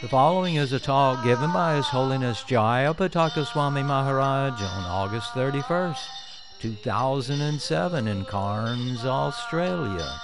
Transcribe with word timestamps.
The 0.00 0.08
following 0.10 0.56
is 0.56 0.72
a 0.72 0.78
talk 0.78 1.24
given 1.24 1.50
by 1.52 1.76
His 1.76 1.86
Holiness 1.86 2.42
Jayapataka 2.42 3.46
Swami 3.46 3.82
Maharaj 3.82 4.60
on 4.60 4.84
August 4.84 5.32
31st, 5.32 5.98
2007 6.60 8.08
in 8.08 8.24
Cairns, 8.24 9.04
Australia. 9.04 10.20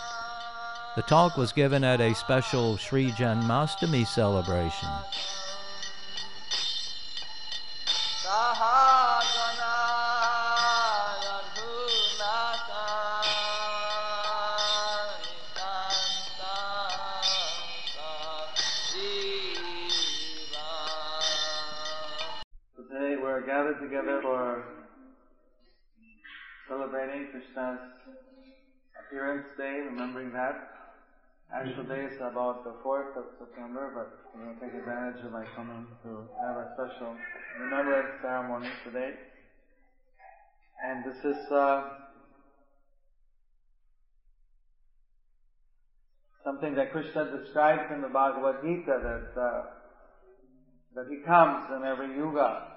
The 0.96 1.02
talk 1.02 1.36
was 1.36 1.52
given 1.52 1.84
at 1.84 2.00
a 2.00 2.14
special 2.14 2.76
Sri 2.76 3.10
Janmastami 3.12 4.06
celebration. 4.06 4.88
Krishna's 27.54 27.78
appearance 28.98 29.46
day, 29.56 29.78
remembering 29.86 30.32
that. 30.32 30.70
Actual 31.54 31.84
day 31.84 32.02
is 32.02 32.16
about 32.18 32.64
the 32.64 32.74
4th 32.84 33.16
of 33.16 33.24
September, 33.38 33.92
but 33.94 34.10
we're 34.34 34.44
going 34.44 34.58
to 34.58 34.60
take 34.60 34.74
advantage 34.74 35.24
of 35.24 35.30
my 35.30 35.44
coming 35.54 35.86
to 36.02 36.26
have 36.42 36.56
a 36.56 36.74
special 36.74 37.14
remembrance 37.60 38.08
ceremony 38.22 38.68
today. 38.84 39.10
And 40.84 41.04
this 41.04 41.18
is 41.24 41.52
uh, 41.52 41.82
something 46.42 46.74
that 46.74 46.90
Krishna 46.90 47.38
describes 47.38 47.92
in 47.94 48.02
the 48.02 48.08
Bhagavad 48.08 48.56
Gita 48.62 48.98
that 48.98 49.40
uh, 49.40 49.62
that 50.96 51.06
he 51.08 51.18
comes 51.24 51.70
in 51.76 51.84
every 51.84 52.16
yuga. 52.16 52.73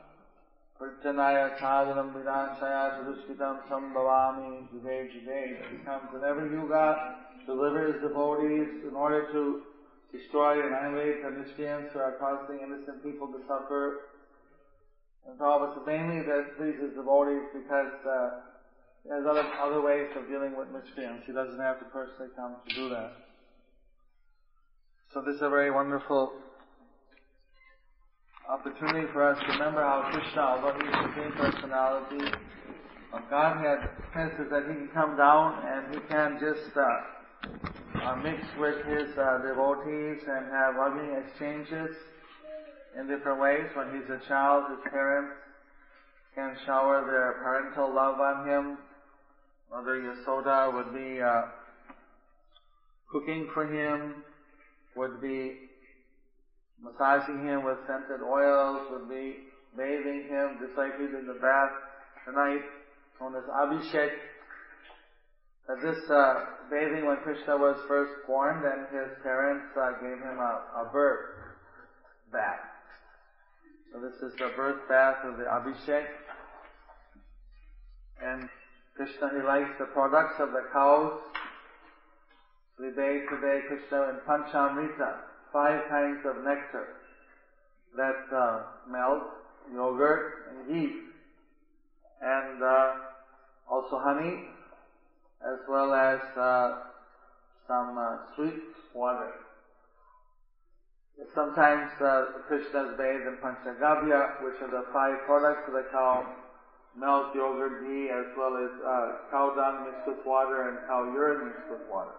Prityanaya 0.80 1.58
sadhanam 1.58 2.14
vidanshaya 2.14 3.02
sudushkitam 3.02 3.66
sambhavami 3.68 4.70
juge 4.70 5.12
juge. 5.12 5.58
He 5.72 5.78
comes 5.84 6.14
in 6.14 6.24
every 6.24 6.52
yuga 6.52 7.18
to 7.40 7.46
deliver 7.46 7.94
his 7.94 8.02
devotees 8.02 8.86
in 8.88 8.96
order 8.96 9.26
to 9.32 9.62
destroy 10.12 10.62
and 10.62 10.76
annihilate 10.76 11.24
the 11.24 11.30
Nishkayans 11.30 11.92
who 11.94 12.00
are 12.00 12.14
causing 12.20 12.60
innocent 12.62 13.04
people 13.04 13.28
to 13.28 13.40
suffer. 13.48 14.14
And 15.28 15.40
Prabhupada 15.40 15.74
says 15.74 15.84
mainly 15.88 16.22
that 16.22 16.58
pleases 16.58 16.94
devotees 16.96 17.50
because 17.54 17.94
uh, 18.06 18.30
he 19.04 19.10
has 19.10 19.26
other, 19.26 19.50
other 19.60 19.82
ways 19.82 20.08
of 20.16 20.28
dealing 20.28 20.56
with 20.56 20.68
Nishkayans. 20.70 21.26
He 21.26 21.34
doesn't 21.34 21.60
have 21.60 21.80
to 21.80 21.86
personally 21.86 22.30
come 22.36 22.56
to 22.70 22.76
do 22.76 22.90
that. 22.90 23.14
So 25.12 25.22
this 25.26 25.38
is 25.38 25.42
a 25.42 25.50
very 25.50 25.72
wonderful 25.72 26.34
opportunity 28.50 29.08
for 29.12 29.28
us 29.28 29.38
to 29.42 29.52
remember 29.54 29.82
how 29.82 30.08
Krishna, 30.10 30.42
although 30.42 30.80
he 30.80 30.88
is 30.88 30.94
the 30.94 31.04
Supreme 31.04 31.32
Personality 31.34 32.32
of 33.12 33.22
Godhead, 33.30 33.90
senses 34.14 34.48
that 34.50 34.64
he 34.70 34.74
can 34.74 34.90
come 34.94 35.18
down 35.18 35.60
and 35.68 35.94
he 35.94 36.00
can 36.08 36.40
just 36.40 36.72
uh, 36.78 38.08
uh, 38.08 38.16
mix 38.16 38.40
with 38.58 38.86
his 38.86 39.12
uh, 39.18 39.40
devotees 39.44 40.24
and 40.28 40.48
have 40.48 40.76
loving 40.80 41.12
exchanges 41.20 41.92
in 42.98 43.08
different 43.08 43.42
ways. 43.42 43.68
When 43.76 43.92
he's 43.92 44.10
a 44.10 44.26
child, 44.30 44.64
his 44.72 44.80
parents 44.92 45.36
can 46.34 46.56
shower 46.66 47.04
their 47.06 47.44
parental 47.44 47.94
love 47.94 48.20
on 48.20 48.48
him. 48.48 48.78
Mother 49.70 50.00
Yasoda 50.00 50.74
would 50.74 50.94
be 50.94 51.22
uh, 51.22 51.42
cooking 53.12 53.50
for 53.54 53.68
him, 53.68 54.24
would 54.96 55.22
be 55.22 55.67
massaging 56.82 57.46
him 57.46 57.64
with 57.64 57.78
scented 57.88 58.22
oils, 58.22 58.88
would 58.92 59.10
be 59.10 59.48
bathing 59.76 60.28
him 60.30 60.58
he's 60.60 61.14
in 61.14 61.28
the 61.28 61.40
bath 61.42 61.74
tonight 62.26 62.66
on 63.22 63.34
his 63.34 63.46
Abhishek. 63.46 64.12
That 65.68 65.82
this 65.84 66.00
uh, 66.10 66.34
bathing 66.72 67.06
when 67.06 67.18
Krishna 67.24 67.58
was 67.58 67.76
first 67.88 68.14
born, 68.26 68.64
then 68.64 68.88
his 68.90 69.12
parents 69.22 69.66
uh, 69.76 69.92
gave 70.02 70.18
him 70.18 70.40
a, 70.40 70.88
a 70.88 70.90
birth 70.94 71.28
bath. 72.32 72.64
So 73.92 74.00
this 74.00 74.16
is 74.22 74.38
the 74.38 74.52
birth 74.56 74.88
bath 74.88 75.18
of 75.26 75.38
the 75.38 75.44
Abhishek. 75.44 76.06
And 78.24 78.50
Krishna, 78.96 79.30
he 79.36 79.46
likes 79.46 79.70
the 79.78 79.86
products 79.94 80.40
of 80.40 80.50
the 80.50 80.64
cows. 80.74 81.20
We 82.80 82.90
bathe 82.90 83.30
today 83.30 83.60
Krishna 83.68 84.10
in 84.10 84.18
Panchamrita, 84.28 85.18
five 85.58 85.82
kinds 85.90 86.22
of 86.30 86.44
nectar. 86.46 86.86
That's 87.98 88.30
uh, 88.32 88.62
yogurt, 89.74 90.22
and 90.54 90.68
ghee. 90.70 90.94
And 92.22 92.62
uh, 92.62 92.94
also 93.66 93.98
honey, 93.98 94.38
as 95.42 95.58
well 95.68 95.96
as 95.96 96.20
uh, 96.38 96.74
some 97.68 97.98
uh, 97.98 98.18
sweet 98.36 98.62
water. 98.94 99.34
Sometimes 101.34 101.90
uh, 102.06 102.26
Krishna 102.48 102.94
is 102.94 102.98
bathed 103.02 103.26
in 103.26 103.38
Panchagavya, 103.42 104.46
which 104.46 104.62
are 104.62 104.70
the 104.70 104.86
five 104.94 105.18
products 105.26 105.66
of 105.68 105.74
the 105.74 105.86
cow, 105.92 106.24
milk, 107.00 107.34
yogurt, 107.34 107.82
ghee, 107.82 108.10
as 108.14 108.30
well 108.38 108.54
as 108.62 108.70
uh, 108.86 109.12
cow 109.32 109.50
dung 109.58 109.90
mixed 109.90 110.06
with 110.06 110.24
water 110.24 110.70
and 110.70 110.78
cow 110.86 111.10
urine 111.12 111.46
mixed 111.50 111.72
with 111.72 111.82
water. 111.90 112.14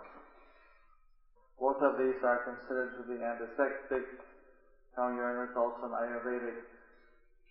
Both 1.60 1.82
of 1.82 1.98
these 1.98 2.14
are 2.22 2.46
considered 2.46 2.94
to 2.98 3.02
be 3.10 3.19
antiseptic. 3.19 4.06
Cow 4.94 5.10
urine 5.10 5.50
also 5.56 5.91
an 5.91 5.94
Ayurvedic 5.94 6.58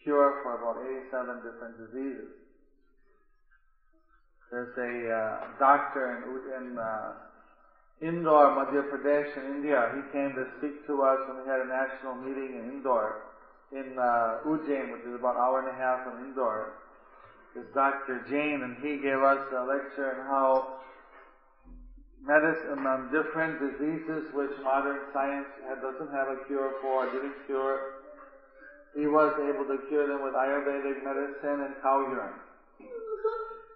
cure 0.03 0.39
for 0.43 0.55
about 0.55 0.79
87 0.79 1.43
different 1.43 1.75
diseases. 1.75 2.31
There's 4.51 4.71
a 4.79 4.93
uh, 5.11 5.59
doctor 5.59 6.07
in, 6.15 6.23
in 6.55 6.79
uh, 6.79 7.11
Indore, 7.99 8.55
Madhya 8.55 8.87
Pradesh 8.87 9.27
in 9.35 9.59
India. 9.59 9.91
He 9.91 10.01
came 10.15 10.31
to 10.35 10.45
speak 10.57 10.87
to 10.87 11.01
us 11.03 11.19
when 11.27 11.43
we 11.43 11.49
had 11.49 11.59
a 11.59 11.67
national 11.67 12.15
meeting 12.15 12.55
in 12.55 12.79
Indore, 12.79 13.27
in 13.73 13.99
uh, 13.99 14.47
Ujjain, 14.47 14.91
which 14.91 15.03
is 15.03 15.19
about 15.19 15.35
an 15.35 15.41
hour 15.43 15.59
and 15.59 15.67
a 15.67 15.75
half 15.75 16.03
from 16.07 16.23
Indore. 16.23 16.71
This 17.55 17.65
Dr. 17.73 18.23
Jain, 18.29 18.61
and 18.63 18.77
he 18.79 19.01
gave 19.03 19.19
us 19.19 19.43
a 19.51 19.65
lecture 19.65 20.15
on 20.15 20.27
how 20.27 20.77
medicine 22.25 22.87
on 22.87 23.11
different 23.11 23.59
diseases 23.59 24.23
which 24.33 24.49
modern 24.63 25.01
science 25.13 25.45
doesn't 25.81 26.11
have 26.11 26.29
a 26.29 26.37
cure 26.47 26.71
for, 26.81 27.05
didn't 27.11 27.35
cure. 27.45 27.79
He 28.95 29.05
was 29.05 29.37
able 29.37 29.65
to 29.69 29.77
cure 29.87 30.07
them 30.07 30.23
with 30.23 30.33
Ayurvedic 30.33 31.03
medicine 31.05 31.61
and 31.69 31.75
cow 31.83 31.99
urine. 32.09 32.33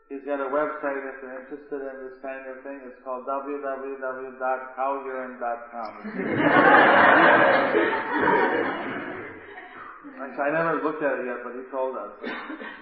He's 0.09 0.25
got 0.28 0.41
a 0.44 0.50
website 0.52 1.07
if 1.07 1.16
you're 1.24 1.40
interested 1.40 1.88
in 1.88 2.03
this 2.03 2.12
kind 2.19 2.44
of 2.50 2.59
thing. 2.63 2.81
It's 2.84 3.00
called 3.06 3.25
www.cowurine.com. 3.28 5.91
I 10.41 10.50
never 10.50 10.81
looked 10.84 11.02
at 11.02 11.19
it 11.19 11.25
yet, 11.25 11.38
but 11.44 11.53
he 11.53 11.62
told 11.72 11.96
us. 11.96 12.12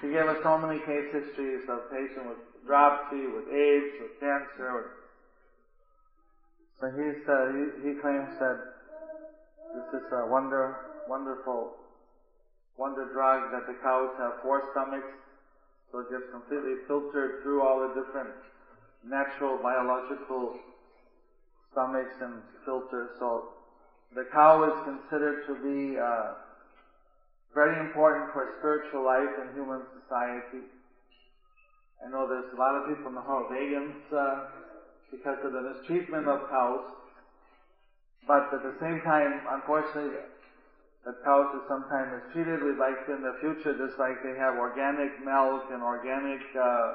He 0.01 0.09
gave 0.09 0.25
us 0.25 0.37
so 0.41 0.57
many 0.57 0.79
case 0.79 1.05
histories 1.11 1.61
of 1.69 1.87
patients 1.91 2.25
with 2.25 2.39
dropsy, 2.65 3.27
with 3.27 3.47
AIDS, 3.47 3.93
with 3.99 4.09
cancer, 4.19 4.73
with 4.79 4.87
so 6.79 6.87
he's, 6.95 7.19
uh, 7.27 7.35
he, 7.51 7.91
he 7.91 7.91
claims 7.99 8.31
that 8.39 8.59
this 9.75 10.01
is 10.01 10.07
a 10.15 10.31
wonder, 10.31 10.79
wonderful, 11.07 11.75
wonder 12.77 13.11
drug 13.11 13.51
that 13.51 13.67
the 13.67 13.75
cows 13.83 14.09
have 14.17 14.39
four 14.41 14.63
stomachs, 14.71 15.11
so 15.91 15.99
it 15.99 16.09
gets 16.09 16.23
completely 16.31 16.79
filtered 16.87 17.43
through 17.43 17.61
all 17.67 17.83
the 17.83 17.91
different 17.99 18.31
natural 19.03 19.59
biological 19.61 20.55
stomachs 21.71 22.15
and 22.21 22.39
filters. 22.63 23.09
So 23.19 23.43
the 24.15 24.23
cow 24.31 24.63
is 24.63 24.73
considered 24.87 25.43
to 25.47 25.53
be 25.59 25.99
uh, 25.99 26.31
very 27.53 27.77
important 27.79 28.31
for 28.31 28.47
spiritual 28.59 29.03
life 29.03 29.35
in 29.43 29.51
human 29.53 29.83
society. 29.99 30.63
I 31.99 32.09
know 32.09 32.23
there's 32.23 32.47
a 32.55 32.59
lot 32.59 32.79
of 32.79 32.87
people 32.87 33.11
in 33.11 33.15
the 33.15 33.25
Norwegians 33.27 33.99
uh, 34.15 34.47
because 35.11 35.37
of 35.43 35.51
the 35.53 35.61
mistreatment 35.61 36.27
of 36.27 36.47
cows. 36.49 36.85
But 38.27 38.53
at 38.53 38.61
the 38.63 38.75
same 38.81 39.01
time, 39.05 39.41
unfortunately, 39.49 40.17
the 41.05 41.13
cows 41.23 41.47
are 41.55 41.65
sometimes 41.67 42.21
mistreated. 42.23 42.61
We'd 42.63 42.77
like 42.77 42.99
in 43.09 43.21
the 43.23 43.33
future, 43.41 43.73
just 43.77 43.97
like 43.99 44.21
they 44.23 44.35
have 44.37 44.55
organic 44.55 45.17
milk 45.23 45.63
and 45.71 45.81
organic 45.81 46.41
uh, 46.55 46.93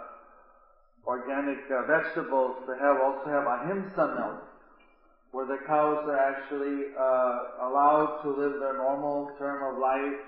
organic 1.06 1.60
uh, 1.70 1.84
vegetables, 1.86 2.56
they 2.66 2.78
have 2.80 2.98
also 2.98 3.26
have 3.28 3.46
ahimsa 3.46 4.06
milk, 4.16 4.40
where 5.32 5.46
the 5.46 5.60
cows 5.66 6.00
are 6.08 6.18
actually 6.18 6.88
uh, 6.98 7.68
allowed 7.68 8.18
to 8.22 8.30
live 8.30 8.58
their 8.60 8.76
normal 8.76 9.28
term 9.38 9.62
of 9.62 9.78
life, 9.78 10.20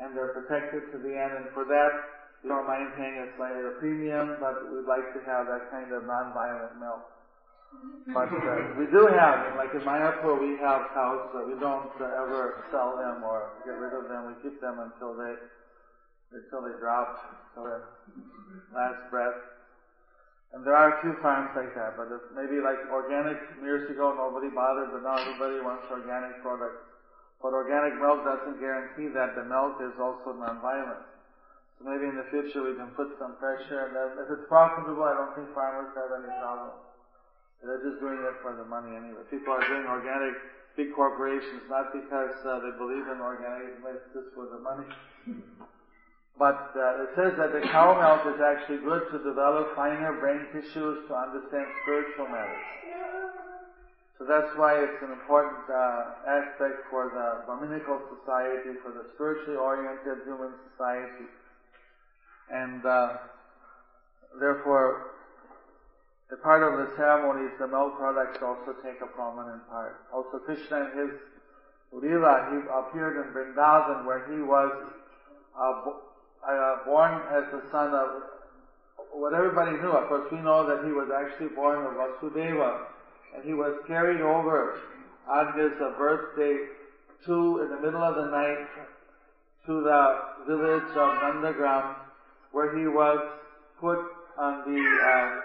and 0.00 0.16
they're 0.16 0.32
protected 0.32 0.82
to 0.92 0.98
the 0.98 1.12
end. 1.14 1.36
And 1.36 1.46
for 1.54 1.64
that, 1.64 1.92
we 2.42 2.48
don't 2.50 2.66
mind 2.66 2.90
paying 2.96 3.16
a 3.20 3.26
slight 3.36 3.56
premium, 3.80 4.36
but 4.40 4.56
we'd 4.72 4.88
like 4.88 5.08
to 5.14 5.20
have 5.26 5.46
that 5.46 5.70
kind 5.70 5.92
of 5.92 6.04
non-violent 6.06 6.80
milk. 6.80 7.04
But 8.14 8.30
uh, 8.30 8.78
we 8.78 8.86
do 8.86 9.06
have, 9.10 9.56
like 9.56 9.74
in 9.74 9.82
Mayapur, 9.82 10.38
we 10.38 10.54
have 10.62 10.86
cows, 10.94 11.20
but 11.32 11.46
we 11.46 11.54
don't 11.58 11.90
uh, 12.00 12.22
ever 12.22 12.54
sell 12.70 12.94
them 12.94 13.22
or 13.22 13.50
get 13.64 13.74
rid 13.74 13.94
of 13.94 14.08
them. 14.08 14.26
We 14.26 14.34
keep 14.42 14.58
them 14.60 14.78
until 14.78 15.14
they 15.14 15.34
until 16.32 16.62
they 16.62 16.74
drop, 16.78 17.14
until 17.50 17.64
their 17.64 17.82
last 18.74 18.98
breath. 19.10 19.38
And 20.54 20.64
there 20.64 20.74
are 20.74 20.90
a 20.94 20.98
few 21.02 21.14
farms 21.20 21.50
like 21.54 21.74
that, 21.74 21.98
but 21.98 22.08
if 22.08 22.22
maybe 22.30 22.62
like 22.62 22.78
organic 22.88 23.38
years 23.60 23.82
ago 23.90 24.14
nobody 24.16 24.48
bothered, 24.48 24.90
but 24.90 25.02
now 25.02 25.18
everybody 25.18 25.58
wants 25.58 25.84
organic 25.90 26.38
products. 26.40 26.78
But 27.42 27.52
organic 27.52 27.98
milk 27.98 28.24
doesn't 28.24 28.58
guarantee 28.58 29.10
that 29.12 29.34
the 29.34 29.42
milk 29.44 29.76
is 29.82 29.92
also 29.98 30.32
non-violent. 30.32 31.04
So 31.76 31.84
maybe 31.84 32.06
in 32.08 32.16
the 32.16 32.24
future 32.30 32.62
we 32.62 32.72
can 32.72 32.88
put 32.96 33.10
some 33.18 33.34
pressure, 33.36 33.84
and 33.84 33.92
if 34.16 34.30
it's 34.30 34.46
profitable, 34.48 35.04
I 35.04 35.12
don't 35.12 35.34
think 35.34 35.52
farmers 35.52 35.90
have 35.92 36.10
any 36.16 36.30
problem. 36.40 36.72
They're 37.66 37.82
just 37.82 37.98
doing 38.00 38.22
it 38.22 38.36
for 38.40 38.54
the 38.54 38.64
money 38.64 38.94
anyway. 38.94 39.26
People 39.26 39.52
are 39.52 39.66
doing 39.66 39.86
organic, 39.90 40.38
big 40.76 40.94
corporations, 40.94 41.66
not 41.68 41.92
because 41.92 42.30
uh, 42.46 42.62
they 42.62 42.70
believe 42.78 43.04
in 43.10 43.18
organic, 43.18 43.74
it's 43.74 44.06
just 44.14 44.30
for 44.34 44.46
the 44.46 44.62
money. 44.62 44.86
But 46.38 46.70
uh, 46.76 47.02
it 47.02 47.10
says 47.16 47.32
that 47.40 47.50
the 47.52 47.64
cow 47.72 47.96
milk 47.96 48.22
is 48.28 48.40
actually 48.40 48.78
good 48.84 49.08
to 49.10 49.18
develop 49.24 49.74
finer 49.74 50.12
brain 50.20 50.46
tissues 50.52 50.98
to 51.08 51.14
understand 51.16 51.66
spiritual 51.82 52.28
matters. 52.28 52.60
So 54.18 54.24
that's 54.24 54.48
why 54.56 54.76
it's 54.80 55.00
an 55.02 55.12
important 55.12 55.64
uh, 55.68 56.12
aspect 56.28 56.80
for 56.88 57.08
the 57.08 57.44
Brahminical 57.44 58.00
society, 58.08 58.76
for 58.82 58.92
the 58.92 59.04
spiritually 59.14 59.56
oriented 59.56 60.24
human 60.24 60.52
society. 60.72 61.28
And 62.52 62.84
uh, 62.84 63.12
therefore, 64.38 65.00
the 66.30 66.36
part 66.38 66.62
of 66.62 66.78
the 66.78 66.96
ceremonies, 66.96 67.52
the 67.58 67.68
milk 67.68 67.96
products 67.98 68.38
also 68.42 68.74
take 68.82 69.00
a 69.00 69.06
prominent 69.06 69.62
part. 69.68 70.06
Also, 70.12 70.38
Krishna 70.38 70.90
in 70.90 70.98
his 70.98 71.10
Lila, 71.92 72.50
he 72.50 72.58
appeared 72.66 73.16
in 73.24 73.32
Vrindavan 73.32 74.04
where 74.04 74.26
he 74.26 74.42
was 74.42 74.72
uh, 75.56 75.90
uh, 76.46 76.84
born 76.84 77.22
as 77.30 77.44
the 77.52 77.62
son 77.70 77.94
of 77.94 78.22
what 79.12 79.34
everybody 79.34 79.72
knew. 79.78 79.90
Of 79.90 80.08
course, 80.08 80.28
we 80.32 80.38
know 80.38 80.66
that 80.66 80.84
he 80.84 80.92
was 80.92 81.08
actually 81.14 81.54
born 81.54 81.86
of 81.86 81.94
Vasudeva, 81.94 82.86
and 83.34 83.44
he 83.44 83.54
was 83.54 83.78
carried 83.86 84.20
over 84.20 84.80
on 85.30 85.58
his 85.58 85.72
uh, 85.80 85.96
birthday 85.96 86.56
to, 87.26 87.62
in 87.62 87.68
the 87.70 87.80
middle 87.80 88.02
of 88.02 88.16
the 88.16 88.30
night, 88.30 88.66
to 89.66 89.80
the 89.82 90.18
village 90.46 90.90
of 90.90 91.10
Nandagram, 91.22 91.94
where 92.52 92.76
he 92.78 92.86
was 92.86 93.18
put 93.80 93.98
on 94.38 94.62
the 94.66 94.80
uh, 95.06 95.40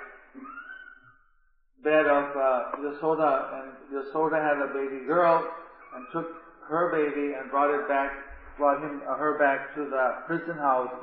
bed 1.83 2.05
of 2.05 2.35
uh, 2.35 2.71
Yasoda, 2.79 3.63
and 3.63 3.71
Yasoda 3.93 4.41
had 4.41 4.61
a 4.61 4.73
baby 4.73 5.05
girl, 5.05 5.47
and 5.95 6.05
took 6.13 6.27
her 6.67 6.91
baby 6.91 7.33
and 7.33 7.49
brought 7.49 7.73
it 7.73 7.87
back 7.87 8.11
brought 8.61 8.83
him, 8.83 9.01
uh, 9.09 9.15
her 9.15 9.39
back 9.39 9.73
to 9.73 9.89
the 9.89 10.21
prison 10.27 10.55
house 10.57 10.93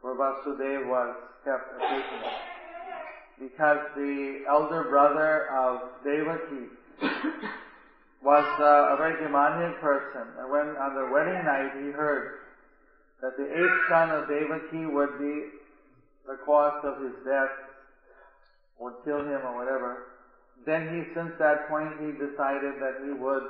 where 0.00 0.14
Vasudeva 0.14 0.88
was 0.88 1.14
kept 1.44 1.68
a 1.72 1.78
prisoner. 1.78 2.32
Because 3.38 3.78
the 3.94 4.44
elder 4.48 4.84
brother 4.88 5.50
of 5.52 5.80
Devaki 6.02 6.72
was 8.24 8.46
uh, 8.58 8.94
a 8.94 8.96
very 8.96 9.20
demanding 9.22 9.76
person. 9.80 10.24
And 10.38 10.50
when 10.50 10.76
on 10.80 10.94
the 10.94 11.12
wedding 11.12 11.44
night 11.44 11.72
he 11.84 11.90
heard 11.90 12.40
that 13.20 13.36
the 13.36 13.52
eighth 13.52 13.80
son 13.90 14.10
of 14.10 14.28
Devaki 14.28 14.86
would 14.86 15.18
be 15.18 15.50
the 16.26 16.38
cause 16.46 16.80
of 16.84 17.02
his 17.02 17.12
death, 17.26 17.52
would 18.78 18.94
kill 19.04 19.20
him 19.20 19.40
or 19.44 19.56
whatever, 19.56 20.13
then 20.66 20.88
he, 20.94 21.14
since 21.14 21.32
that 21.38 21.68
point, 21.68 22.00
he 22.00 22.12
decided 22.12 22.80
that 22.80 23.04
he 23.04 23.12
would 23.12 23.42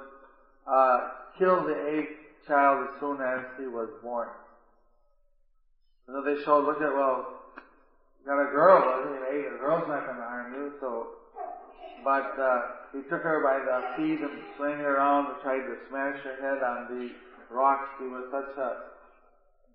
uh, 0.66 0.98
kill 1.38 1.64
the 1.64 1.74
eighth 1.74 2.46
child 2.46 2.88
as 2.88 3.00
soon 3.00 3.20
as 3.20 3.40
he 3.58 3.66
was 3.66 3.88
born. 4.02 4.28
And 6.06 6.16
then 6.16 6.34
they 6.34 6.42
showed, 6.42 6.66
look 6.66 6.80
at, 6.80 6.92
well, 6.92 7.40
you 7.56 8.26
got 8.26 8.40
a 8.40 8.50
girl, 8.52 8.82
I 8.82 9.04
mean, 9.08 9.22
hey, 9.30 9.40
a 9.54 9.58
girl's 9.58 9.88
not 9.88 10.06
going 10.06 10.18
to 10.18 10.24
harm 10.24 10.52
you, 10.52 10.72
so, 10.80 11.08
but, 12.04 12.38
uh, 12.38 12.58
he 12.94 13.02
took 13.10 13.26
her 13.26 13.42
by 13.42 13.58
the 13.58 13.96
feet 13.96 14.22
and 14.22 14.38
swing 14.56 14.78
her 14.78 14.96
around 14.96 15.26
and 15.26 15.42
tried 15.42 15.66
to 15.66 15.74
smash 15.90 16.22
her 16.22 16.38
head 16.38 16.62
on 16.62 16.86
the 16.94 17.10
rocks. 17.50 17.90
He 17.98 18.06
was 18.06 18.30
such 18.30 18.54
a 18.56 18.70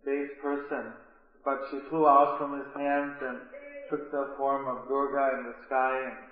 base 0.05 0.31
person. 0.41 0.93
But 1.43 1.67
she 1.69 1.79
flew 1.89 2.07
out 2.07 2.37
from 2.39 2.55
his 2.55 2.71
hands 2.75 3.15
and 3.21 3.37
took 3.89 4.11
the 4.11 4.35
form 4.37 4.67
of 4.67 4.87
Durga 4.87 5.39
in 5.39 5.51
the 5.51 5.55
sky 5.67 5.99
and, 6.07 6.28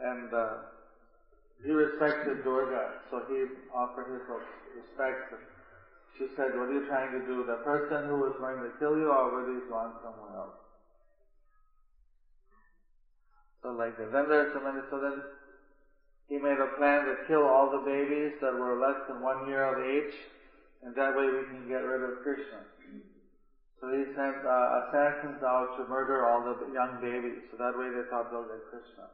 and, 0.00 0.32
uh, 0.32 0.56
he 1.64 1.72
respected 1.72 2.44
Durga, 2.44 2.92
so 3.10 3.22
he 3.28 3.44
offered 3.72 4.12
his 4.12 4.22
respect 4.76 5.32
she 6.18 6.24
said, 6.32 6.56
what 6.56 6.72
are 6.72 6.72
you 6.72 6.84
trying 6.88 7.12
to 7.12 7.20
do? 7.28 7.44
The 7.44 7.60
person 7.60 8.08
who 8.08 8.16
was 8.24 8.32
going 8.40 8.56
to 8.64 8.72
kill 8.80 8.96
you 8.96 9.12
already 9.12 9.60
is 9.60 9.68
gone 9.68 9.92
somewhere 10.00 10.32
else. 10.32 10.56
So 13.62 13.76
like 13.76 13.96
that. 14.00 14.08
Then 14.12 14.24
there's 14.28 14.48
so 14.56 14.60
many, 14.64 14.80
so 14.88 14.96
then 14.96 15.20
he 16.28 16.40
made 16.40 16.56
a 16.56 16.72
plan 16.80 17.04
to 17.04 17.14
kill 17.28 17.44
all 17.44 17.68
the 17.68 17.84
babies 17.84 18.32
that 18.40 18.56
were 18.56 18.80
less 18.80 18.96
than 19.08 19.20
one 19.20 19.44
year 19.44 19.68
of 19.68 19.76
age, 19.76 20.14
and 20.84 20.96
that 20.96 21.12
way 21.12 21.28
we 21.28 21.44
can 21.52 21.68
get 21.68 21.84
rid 21.84 22.00
of 22.00 22.16
Krishna. 22.24 22.64
So 23.80 23.92
he 23.92 24.08
sent 24.16 24.40
uh, 24.40 24.88
assassins 24.88 25.42
out 25.44 25.68
to 25.76 25.84
murder 25.84 26.24
all 26.24 26.40
the 26.40 26.56
young 26.72 26.96
babies, 26.96 27.44
so 27.52 27.60
that 27.60 27.76
way 27.76 27.92
they 27.92 28.08
thought 28.08 28.32
they'll 28.32 28.48
get 28.48 28.64
Krishna. 28.72 29.12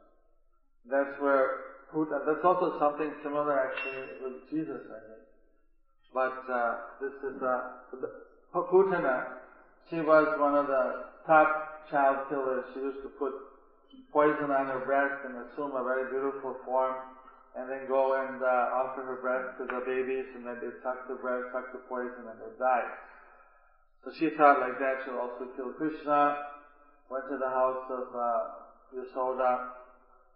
That's 0.89 1.15
where, 1.19 1.63
Putana 1.93 2.25
that's 2.25 2.43
also 2.43 2.79
something 2.79 3.13
similar 3.23 3.59
actually 3.59 4.17
with 4.21 4.49
Jesus, 4.49 4.81
I 4.89 4.99
think. 5.07 5.23
But 6.13 6.37
uh, 6.51 6.75
this 7.01 7.15
is 7.23 7.41
uh, 7.41 7.61
Putana. 8.53 9.25
She 9.89 9.99
was 10.01 10.27
one 10.39 10.55
of 10.55 10.67
the 10.67 11.05
top 11.25 11.89
child 11.89 12.29
killers. 12.29 12.65
She 12.73 12.79
used 12.79 13.01
to 13.03 13.09
put 13.19 13.33
poison 14.11 14.49
on 14.51 14.67
her 14.67 14.85
breast 14.85 15.25
and 15.25 15.33
assume 15.37 15.75
a 15.75 15.83
very 15.83 16.09
beautiful 16.09 16.55
form, 16.65 16.95
and 17.57 17.69
then 17.69 17.87
go 17.87 18.13
and 18.13 18.41
uh, 18.41 18.81
offer 18.81 19.01
her 19.03 19.19
breast 19.21 19.57
to 19.57 19.65
the 19.65 19.81
babies, 19.85 20.25
and 20.35 20.45
then 20.45 20.57
they 20.61 20.73
suck 20.81 21.07
the 21.07 21.15
breast, 21.21 21.45
suck 21.53 21.71
the 21.73 21.81
poison, 21.89 22.25
and 22.29 22.37
they 22.41 22.53
die. 22.57 22.89
So 24.03 24.11
she 24.19 24.29
thought 24.35 24.59
like 24.59 24.77
that 24.79 25.05
she'll 25.05 25.17
also 25.17 25.47
kill 25.55 25.71
Krishna. 25.77 26.35
Went 27.09 27.25
to 27.29 27.37
the 27.37 27.49
house 27.49 27.85
of 27.89 28.05
uh, 28.15 28.41
Yasoda. 28.95 29.82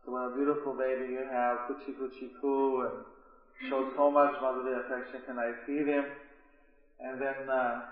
So 0.07 0.15
what 0.15 0.31
a 0.31 0.35
beautiful 0.39 0.71
baby 0.71 1.19
you 1.19 1.27
have, 1.27 1.67
kuchi 1.67 1.91
kuchi 1.99 2.31
ku, 2.39 2.87
and 2.87 3.03
showed 3.67 3.91
so 3.99 4.07
much 4.07 4.39
motherly 4.39 4.71
affection, 4.79 5.19
can 5.27 5.35
I 5.35 5.51
feed 5.67 5.83
him? 5.83 6.07
And 7.03 7.19
then 7.19 7.43
uh, 7.51 7.91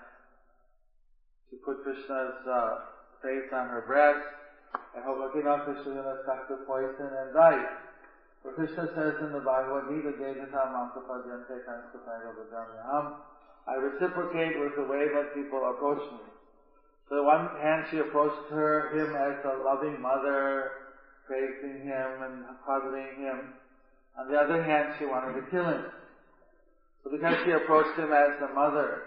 she 1.50 1.60
put 1.60 1.84
Krishna's 1.84 2.40
uh, 2.48 2.88
face 3.20 3.52
on 3.52 3.68
her 3.68 3.84
breast, 3.84 4.24
and 4.96 5.04
hope, 5.04 5.28
okay, 5.28 5.44
now 5.44 5.60
Krishna's 5.60 5.92
going 5.92 6.08
to 6.08 6.24
suck 6.24 6.48
the 6.48 6.64
poison 6.64 7.04
and 7.04 7.36
die. 7.36 7.60
So 8.40 8.48
Krishna 8.56 8.88
says 8.96 9.20
in 9.20 9.36
the 9.36 9.44
Bhagavad 9.44 9.92
Gita, 9.92 10.16
Jayata 10.16 10.72
Mankapadyante 10.72 11.68
Kanskapagavajamyaham, 11.68 13.12
I 13.68 13.74
reciprocate 13.76 14.56
with 14.56 14.72
the 14.72 14.88
way 14.88 15.04
that 15.12 15.36
people 15.36 15.60
approach 15.68 16.00
me. 16.16 16.24
So 17.10 17.22
one 17.28 17.52
hand 17.60 17.84
she 17.92 17.98
approached 17.98 18.48
her, 18.48 18.88
him 18.96 19.12
as 19.12 19.36
a 19.44 19.60
loving 19.68 20.00
mother, 20.00 20.85
praising 21.26 21.82
him 21.82 22.08
and 22.22 22.44
cuddling 22.64 23.18
him. 23.18 23.54
On 24.18 24.30
the 24.30 24.38
other 24.38 24.62
hand, 24.62 24.94
she 24.98 25.04
wanted 25.04 25.34
to 25.34 25.50
kill 25.50 25.66
him. 25.68 25.84
So 27.04 27.10
because 27.10 27.36
she 27.44 27.50
approached 27.50 27.98
him 27.98 28.12
as 28.12 28.40
a 28.42 28.54
mother, 28.54 29.02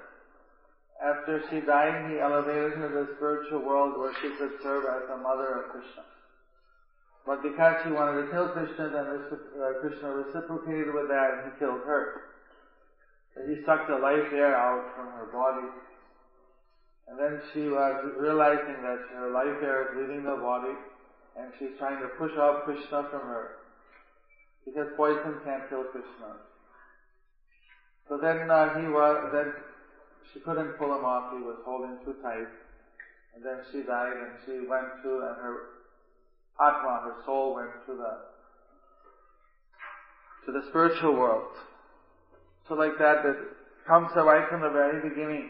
after 0.99 1.41
she 1.49 1.61
died, 1.61 2.11
he 2.11 2.19
elevated 2.19 2.75
her 2.75 2.88
to 2.91 2.95
the 3.07 3.15
spiritual 3.15 3.63
world 3.63 3.97
where 3.97 4.13
she 4.21 4.29
could 4.38 4.59
serve 4.61 4.83
as 4.83 5.09
a 5.09 5.17
mother 5.17 5.63
of 5.63 5.71
Krishna. 5.71 6.03
But 7.25 7.43
because 7.43 7.75
she 7.83 7.91
wanted 7.91 8.25
to 8.25 8.31
kill 8.31 8.49
Krishna, 8.49 8.89
then 8.89 9.07
uh, 9.07 9.79
Krishna 9.79 10.11
reciprocated 10.11 10.93
with 10.93 11.07
that 11.07 11.27
and 11.39 11.51
he 11.51 11.59
killed 11.59 11.83
her. 11.88 12.35
And 13.35 13.47
he 13.47 13.63
sucked 13.65 13.88
the 13.88 13.95
life 13.95 14.27
air 14.33 14.55
out 14.55 14.91
from 14.95 15.07
her 15.15 15.31
body. 15.31 15.67
And 17.07 17.17
then 17.17 17.41
she 17.53 17.69
was 17.69 17.95
realizing 18.19 18.83
that 18.83 18.99
her 19.15 19.31
life 19.31 19.63
air 19.63 19.88
is 19.88 19.97
leaving 19.97 20.23
the 20.23 20.35
body 20.35 20.75
and 21.39 21.53
she's 21.58 21.79
trying 21.79 22.01
to 22.03 22.10
push 22.19 22.36
off 22.38 22.65
Krishna 22.65 23.08
from 23.10 23.24
her 23.24 23.55
because 24.65 24.88
poison 24.98 25.39
can't 25.46 25.63
kill 25.69 25.86
Krishna. 25.96 26.36
So 28.10 28.19
then 28.22 28.51
uh, 28.51 28.75
he 28.75 28.88
was, 28.88 29.29
then 29.31 29.53
she 30.34 30.39
couldn't 30.41 30.77
pull 30.77 30.93
him 30.93 31.05
off, 31.05 31.31
he 31.31 31.39
was 31.39 31.58
holding 31.63 31.96
too 32.03 32.15
tight. 32.22 32.51
And 33.36 33.46
then 33.46 33.63
she 33.72 33.84
died 33.88 34.17
and 34.19 34.36
she 34.46 34.67
went 34.67 35.00
to, 35.03 35.10
and 35.31 35.38
her 35.39 35.55
Atma, 36.60 37.01
her 37.08 37.15
soul 37.25 37.55
went 37.55 37.72
to 37.88 37.93
the 37.96 38.13
to 40.46 40.51
the 40.51 40.65
spiritual 40.69 41.13
world. 41.13 41.48
So 42.67 42.74
like 42.74 42.98
that, 43.00 43.24
it 43.24 43.38
comes 43.88 44.10
right 44.15 44.50
from 44.50 44.62
the 44.62 44.69
very 44.69 45.08
beginning. 45.08 45.50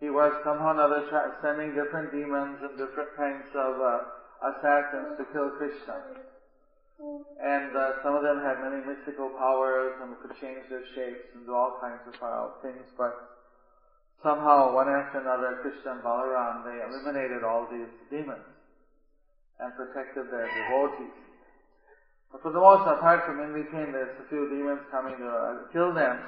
He 0.00 0.08
was 0.08 0.32
somehow 0.44 0.76
or 0.76 0.80
other 0.80 1.04
tra- 1.10 1.36
sending 1.42 1.74
different 1.74 2.12
demons 2.12 2.58
and 2.62 2.78
different 2.78 3.10
kinds 3.16 3.48
of 3.54 3.74
uh, 3.80 3.98
assassins 4.40 5.16
to 5.18 5.24
kill 5.32 5.50
Krishna. 5.60 6.20
And 7.40 7.72
uh, 7.72 8.04
some 8.04 8.12
of 8.14 8.22
them 8.22 8.44
had 8.44 8.60
many 8.60 8.84
mystical 8.84 9.32
powers 9.40 9.96
and 10.02 10.12
could 10.20 10.36
change 10.36 10.68
their 10.68 10.84
shapes 10.92 11.32
and 11.32 11.46
do 11.46 11.54
all 11.54 11.80
kinds 11.80 12.04
of 12.04 12.16
uh, 12.20 12.60
things, 12.60 12.84
but 12.96 13.40
somehow 14.22 14.74
one 14.74 14.88
after 14.88 15.20
another, 15.20 15.64
Krishna 15.64 15.96
and 15.96 16.02
Balaram, 16.04 16.64
they 16.64 16.76
eliminated 16.84 17.42
all 17.42 17.66
these 17.72 17.88
demons 18.12 18.44
and 19.60 19.72
protected 19.76 20.28
their 20.28 20.48
devotees. 20.48 21.16
But 22.32 22.42
for 22.42 22.52
the 22.52 22.60
most 22.60 22.86
apart 22.86 23.24
from 23.24 23.40
in 23.40 23.52
between, 23.56 23.92
there's 23.92 24.14
a 24.20 24.28
few 24.28 24.48
demons 24.48 24.84
coming 24.90 25.16
to 25.16 25.28
uh, 25.28 25.72
kill 25.72 25.92
them, 25.92 26.20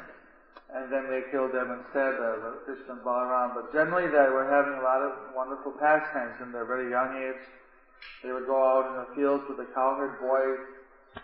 and 0.75 0.91
then 0.91 1.07
they 1.13 1.29
killed 1.31 1.53
them 1.53 1.69
instead, 1.69 2.17
uh, 2.17 2.65
Krishna 2.65 2.97
and 2.97 3.05
Balaram. 3.05 3.55
But 3.55 3.73
generally 3.73 4.09
they 4.09 4.29
were 4.33 4.49
having 4.49 4.81
a 4.81 4.85
lot 4.85 5.05
of 5.05 5.37
wonderful 5.37 5.73
pastimes 5.77 6.41
in 6.41 6.51
their 6.51 6.65
very 6.65 6.91
young 6.91 7.13
age. 7.13 7.45
They 8.23 8.33
would 8.33 8.47
go 8.47 8.59
out 8.59 8.85
in 8.91 8.95
the 9.03 9.09
fields 9.15 9.45
with 9.49 9.59
the 9.59 9.71
cowherd 9.75 10.19
boys, 10.21 10.63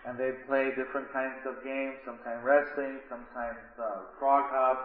and 0.05 0.17
they'd 0.19 0.45
play 0.47 0.71
different 0.75 1.11
kinds 1.11 1.41
of 1.47 1.63
games, 1.63 1.97
sometimes 2.05 2.43
wrestling, 2.43 2.99
sometimes 3.09 3.59
uh, 3.79 4.11
frog 4.19 4.45
hop, 4.51 4.77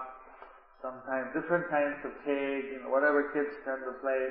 sometimes 0.80 1.32
different 1.34 1.68
kinds 1.68 1.98
of 2.04 2.12
tag, 2.24 2.60
you 2.70 2.80
know, 2.82 2.90
whatever 2.90 3.30
kids 3.34 3.50
tend 3.64 3.82
to 3.84 3.94
play. 4.00 4.30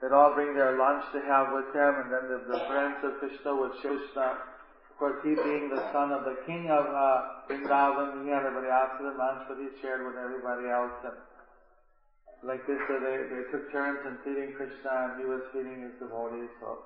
They'd 0.00 0.12
all 0.12 0.34
bring 0.34 0.54
their 0.54 0.76
lunch 0.76 1.04
to 1.12 1.20
have 1.24 1.52
with 1.52 1.72
them, 1.72 2.04
and 2.04 2.08
then 2.12 2.24
the, 2.28 2.38
the 2.46 2.60
friends 2.68 3.00
of 3.02 3.18
Krishna 3.18 3.56
would 3.56 3.72
show 3.80 3.96
Krishna 3.96 4.54
of 4.94 4.98
course, 5.02 5.18
he 5.26 5.34
being 5.34 5.74
the 5.74 5.82
son 5.90 6.14
of 6.14 6.22
the 6.22 6.38
king 6.46 6.70
of 6.70 6.86
uh, 6.86 7.50
Vrindavan, 7.50 8.22
he 8.22 8.30
had 8.30 8.46
a 8.46 8.54
very 8.54 8.70
opulent 8.70 9.18
lunch 9.18 9.42
that 9.50 9.58
he 9.58 9.66
shared 9.82 10.06
with 10.06 10.14
everybody 10.14 10.70
else. 10.70 10.94
And 11.02 11.18
like 12.46 12.66
this, 12.66 12.78
so 12.88 13.00
they, 13.00 13.16
they 13.32 13.42
took 13.50 13.72
turns 13.72 14.00
in 14.04 14.18
feeding 14.20 14.52
Krishna 14.52 15.16
and 15.16 15.20
he 15.20 15.24
was 15.24 15.40
feeding 15.52 15.80
his 15.80 15.96
devotees. 15.98 16.52
So 16.60 16.78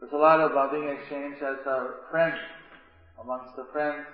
there's 0.00 0.12
a 0.12 0.20
lot 0.20 0.40
of 0.40 0.52
loving 0.52 0.88
exchange 0.88 1.36
as 1.40 1.56
a 1.66 2.04
friend 2.10 2.36
amongst 3.20 3.56
the 3.56 3.64
friends, 3.72 4.04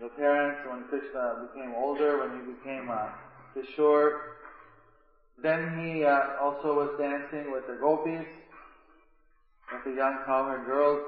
the 0.00 0.08
parents, 0.08 0.60
when 0.68 0.84
Krishna 0.92 1.48
became 1.48 1.72
older, 1.74 2.20
when 2.20 2.30
he 2.36 2.52
became 2.52 2.90
a 2.90 3.14
Kishore. 3.56 4.36
Then 5.42 5.80
he 5.80 6.04
uh, 6.04 6.42
also 6.42 6.76
was 6.76 6.90
dancing 6.98 7.50
with 7.52 7.66
the 7.66 7.78
gopis, 7.80 8.26
with 9.72 9.84
the 9.84 9.96
young 9.96 10.18
cowherd 10.26 10.66
girls. 10.66 11.00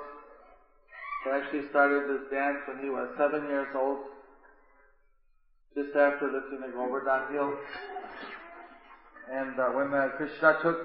He 1.25 1.31
actually 1.31 1.69
started 1.69 2.09
this 2.09 2.31
dance 2.31 2.59
when 2.67 2.79
he 2.83 2.89
was 2.89 3.09
seven 3.19 3.45
years 3.49 3.69
old, 3.75 3.99
just 5.75 5.95
after 5.97 6.33
lifting 6.33 6.61
the 6.61 6.73
Govardhan 6.73 7.33
hill. 7.33 7.53
And 9.31 9.61
uh, 9.61 9.77
when 9.77 9.93
uh, 9.93 10.09
Krishna 10.17 10.57
took 10.63 10.79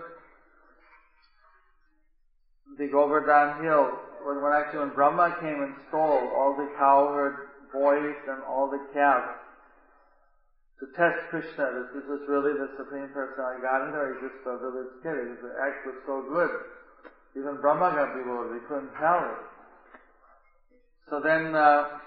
the 2.77 2.87
Govardhan 2.87 3.63
hill, 3.63 3.87
when, 4.25 4.43
when 4.43 4.51
actually 4.51 4.79
when 4.79 4.95
Brahma 4.95 5.37
came 5.39 5.63
and 5.63 5.75
stole 5.87 6.27
all 6.35 6.55
the 6.57 6.67
cowherd 6.77 7.47
boys 7.71 8.15
and 8.27 8.43
all 8.43 8.69
the 8.69 8.83
calves 8.93 9.39
to 10.79 10.85
test 10.97 11.19
Krishna, 11.29 11.63
that 11.63 11.87
this 11.95 12.03
is 12.03 12.27
really 12.27 12.51
the 12.59 12.69
Supreme 12.75 13.07
Personality 13.15 13.61
Godhead, 13.63 13.95
or 13.95 14.11
he's 14.11 14.27
just 14.27 14.43
a 14.43 14.57
village 14.59 14.93
kid. 14.99 15.39
His 15.39 15.39
act 15.63 15.87
was 15.87 15.95
so 16.05 16.27
good. 16.27 16.51
Even 17.39 17.61
Brahma 17.61 17.95
got 17.95 18.11
bewildered. 18.11 18.59
He 18.59 18.67
couldn't 18.67 18.91
tell 18.99 19.23
it. 19.23 19.41
So 21.09 21.21
then 21.23 21.55
uh, 21.55 21.99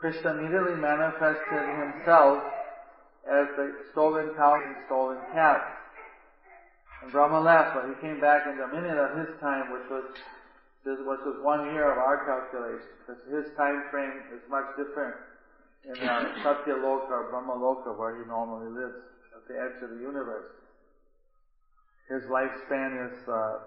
Krishna 0.00 0.30
immediately 0.32 0.80
manifested 0.80 1.64
himself 1.76 2.42
as 3.26 3.46
the 3.56 3.66
stolen 3.92 4.30
cow 4.36 4.54
and 4.54 4.76
stolen 4.86 5.18
calf. 5.32 5.62
And 7.02 7.12
Brahma 7.12 7.40
left, 7.40 7.74
but 7.74 7.90
he 7.90 7.94
came 8.00 8.20
back 8.20 8.46
in 8.46 8.56
the 8.56 8.68
minute 8.68 8.96
of 8.96 9.18
his 9.18 9.34
time, 9.40 9.72
which 9.72 9.90
was 9.90 10.04
this 10.86 10.98
which 11.02 11.24
was 11.26 11.42
one 11.42 11.74
year 11.74 11.90
of 11.90 11.98
our 11.98 12.22
calculation, 12.22 12.86
because 13.02 13.20
his 13.26 13.50
time 13.58 13.82
frame 13.90 14.22
is 14.30 14.40
much 14.48 14.70
different 14.78 15.18
in 15.82 15.98
the 15.98 16.14
Satya 16.46 16.78
Loka 16.78 17.10
or 17.10 17.26
Brahma 17.30 17.58
Loka, 17.58 17.98
where 17.98 18.14
he 18.14 18.24
normally 18.26 18.70
lives, 18.70 19.02
at 19.34 19.42
the 19.50 19.58
edge 19.58 19.82
of 19.82 19.90
the 19.90 20.02
universe. 20.02 20.46
His 22.08 22.22
lifespan 22.30 23.10
is 23.10 23.28
uh, 23.28 23.58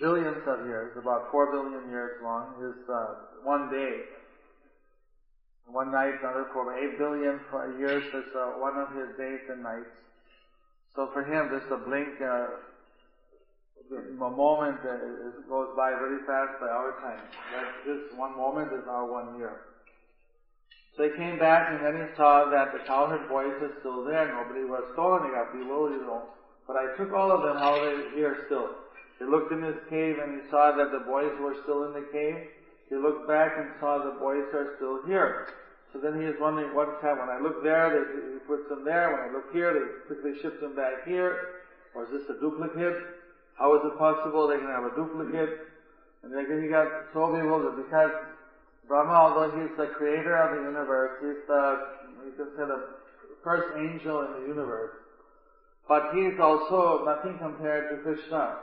billions 0.00 0.40
of 0.48 0.64
years, 0.64 0.96
about 0.96 1.30
four 1.30 1.52
billion 1.52 1.88
years 1.90 2.16
long, 2.22 2.56
is 2.64 2.88
uh, 2.88 3.14
one 3.44 3.68
day. 3.70 4.00
One 5.72 5.92
night, 5.92 6.18
another 6.22 6.46
for 6.52 6.74
eight 6.74 6.98
billion 6.98 7.38
years 7.78 8.02
is 8.02 8.28
uh, 8.34 8.58
one 8.58 8.76
of 8.76 8.90
his 8.90 9.16
days 9.16 9.40
and 9.48 9.62
nights. 9.62 9.94
So 10.96 11.10
for 11.12 11.22
him, 11.22 11.46
just 11.54 11.70
a 11.70 11.78
blink, 11.78 12.18
uh, 12.20 12.58
a 13.94 14.30
moment 14.34 14.78
uh, 14.82 14.98
goes 15.48 15.70
by 15.76 15.90
very 15.94 16.18
fast 16.26 16.58
by 16.60 16.66
our 16.66 16.98
time. 16.98 17.22
That 17.54 17.66
this 17.86 18.02
one 18.18 18.36
moment 18.36 18.72
is 18.72 18.82
our 18.88 19.06
one 19.06 19.38
year. 19.38 19.62
So 20.96 21.04
he 21.04 21.10
came 21.16 21.38
back 21.38 21.70
and 21.70 21.80
then 21.86 22.02
he 22.02 22.16
saw 22.16 22.50
that 22.50 22.72
the 22.72 22.82
cowherd 22.86 23.28
boys 23.28 23.54
were 23.60 23.72
still 23.78 24.04
there. 24.04 24.26
Nobody 24.26 24.66
was 24.66 24.82
stolen. 24.92 25.22
He 25.22 25.30
got 25.30 25.54
bewildered. 25.54 26.02
But 26.66 26.76
I 26.76 26.96
took 26.98 27.14
all 27.14 27.30
of 27.30 27.42
them. 27.42 27.56
How 27.56 27.78
are 27.78 27.94
they 27.94 28.16
here 28.16 28.42
still? 28.46 28.74
He 29.18 29.24
looked 29.24 29.52
in 29.52 29.62
his 29.62 29.78
cave 29.88 30.18
and 30.18 30.42
he 30.42 30.50
saw 30.50 30.72
that 30.74 30.90
the 30.90 31.06
boys 31.06 31.30
were 31.38 31.54
still 31.62 31.84
in 31.84 31.92
the 31.92 32.06
cave. 32.10 32.42
He 32.90 32.96
looked 32.96 33.28
back 33.28 33.54
and 33.56 33.70
saw 33.78 34.02
the 34.02 34.18
boys 34.18 34.50
are 34.52 34.74
still 34.76 35.06
here. 35.06 35.46
So 35.92 35.98
then 35.98 36.20
he 36.20 36.26
is 36.26 36.34
wondering 36.40 36.74
what's 36.74 36.98
happened. 37.02 37.30
When 37.30 37.38
I 37.38 37.40
look 37.40 37.62
there, 37.62 37.86
they, 37.90 38.34
he 38.34 38.38
puts 38.46 38.68
them 38.68 38.84
there. 38.84 39.14
When 39.14 39.30
I 39.30 39.32
look 39.32 39.54
here, 39.54 39.70
they 39.70 39.86
quickly 40.10 40.34
shift 40.42 40.60
them 40.60 40.74
back 40.74 41.06
here. 41.06 41.62
Or 41.94 42.04
is 42.04 42.10
this 42.10 42.26
a 42.30 42.40
duplicate? 42.40 42.98
How 43.54 43.74
is 43.78 43.82
it 43.86 43.98
possible 43.98 44.46
they 44.46 44.58
can 44.58 44.70
have 44.70 44.90
a 44.90 44.94
duplicate? 44.94 45.70
And 46.22 46.34
then 46.34 46.46
he 46.62 46.68
got 46.68 46.86
so 47.14 47.30
bewildered 47.30 47.78
because 47.78 48.10
Brahma, 48.86 49.14
although 49.14 49.54
he's 49.54 49.70
the 49.78 49.86
creator 49.94 50.36
of 50.36 50.58
the 50.58 50.62
universe, 50.66 51.14
he's 51.22 51.46
the, 51.46 51.62
you 52.26 52.32
can 52.36 52.50
say 52.58 52.66
the 52.66 52.98
first 53.42 53.70
angel 53.78 54.26
in 54.26 54.42
the 54.42 54.48
universe. 54.48 54.98
But 55.88 56.10
he 56.14 56.22
is 56.26 56.38
also 56.38 57.04
nothing 57.06 57.38
compared 57.38 57.90
to 57.90 58.02
Krishna. 58.02 58.58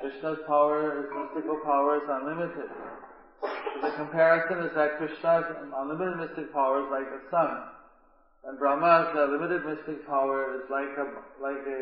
Krishna's 0.00 0.38
power, 0.46 1.02
his 1.02 1.10
mystical 1.10 1.58
power 1.64 1.96
is 1.96 2.08
unlimited. 2.08 2.70
The 3.80 3.90
comparison 3.96 4.68
is 4.68 4.74
that 4.76 4.98
Krishna's 4.98 5.48
unlimited 5.72 6.20
mystic 6.20 6.52
power 6.52 6.84
is 6.84 6.88
like 6.92 7.08
the 7.08 7.22
sun, 7.30 7.64
and 8.44 8.58
Brahma's 8.58 9.08
limited 9.16 9.64
mystic 9.64 10.04
power 10.06 10.52
is 10.60 10.68
like 10.68 10.92
a 11.00 11.06
like 11.40 11.64
a 11.64 11.80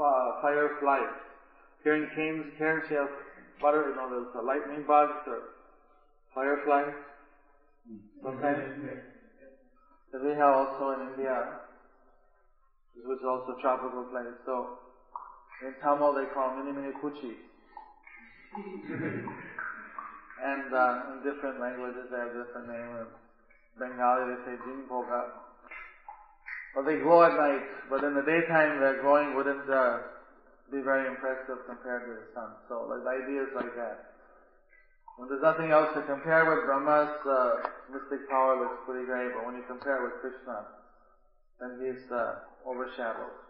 uh, 0.00 0.40
firefly. 0.40 1.04
Here 1.84 1.96
in 1.96 2.08
Cairns, 2.14 2.46
Cairns 2.56 2.84
you 2.90 2.96
have 2.96 3.12
butter, 3.60 3.90
you 3.90 3.96
know, 3.96 4.08
there's 4.08 4.32
lightning 4.44 4.84
bugs 4.86 5.20
or 5.26 5.42
fireflies. 6.34 6.96
Sometimes. 8.22 8.72
That 10.12 10.24
we 10.24 10.30
have 10.32 10.54
also 10.54 10.96
in 10.96 11.12
India, 11.12 11.60
which 13.04 13.18
is 13.18 13.24
also 13.28 13.52
a 13.52 13.60
tropical 13.60 14.04
place. 14.04 14.32
So 14.46 14.68
in 15.66 15.74
Tamil 15.82 16.14
they 16.14 16.24
call 16.32 16.56
mini 16.56 16.72
mini 16.72 16.92
kuchi. 16.96 17.36
and 20.42 20.74
uh, 20.74 21.12
in 21.12 21.16
different 21.26 21.60
languages 21.60 22.06
they 22.10 22.18
have 22.18 22.34
different 22.34 22.68
names. 22.68 23.10
Bengali 23.78 24.34
they 24.34 24.38
say 24.44 24.54
jingpoga. 24.66 25.30
Well, 26.74 26.84
they 26.84 26.98
glow 27.00 27.22
at 27.24 27.34
night, 27.34 27.64
but 27.90 28.04
in 28.04 28.14
the 28.14 28.22
daytime 28.22 28.78
their 28.78 29.02
glowing 29.02 29.34
wouldn't 29.34 29.66
uh, 29.70 29.98
be 30.70 30.80
very 30.84 31.08
impressive 31.08 31.64
compared 31.66 32.06
to 32.06 32.12
the 32.22 32.26
sun. 32.34 32.50
So 32.68 32.86
like, 32.86 33.02
the 33.02 33.14
idea 33.24 33.40
is 33.48 33.52
like 33.54 33.74
that. 33.74 33.98
When 35.16 35.28
there's 35.28 35.42
nothing 35.42 35.74
else 35.74 35.90
to 35.98 36.02
compare 36.06 36.46
with, 36.46 36.62
Brahma's 36.62 37.10
uh, 37.26 37.66
mystic 37.90 38.28
power 38.30 38.54
looks 38.62 38.78
pretty 38.86 39.04
great, 39.06 39.34
but 39.34 39.42
when 39.46 39.56
you 39.56 39.64
compare 39.66 39.98
it 39.98 40.04
with 40.06 40.16
Krishna, 40.22 40.62
then 41.58 41.74
he's 41.82 42.04
uh, 42.14 42.38
overshadowed. 42.62 43.47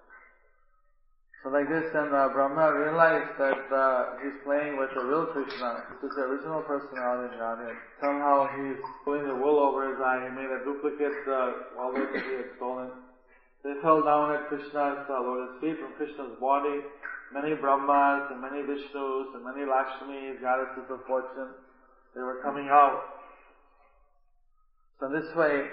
So 1.42 1.54
like 1.54 1.70
this, 1.70 1.86
then 1.94 2.10
uh, 2.10 2.34
Brahma 2.34 2.74
realized 2.74 3.38
that 3.38 3.62
uh, 3.70 4.18
he's 4.18 4.34
playing 4.42 4.74
with 4.74 4.90
the 4.90 5.06
real 5.06 5.30
Krishna. 5.30 5.86
This 6.02 6.10
is 6.10 6.16
the 6.18 6.26
original 6.26 6.66
personality 6.66 7.30
of 7.30 7.38
Godhead. 7.38 7.78
Somehow 8.02 8.50
he's 8.58 8.82
pulling 9.04 9.22
the 9.22 9.38
wool 9.38 9.62
over 9.62 9.86
his 9.86 10.02
eye. 10.02 10.26
He 10.26 10.34
made 10.34 10.50
a 10.50 10.66
duplicate, 10.66 11.14
uh, 11.30 11.78
all 11.78 11.94
that 11.94 12.10
he 12.10 12.42
had 12.42 12.50
stolen. 12.58 12.90
They 13.62 13.70
fell 13.82 14.02
down 14.02 14.34
at 14.34 14.50
Krishna's 14.50 15.06
uh, 15.06 15.14
lotus 15.22 15.62
feet 15.62 15.78
from 15.78 15.94
Krishna's 15.94 16.34
body. 16.42 16.82
Many 17.30 17.54
Brahmas 17.54 18.34
and 18.34 18.42
many 18.42 18.66
Vishnus 18.66 19.30
and 19.38 19.44
many 19.46 19.62
Lakshmis, 19.62 20.42
goddesses 20.42 20.90
of 20.90 21.06
fortune, 21.06 21.54
they 22.16 22.20
were 22.20 22.42
coming 22.42 22.66
out. 22.66 22.98
So 24.98 25.06
in 25.06 25.12
this 25.12 25.30
way, 25.36 25.70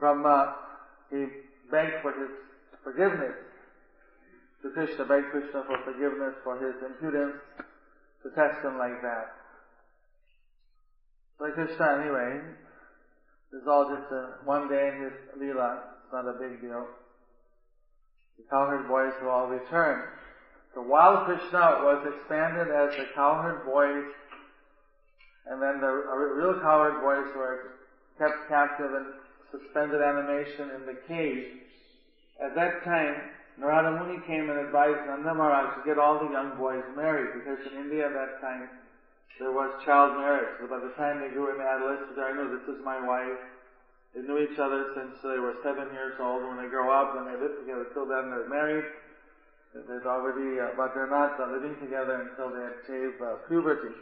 Brahma, 0.00 0.56
he 1.10 1.26
begged 1.70 2.00
for 2.00 2.12
his 2.16 2.30
forgiveness 2.82 3.36
to 4.62 4.70
Krishna, 4.70 5.04
begged 5.04 5.30
Krishna 5.30 5.64
for 5.66 5.78
forgiveness 5.84 6.34
for 6.44 6.58
his 6.58 6.74
impudence 6.86 7.34
to 8.22 8.30
test 8.30 8.64
him 8.64 8.78
like 8.78 9.02
that. 9.02 9.34
Like 11.40 11.54
Krishna 11.54 11.98
anyway, 12.00 12.40
it's 13.52 13.66
all 13.66 13.90
just 13.90 14.10
a, 14.12 14.38
one 14.44 14.68
day 14.68 14.92
in 14.94 15.02
his 15.02 15.12
lila. 15.38 15.82
It's 16.04 16.12
not 16.12 16.28
a 16.28 16.38
big 16.38 16.60
deal. 16.60 16.86
The 18.38 18.44
cowherd 18.48 18.86
boys 18.86 19.12
will 19.20 19.30
all 19.30 19.48
return. 19.48 20.04
So 20.74 20.80
while 20.80 21.24
Krishna 21.24 21.82
was 21.82 22.06
expanded 22.06 22.72
as 22.72 22.96
the 22.96 23.06
cowherd 23.14 23.66
boys, 23.66 24.04
and 25.46 25.60
then 25.60 25.80
the 25.80 25.90
real 26.36 26.60
cowherd 26.60 27.02
boys 27.02 27.34
were 27.36 27.74
kept 28.18 28.48
captive 28.48 28.90
in 28.94 29.06
suspended 29.50 30.00
animation 30.00 30.70
in 30.70 30.86
the 30.86 30.98
cave, 31.08 31.44
at 32.40 32.54
that 32.54 32.84
time, 32.84 33.16
Narada 33.62 33.94
Muni 33.94 34.18
came 34.26 34.50
and 34.50 34.58
advised 34.58 35.06
Nanda 35.06 35.38
Maharaj 35.38 35.78
to 35.78 35.86
get 35.86 35.94
all 35.94 36.18
the 36.18 36.34
young 36.34 36.58
boys 36.58 36.82
married, 36.98 37.30
because 37.38 37.62
in 37.70 37.78
India 37.78 38.10
at 38.10 38.14
that 38.18 38.42
time, 38.42 38.66
there 39.38 39.54
was 39.54 39.70
child 39.86 40.18
marriage. 40.18 40.50
So 40.58 40.66
by 40.66 40.82
the 40.82 40.90
time 40.98 41.22
they 41.22 41.30
grew 41.30 41.54
into 41.54 41.62
adolescence, 41.62 42.18
I 42.18 42.34
knew 42.34 42.50
this 42.50 42.66
is 42.74 42.82
my 42.82 42.98
wife. 42.98 43.38
They 44.18 44.26
knew 44.26 44.42
each 44.42 44.58
other 44.58 44.90
since 44.98 45.14
they 45.22 45.38
were 45.38 45.54
seven 45.62 45.94
years 45.94 46.18
old. 46.18 46.42
When 46.42 46.58
they 46.58 46.66
grow 46.66 46.90
up 46.90 47.14
and 47.14 47.22
they 47.22 47.38
live 47.38 47.54
together, 47.62 47.86
till 47.94 48.10
then 48.10 48.34
they're 48.34 48.50
married. 48.50 48.84
They've 49.78 50.10
already, 50.10 50.58
uh, 50.58 50.74
but 50.74 50.90
they're 50.92 51.08
not 51.08 51.38
uh, 51.38 51.46
living 51.54 51.78
together 51.78 52.18
until 52.18 52.50
they 52.50 52.66
achieve 52.66 53.14
uh, 53.22 53.46
puberty. 53.46 53.94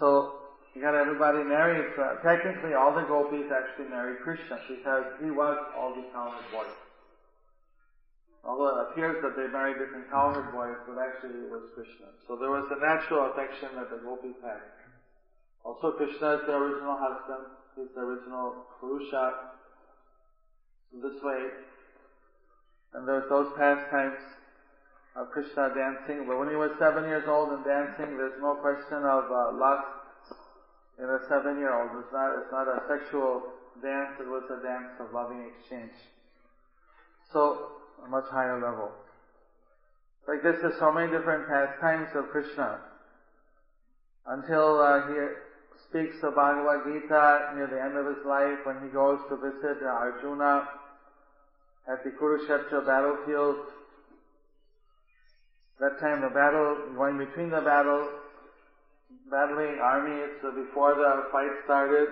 So 0.00 0.32
you 0.72 0.80
got 0.80 0.96
everybody 0.96 1.44
married. 1.44 1.92
So 1.92 2.02
technically, 2.24 2.72
all 2.72 2.96
the 2.96 3.04
gopis 3.04 3.52
actually 3.52 3.92
married 3.92 4.24
Krishna 4.24 4.58
because 4.64 5.04
he 5.20 5.28
was 5.28 5.60
all 5.76 5.92
the 5.92 6.08
cowherd 6.10 6.48
boys. 6.50 6.85
Although 8.46 8.78
it 8.78 8.78
appears 8.86 9.18
that 9.26 9.34
they 9.34 9.50
married 9.50 9.82
different 9.82 10.06
cowherd 10.08 10.54
boys, 10.54 10.78
but 10.86 11.02
actually 11.02 11.42
it 11.42 11.50
was 11.50 11.66
Krishna. 11.74 12.14
So 12.30 12.38
there 12.38 12.54
was 12.54 12.70
a 12.70 12.78
natural 12.78 13.34
affection 13.34 13.74
that 13.74 13.90
the 13.90 13.98
gopis 14.06 14.38
had. 14.38 14.62
Also 15.66 15.98
Krishna 15.98 16.38
is 16.38 16.46
the 16.46 16.54
original 16.54 16.94
husband. 16.94 17.50
He's 17.74 17.90
the 17.98 18.06
original 18.06 18.70
Purusha. 18.78 19.50
This 20.94 21.18
way. 21.26 21.42
And 22.94 23.02
there's 23.02 23.28
those 23.28 23.50
pastimes 23.58 24.22
of 25.16 25.30
Krishna 25.34 25.74
dancing. 25.74 26.30
But 26.30 26.38
when 26.38 26.48
he 26.48 26.54
was 26.54 26.70
seven 26.78 27.02
years 27.04 27.26
old 27.26 27.50
and 27.50 27.64
dancing, 27.66 28.16
there's 28.16 28.38
no 28.40 28.54
question 28.62 29.02
of 29.02 29.26
uh, 29.26 29.58
lust 29.58 29.90
in 31.02 31.04
a 31.04 31.18
seven-year-old. 31.28 31.98
It's 31.98 32.12
not, 32.14 32.30
it's 32.38 32.52
not 32.52 32.68
a 32.70 32.80
sexual 32.86 33.42
dance. 33.82 34.22
It 34.22 34.30
was 34.30 34.46
a 34.54 34.62
dance 34.62 34.94
of 35.02 35.12
loving 35.12 35.50
exchange. 35.50 35.92
So 37.32 37.82
a 38.04 38.08
much 38.08 38.24
higher 38.30 38.60
level. 38.60 38.90
Like 40.28 40.42
this, 40.42 40.56
there's 40.60 40.78
so 40.78 40.92
many 40.92 41.10
different 41.10 41.46
pastimes 41.48 42.08
of 42.14 42.30
Krishna. 42.30 42.78
Until 44.26 44.80
uh, 44.80 45.06
he 45.06 45.14
speaks 45.88 46.16
of 46.24 46.34
Bhagavad 46.34 46.82
Gita 46.84 47.52
near 47.54 47.68
the 47.70 47.80
end 47.80 47.96
of 47.96 48.06
his 48.06 48.24
life 48.26 48.58
when 48.64 48.82
he 48.82 48.88
goes 48.88 49.20
to 49.28 49.36
visit 49.36 49.82
Arjuna 49.86 50.68
at 51.86 52.02
the 52.02 52.10
Kurukshetra 52.10 52.84
battlefield. 52.84 53.56
That 55.78 56.00
time 56.00 56.22
the 56.22 56.30
battle, 56.30 56.76
going 56.96 57.18
between 57.18 57.50
the 57.50 57.60
battle, 57.60 58.08
battling 59.30 59.78
armies 59.80 60.34
uh, 60.42 60.50
before 60.56 60.94
the 60.96 61.28
fight 61.30 61.52
started. 61.64 62.08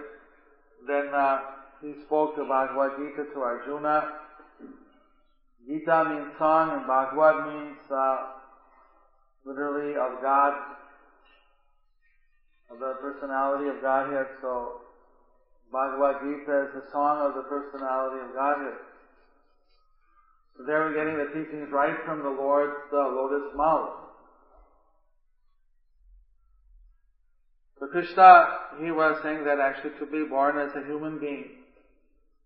Then 0.87 1.09
uh, 1.13 1.41
he 1.83 1.95
spoke 2.07 2.37
the 2.37 2.45
Bhagavad 2.45 2.93
Gita 2.97 3.25
to 3.35 3.41
Arjuna 3.41 4.24
Gita 5.67 6.05
means 6.13 6.37
song 6.39 6.77
and 6.77 6.87
Bhagavad 6.87 7.49
means 7.49 7.81
uh, 7.91 8.17
literally 9.47 9.97
of 9.97 10.21
God, 10.21 10.53
of 12.71 12.79
the 12.79 12.93
personality 13.01 13.71
of 13.71 13.81
Godhead. 13.81 14.27
So 14.43 14.85
Bhagavad 15.73 16.21
Gita 16.21 16.69
is 16.69 16.85
the 16.85 16.85
song 16.93 17.25
of 17.25 17.35
the 17.35 17.49
personality 17.49 18.21
of 18.29 18.35
Godhead. 18.35 18.77
So 20.57 20.65
there 20.67 20.85
we're 20.85 20.95
getting 20.95 21.17
the 21.17 21.33
teachings 21.33 21.73
right 21.73 21.97
from 22.05 22.23
the 22.23 22.29
Lord's 22.29 22.93
uh, 22.93 22.97
lotus 22.97 23.57
mouth. 23.57 24.05
So 27.81 27.87
Krishna, 27.87 28.47
he 28.85 28.91
was 28.91 29.19
saying 29.23 29.45
that 29.45 29.59
actually 29.61 29.99
to 29.99 30.07
be 30.07 30.29
born 30.29 30.59
as 30.59 30.71
a 30.77 30.87
human 30.87 31.19
being 31.19 31.64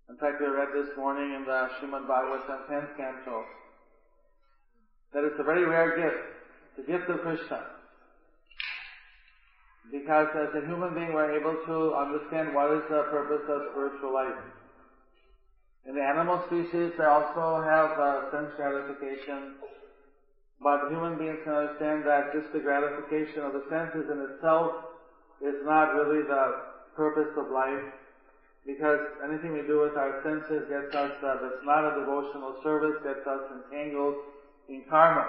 in 0.09 0.17
fact, 0.17 0.41
we 0.41 0.47
read 0.49 0.73
this 0.73 0.97
morning 0.97 1.37
in 1.37 1.45
the 1.45 1.69
Srimad 1.77 2.09
Bhagavatam 2.09 2.65
10th 2.71 2.97
canto 2.97 3.45
that 5.13 5.25
it's 5.25 5.37
a 5.39 5.45
very 5.45 5.65
rare 5.65 5.97
gift, 6.01 6.81
the 6.81 6.85
gift 6.85 7.11
of 7.11 7.21
Krishna. 7.21 7.61
Because 9.93 10.29
as 10.33 10.49
a 10.57 10.67
human 10.67 10.95
being, 10.95 11.13
we're 11.13 11.37
able 11.37 11.57
to 11.65 11.95
understand 11.95 12.55
what 12.55 12.73
is 12.73 12.85
the 12.89 13.05
purpose 13.13 13.45
of 13.49 13.69
spiritual 13.73 14.13
life. 14.13 14.41
In 15.85 15.95
the 15.95 16.05
animal 16.05 16.41
species, 16.49 16.93
they 16.97 17.05
also 17.05 17.61
have 17.61 17.93
uh, 18.01 18.33
sense 18.33 18.53
gratification, 18.57 19.61
but 20.61 20.89
human 20.89 21.17
beings 21.17 21.41
can 21.45 21.53
understand 21.53 22.05
that 22.09 22.33
just 22.33 22.53
the 22.53 22.61
gratification 22.61 23.45
of 23.45 23.53
the 23.53 23.65
senses 23.69 24.09
in 24.09 24.25
itself 24.25 24.73
is 25.45 25.57
not 25.69 25.93
really 25.93 26.25
the 26.25 26.45
purpose 26.97 27.33
of 27.37 27.53
life 27.53 27.98
because 28.69 29.01
anything 29.25 29.57
we 29.57 29.65
do 29.65 29.81
with 29.81 29.97
our 29.97 30.21
senses 30.21 30.69
gets 30.69 30.93
us, 30.93 31.17
uh, 31.25 31.41
that's 31.41 31.65
not 31.65 31.89
a 31.89 31.97
devotional 31.97 32.53
service, 32.63 33.01
gets 33.01 33.25
us 33.25 33.41
entangled 33.49 34.21
in 34.69 34.85
karma. 34.93 35.25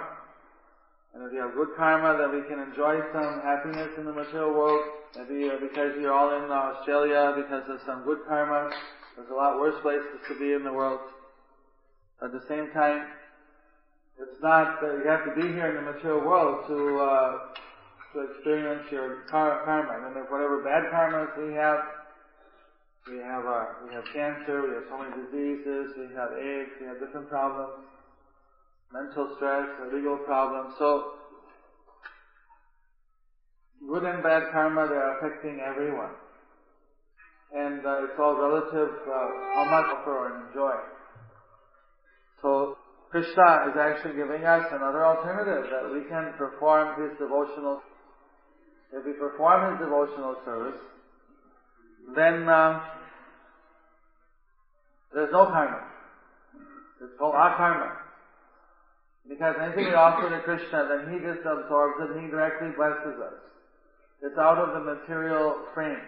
And 1.16 1.24
if 1.24 1.32
you 1.32 1.40
have 1.40 1.56
good 1.56 1.72
karma, 1.74 2.20
then 2.20 2.36
we 2.36 2.44
can 2.44 2.60
enjoy 2.60 3.00
some 3.16 3.40
happiness 3.40 3.96
in 3.96 4.04
the 4.04 4.12
material 4.12 4.52
world. 4.52 4.84
Maybe 5.16 5.48
uh, 5.48 5.56
because 5.56 5.96
you're 5.98 6.12
all 6.12 6.36
in 6.36 6.52
Australia, 6.52 7.32
because 7.34 7.64
of 7.72 7.80
some 7.88 8.04
good 8.04 8.20
karma, 8.28 8.68
there's 9.16 9.32
a 9.32 9.34
lot 9.34 9.58
worse 9.58 9.80
places 9.80 10.20
to 10.28 10.38
be 10.38 10.52
in 10.52 10.62
the 10.62 10.72
world. 10.72 11.00
At 12.22 12.32
the 12.36 12.44
same 12.46 12.68
time, 12.76 13.08
it's 14.20 14.36
not 14.42 14.84
that 14.84 15.00
you 15.00 15.08
have 15.08 15.24
to 15.24 15.32
be 15.32 15.48
here 15.48 15.72
in 15.72 15.76
the 15.80 15.90
material 15.90 16.20
world 16.20 16.68
to 16.68 16.76
uh, 17.00 17.32
to 18.12 18.20
experience 18.20 18.84
your 18.92 19.24
karma. 19.32 19.96
And 19.96 20.28
whatever 20.28 20.60
bad 20.60 20.92
karmas 20.92 21.32
we 21.40 21.56
have, 21.56 21.80
we 23.08 23.16
have 23.16 23.46
uh, 23.46 23.64
we 23.88 23.94
have 23.94 24.04
cancer, 24.12 24.60
we 24.68 24.74
have 24.76 24.84
so 24.90 24.98
many 24.98 25.12
diseases, 25.24 25.96
we 25.96 26.12
have 26.14 26.36
AIDS, 26.36 26.70
we 26.80 26.86
have 26.86 27.00
different 27.00 27.28
problems, 27.28 27.86
mental 28.92 29.34
stress, 29.36 29.66
legal 29.92 30.18
problems. 30.26 30.74
So 30.78 31.14
good 33.88 34.04
and 34.04 34.22
bad 34.22 34.52
karma 34.52 34.86
they 34.88 34.94
are 35.00 35.16
affecting 35.16 35.60
everyone, 35.60 36.12
and 37.56 37.86
uh, 37.86 38.04
it's 38.04 38.18
all 38.20 38.36
relative 38.36 38.92
uh, 39.08 39.28
how 39.56 39.64
much 39.70 39.96
offer 39.96 40.34
and 40.34 40.48
enjoy. 40.48 40.76
So 42.42 42.76
Krishna 43.10 43.72
is 43.72 43.76
actually 43.80 44.16
giving 44.16 44.44
us 44.44 44.64
another 44.72 45.04
alternative 45.04 45.70
that 45.72 45.90
we 45.92 46.06
can 46.08 46.34
perform 46.36 47.00
his 47.00 47.18
devotional. 47.18 47.80
If 48.92 49.06
we 49.06 49.12
perform 49.12 49.72
his 49.72 49.86
devotional 49.86 50.36
service, 50.44 50.80
then 52.14 52.48
uh, 52.48 52.80
there's 55.14 55.32
no 55.32 55.46
karma. 55.46 55.80
It's 57.02 57.12
called 57.18 57.34
akarma. 57.34 57.96
Because 59.28 59.56
anything 59.62 59.86
we 59.86 59.94
offer 59.94 60.28
to 60.28 60.40
Krishna, 60.42 60.88
then 60.88 61.12
He 61.12 61.18
just 61.20 61.46
absorbs 61.46 62.02
it 62.02 62.16
and 62.16 62.24
He 62.24 62.30
directly 62.30 62.70
blesses 62.76 63.20
us. 63.20 63.38
It's 64.22 64.38
out 64.38 64.58
of 64.58 64.74
the 64.74 64.84
material 64.84 65.56
frame. 65.74 66.02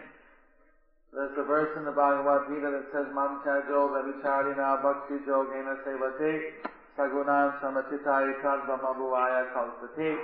There's 1.12 1.36
a 1.36 1.44
verse 1.44 1.76
in 1.76 1.84
the 1.84 1.92
Bhagavad 1.92 2.48
Gita 2.48 2.72
that 2.72 2.88
says, 2.88 3.06
Mam 3.12 3.44
chajo 3.44 3.92
vavicharina 3.92 4.80
bhakti 4.80 5.20
jogena 5.28 5.76
sevate 5.84 6.64
sagunan 6.96 7.60
samatita 7.60 8.32
ikad 8.32 8.64
brahmabhuvaya 8.64 9.52
kalpate. 9.52 10.16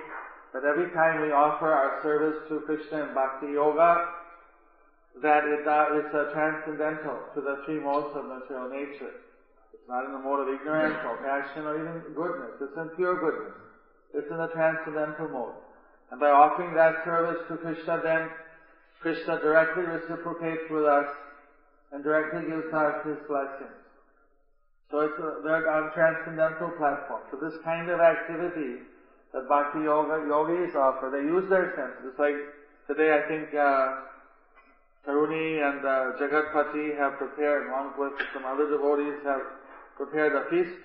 That 0.54 0.64
every 0.64 0.90
time 0.92 1.20
we 1.20 1.32
offer 1.32 1.70
our 1.70 2.00
service 2.02 2.40
to 2.48 2.60
Krishna 2.64 3.08
in 3.08 3.14
bhakti 3.14 3.52
yoga, 3.52 4.17
that 5.22 5.42
it 5.44 5.66
uh, 5.66 5.98
is 5.98 6.08
uh, 6.14 6.30
transcendental 6.30 7.18
to 7.34 7.40
the 7.40 7.62
three 7.66 7.80
modes 7.80 8.14
of 8.14 8.26
material 8.26 8.70
nature. 8.70 9.14
It's 9.74 9.88
not 9.88 10.06
in 10.06 10.12
the 10.12 10.22
mode 10.22 10.46
of 10.46 10.48
ignorance 10.54 11.00
or 11.02 11.18
passion 11.24 11.64
or 11.66 11.74
even 11.74 12.14
goodness. 12.14 12.60
It's 12.60 12.76
in 12.76 12.88
pure 12.94 13.18
goodness. 13.18 13.56
It's 14.14 14.30
in 14.30 14.38
the 14.38 14.48
transcendental 14.54 15.28
mode. 15.28 15.58
And 16.10 16.20
by 16.20 16.30
offering 16.30 16.74
that 16.74 17.04
service 17.04 17.42
to 17.48 17.56
Krishna, 17.56 18.00
then 18.02 18.28
Krishna 19.00 19.38
directly 19.40 19.84
reciprocates 19.84 20.70
with 20.70 20.84
us 20.84 21.08
and 21.92 22.04
directly 22.04 22.48
gives 22.48 22.72
us 22.72 22.94
his 23.04 23.18
blessings. 23.28 23.78
So 24.90 25.00
it's 25.00 25.18
a, 25.20 25.44
they're 25.44 25.68
on 25.68 25.92
transcendental 25.92 26.72
platform. 26.78 27.20
So 27.30 27.36
this 27.36 27.58
kind 27.64 27.90
of 27.90 28.00
activity 28.00 28.80
that 29.32 29.48
Bhakti 29.48 29.84
Yoga 29.84 30.24
yogis 30.24 30.74
offer, 30.74 31.12
they 31.12 31.28
use 31.28 31.44
their 31.50 31.76
senses. 31.76 32.08
It's 32.08 32.18
like 32.18 32.36
today 32.88 33.12
I 33.12 33.28
think 33.28 33.52
uh, 33.52 34.08
Taruni 35.08 35.56
and 35.62 35.80
uh, 35.84 36.20
Jagatpati 36.20 36.98
have 36.98 37.16
prepared, 37.16 37.68
along 37.68 37.94
with 37.98 38.12
some 38.34 38.44
other 38.44 38.68
devotees, 38.68 39.14
have 39.24 39.40
prepared 39.96 40.34
a 40.36 40.50
feast. 40.50 40.76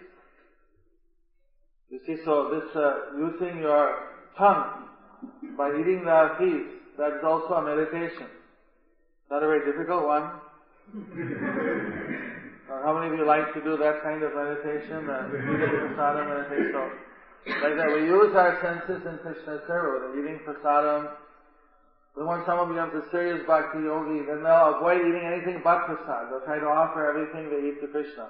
You 1.89 1.99
see, 2.07 2.23
so 2.23 2.49
this 2.49 2.75
uh, 2.75 3.17
using 3.19 3.59
your 3.59 3.95
tongue, 4.37 4.87
by 5.57 5.69
eating 5.79 6.03
the 6.05 6.35
feast. 6.37 6.79
That 6.97 7.17
is 7.17 7.23
also 7.23 7.55
a 7.55 7.63
meditation. 7.63 8.27
Not 9.29 9.43
a 9.43 9.47
very 9.47 9.71
difficult 9.71 10.05
one. 10.05 10.31
Uh, 12.63 12.81
how 12.81 12.95
many 12.95 13.11
of 13.11 13.19
you 13.19 13.25
like 13.27 13.53
to 13.53 13.61
do 13.61 13.75
that 13.75 14.01
kind 14.01 14.23
of 14.23 14.31
meditation? 14.33 15.03
Uh, 15.03 15.27
eating 15.35 15.67
prasadam 15.83 16.31
meditation. 16.31 16.71
So, 16.71 17.59
like 17.59 17.75
that, 17.75 17.91
we 17.91 18.07
use 18.07 18.31
our 18.33 18.55
senses 18.63 19.05
in 19.05 19.19
Krishna's 19.19 19.67
service. 19.67 20.15
Eating 20.17 20.39
prasadam. 20.47 21.11
Then 22.15 22.27
when 22.27 22.45
someone 22.45 22.69
becomes 22.69 22.93
a 22.93 23.09
serious 23.09 23.41
bhakti 23.47 23.81
yogi, 23.81 24.21
then 24.25 24.43
they'll 24.43 24.77
avoid 24.77 25.01
eating 25.01 25.25
anything 25.25 25.61
but 25.63 25.85
prasad. 25.89 26.29
They'll 26.29 26.45
try 26.45 26.59
to 26.59 26.69
offer 26.69 27.09
everything 27.09 27.49
they 27.49 27.73
eat 27.73 27.81
to 27.81 27.87
Krishna. 27.87 28.29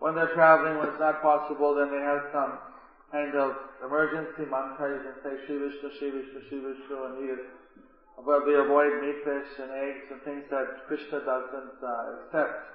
When 0.00 0.14
they're 0.14 0.34
traveling, 0.34 0.78
when 0.78 0.88
it's 0.88 0.98
not 0.98 1.22
possible, 1.22 1.74
then 1.74 1.94
they 1.94 2.02
have 2.02 2.26
some 2.32 2.58
kind 3.12 3.34
of 3.36 3.54
emergency 3.86 4.50
mantra. 4.50 4.98
You 4.98 5.02
can 5.06 5.16
say 5.22 5.32
Shri 5.46 5.62
Vishnu, 5.62 5.88
Shri 5.98 6.10
Vishnu, 6.10 6.40
Shri 6.48 6.58
Vishnu, 6.58 6.96
and 7.06 7.14
eat 7.22 7.30
it. 7.38 7.46
But 8.18 8.44
they 8.46 8.54
avoid 8.54 8.98
meat, 9.00 9.22
fish, 9.22 9.50
and 9.62 9.70
eggs 9.70 10.10
and 10.10 10.20
things 10.22 10.44
that 10.50 10.86
Krishna 10.88 11.20
doesn't 11.22 11.78
uh, 11.78 12.26
accept. 12.26 12.66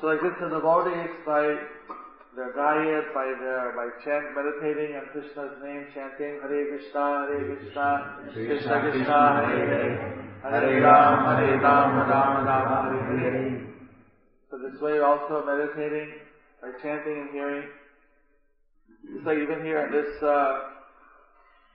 So 0.00 0.06
like 0.08 0.20
this, 0.22 0.32
the 0.40 0.48
devotees 0.48 1.12
by 1.24 1.56
their 2.36 2.52
diet, 2.52 3.06
by 3.16 3.24
their 3.40 3.72
by 3.72 3.88
chant, 4.04 4.36
meditating 4.36 4.94
on 4.96 5.08
Krishna's 5.08 5.56
name, 5.64 5.88
chanting 5.96 6.36
Hare 6.44 6.68
Krishna, 6.68 7.32
Hare 7.32 7.56
Krishna, 7.56 7.88
Krishna 8.32 8.80
Krishna, 8.84 9.20
Hare 9.40 9.64
Hare, 9.66 9.92
Hare 10.44 10.80
Ram, 10.84 11.24
Hare 11.32 11.58
Ram, 11.58 11.96
Ram 11.96 12.44
Ram, 12.44 13.08
Hare 13.08 13.18
Hare. 13.18 13.66
So 14.50 14.58
this 14.58 14.80
way, 14.80 15.00
also 15.00 15.48
meditating 15.48 16.12
by 16.60 16.76
chanting 16.82 17.24
and 17.24 17.30
hearing. 17.32 17.68
Just 19.14 19.26
like 19.26 19.38
even 19.38 19.64
here 19.64 19.86
in 19.86 19.92
this 19.92 20.22
uh, 20.22 20.76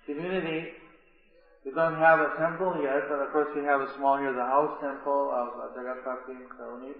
community, 0.05 0.77
we 1.65 1.71
don't 1.71 1.97
have 1.97 2.19
a 2.19 2.37
temple 2.37 2.77
yet, 2.81 3.09
but 3.09 3.17
of 3.17 3.31
course 3.33 3.49
we 3.55 3.63
have 3.63 3.81
a 3.81 3.89
small 3.97 4.17
here, 4.17 4.33
the 4.33 4.45
house 4.45 4.77
temple 4.81 5.33
of 5.33 5.73
Jagatpati 5.73 6.37
Karuni. 6.53 6.93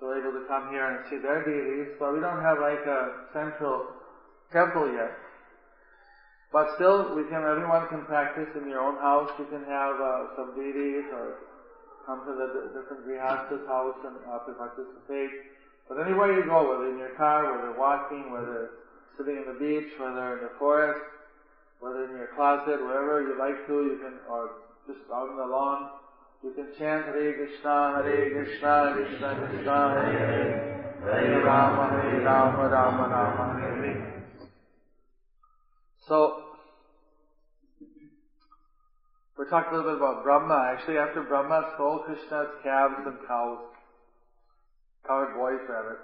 So 0.00 0.06
we're 0.08 0.20
able 0.20 0.40
to 0.40 0.41
come 0.52 0.68
here 0.68 0.84
and 0.84 1.00
see 1.08 1.16
their 1.16 1.40
deities, 1.40 1.88
but 1.96 2.12
we 2.12 2.20
don't 2.20 2.44
have 2.44 2.60
like 2.60 2.84
a 2.84 3.16
central 3.32 3.88
temple 4.52 4.84
yet. 4.92 5.16
But 6.52 6.68
still, 6.76 7.16
we 7.16 7.24
can, 7.24 7.40
everyone 7.40 7.88
can 7.88 8.04
practice 8.04 8.52
in 8.60 8.68
your 8.68 8.84
own 8.84 9.00
house. 9.00 9.32
You 9.40 9.48
can 9.48 9.64
have 9.64 9.96
uh, 9.96 10.36
some 10.36 10.52
deities 10.52 11.08
or 11.08 11.40
come 12.04 12.20
to 12.28 12.32
the 12.36 12.48
d- 12.52 12.68
different 12.76 13.08
grihastas 13.08 13.64
house 13.64 13.96
and 14.04 14.12
uh, 14.28 14.44
participate. 14.60 15.32
But 15.88 16.04
anywhere 16.04 16.36
you 16.36 16.44
go, 16.44 16.68
whether 16.68 16.92
in 16.92 17.00
your 17.00 17.16
car, 17.16 17.48
whether 17.48 17.72
walking, 17.72 18.28
whether 18.28 18.68
sitting 19.16 19.40
in 19.40 19.48
the 19.48 19.56
beach, 19.56 19.88
whether 19.96 20.36
in 20.36 20.44
the 20.44 20.52
forest, 20.60 21.00
whether 21.80 22.04
in 22.04 22.12
your 22.12 22.28
closet, 22.36 22.76
wherever 22.76 23.24
you 23.24 23.32
like 23.40 23.56
to, 23.72 23.88
you 23.88 23.96
can, 24.04 24.12
or 24.28 24.52
just 24.84 25.00
out 25.08 25.32
on 25.32 25.36
the 25.40 25.48
lawn, 25.48 25.88
you 26.42 26.52
can 26.54 26.66
chant 26.76 27.06
Hare 27.06 27.34
Krishna, 27.34 28.02
Hare 28.02 28.30
Krishna, 28.30 28.94
Krishna 28.96 29.48
Krishna, 29.48 29.78
Hare 29.94 30.94
Hare, 31.00 31.44
Rama, 31.44 32.02
Hare 32.02 32.20
Rama, 32.20 32.68
Rama 32.68 33.08
Rama, 33.08 33.60
Hare. 33.60 34.24
So, 36.08 36.42
we 39.38 39.44
talked 39.48 39.72
a 39.72 39.76
little 39.76 39.92
bit 39.92 39.98
about 39.98 40.24
Brahma. 40.24 40.74
Actually, 40.74 40.98
after 40.98 41.22
Brahma 41.22 41.72
stole 41.74 42.00
Krishna's 42.00 42.48
calves 42.64 43.06
and 43.06 43.18
cows, 43.28 43.58
cowherd 45.06 45.34
boys 45.38 45.62
rather, 45.70 45.98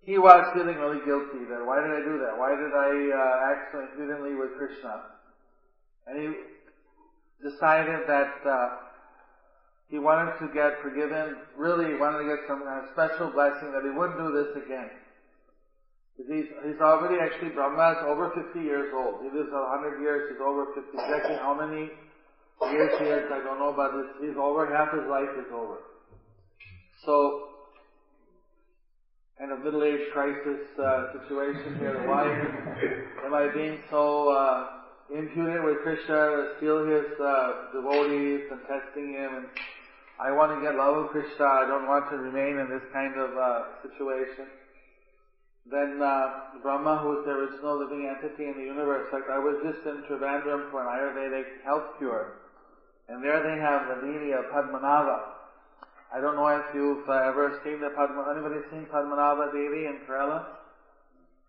he 0.00 0.16
was 0.16 0.50
feeling 0.54 0.76
really 0.76 1.04
guilty 1.04 1.44
that 1.52 1.60
why 1.66 1.84
did 1.84 1.92
I 1.92 2.00
do 2.00 2.16
that? 2.24 2.32
Why 2.40 2.56
did 2.56 2.72
I 2.72 2.92
uh, 3.12 3.52
act 3.52 3.72
so 3.72 3.80
impudently 3.80 4.34
with 4.34 4.56
Krishna? 4.56 5.04
And 6.06 6.18
he 6.18 6.28
decided 7.44 8.08
that 8.08 8.40
uh, 8.48 8.89
he 9.90 9.98
wanted 9.98 10.38
to 10.38 10.46
get 10.54 10.78
forgiven, 10.82 11.34
really 11.58 11.90
he 11.90 11.98
wanted 11.98 12.22
to 12.22 12.28
get 12.30 12.46
some 12.46 12.62
kind 12.62 12.78
of 12.78 12.94
special 12.94 13.34
blessing 13.34 13.74
that 13.74 13.82
he 13.82 13.90
wouldn't 13.90 14.18
do 14.22 14.30
this 14.30 14.54
again. 14.54 14.88
He's, 16.14 16.46
he's 16.62 16.80
already 16.80 17.18
actually, 17.18 17.50
Brahma 17.50 17.98
is 17.98 18.02
over 18.06 18.30
50 18.30 18.60
years 18.62 18.94
old. 18.94 19.18
He 19.18 19.28
lives 19.34 19.50
100 19.50 20.00
years, 20.00 20.30
he's 20.30 20.38
over 20.38 20.70
50. 20.78 20.94
Exactly 20.94 21.36
how 21.42 21.58
many 21.58 21.90
years 22.70 22.92
he 23.02 23.06
is, 23.10 23.26
I 23.34 23.42
don't 23.42 23.58
know, 23.58 23.74
but 23.74 23.90
he's 24.22 24.36
over, 24.38 24.70
half 24.70 24.94
his 24.94 25.10
life 25.10 25.32
is 25.34 25.50
over. 25.50 25.82
So, 27.04 27.50
kind 29.38 29.50
of 29.50 29.64
middle 29.64 29.82
age 29.82 30.06
crisis 30.12 30.60
uh, 30.78 31.18
situation 31.18 31.78
here. 31.80 32.06
Why 32.06 32.28
am 33.26 33.34
I 33.34 33.48
being 33.52 33.78
so 33.90 34.30
uh, 34.30 34.66
impudent 35.10 35.64
with 35.64 35.78
Krishna 35.82 36.54
steal 36.58 36.84
his 36.84 37.10
uh, 37.18 37.72
devotees 37.72 38.42
and 38.52 38.60
testing 38.68 39.14
him? 39.14 39.34
And 39.34 39.46
I 40.20 40.30
want 40.36 40.52
to 40.52 40.60
get 40.60 40.76
love 40.76 41.08
Krishna. 41.08 41.48
I 41.48 41.64
don't 41.64 41.88
want 41.88 42.10
to 42.10 42.16
remain 42.20 42.60
in 42.60 42.68
this 42.68 42.84
kind 42.92 43.16
of 43.16 43.32
uh, 43.32 43.80
situation. 43.80 44.44
Then 45.64 45.96
uh, 45.96 46.60
Brahma, 46.60 47.00
who 47.00 47.20
is 47.20 47.24
the 47.24 47.32
original 47.32 47.80
living 47.80 48.04
entity 48.04 48.44
in 48.44 48.52
the 48.52 48.68
universe, 48.68 49.08
like 49.12 49.24
I 49.32 49.38
was 49.40 49.56
just 49.64 49.80
in 49.88 50.04
Trivandrum 50.04 50.70
for 50.70 50.84
an 50.84 50.92
Ayurvedic 50.92 51.64
health 51.64 51.96
cure, 51.96 52.36
and 53.08 53.24
there 53.24 53.40
they 53.40 53.60
have 53.64 53.88
the 53.88 54.04
deity 54.04 54.32
of 54.32 54.44
Padmanabha. 54.52 55.40
I 56.12 56.20
don't 56.20 56.36
know 56.36 56.48
if 56.48 56.68
you've 56.74 57.08
uh, 57.08 57.30
ever 57.30 57.60
seen 57.64 57.80
the 57.80 57.88
Padma. 57.96 58.28
Anybody 58.36 58.60
seen 58.70 58.84
Padmanabha 58.92 59.52
deity 59.52 59.86
in 59.86 60.04
Kerala? 60.04 60.44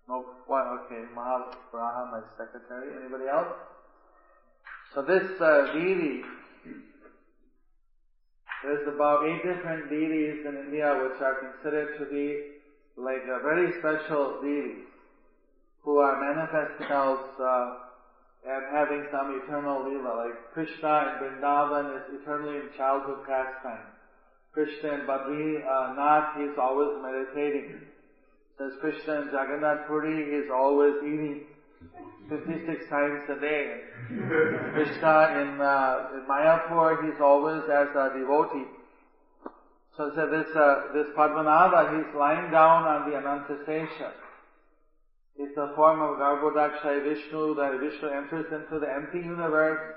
No. 0.07 0.25
What? 0.47 0.63
Okay, 0.85 1.11
Mahabraha, 1.11 2.11
my 2.11 2.21
secretary. 2.37 2.87
Anybody 3.03 3.27
else? 3.27 3.51
So 4.93 5.01
this 5.01 5.27
uh, 5.41 5.73
deity, 5.73 6.21
there's 8.63 8.87
about 8.87 9.25
eight 9.25 9.41
different 9.41 9.89
deities 9.89 10.45
in 10.45 10.55
India 10.69 10.93
which 11.01 11.21
are 11.21 11.41
considered 11.41 11.97
to 11.97 12.05
be 12.05 12.61
like 12.95 13.25
a 13.25 13.41
very 13.41 13.73
special 13.79 14.37
deities 14.41 14.85
who 15.83 15.97
are 15.97 16.21
manifesting 16.21 16.85
themselves 16.85 17.25
uh, 17.41 17.89
and 18.45 18.63
having 18.73 19.05
some 19.11 19.41
eternal 19.41 19.81
lila. 19.81 20.29
Like 20.29 20.37
Krishna 20.53 20.93
in 21.09 21.41
Vrindavan 21.41 21.97
is 21.97 22.21
eternally 22.21 22.57
in 22.57 22.69
childhood 22.77 23.25
pastime. 23.25 23.89
Krishna 24.53 24.93
in 24.93 25.01
Badri 25.09 25.63
uh, 25.65 25.93
Nath, 25.95 26.37
he's 26.37 26.57
always 26.59 27.01
meditating. 27.01 27.81
Says 28.57 28.73
Krishna 28.81 29.21
in 29.21 29.27
Jagannath 29.33 29.87
Puri, 29.87 30.37
he's 30.37 30.51
always 30.53 31.01
eating 31.01 31.45
56 32.29 32.89
times 32.89 33.23
a 33.29 33.39
day. 33.41 33.81
Krishna 34.73 35.41
in, 35.41 35.59
uh, 35.59 36.07
in 36.15 36.23
Mayapur, 36.29 37.03
he's 37.03 37.19
always 37.21 37.63
as 37.63 37.89
a 37.95 38.11
devotee. 38.15 38.67
So 39.97 40.11
said 40.15 40.31
this, 40.31 40.47
uh, 40.55 40.93
this 40.93 41.07
Padmanabha, 41.17 41.97
he's 41.97 42.15
lying 42.15 42.49
down 42.51 42.83
on 42.83 43.09
the 43.09 43.17
Ananta 43.17 43.59
Sesha. 43.67 44.11
It's 45.37 45.57
a 45.57 45.73
form 45.75 46.01
of 46.01 46.17
Garbhodakshay 46.17 47.03
Vishnu, 47.03 47.55
that 47.55 47.79
Vishnu 47.79 48.07
enters 48.07 48.45
into 48.51 48.79
the 48.79 48.87
empty 48.87 49.19
universe, 49.19 49.95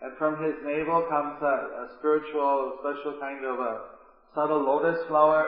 and 0.00 0.16
from 0.16 0.42
his 0.42 0.54
navel 0.64 1.06
comes 1.10 1.42
a, 1.42 1.46
a 1.46 1.88
spiritual, 1.98 2.78
special 2.80 3.20
kind 3.20 3.44
of 3.44 3.60
a 3.60 3.80
subtle 4.34 4.64
lotus 4.64 5.04
flower, 5.08 5.46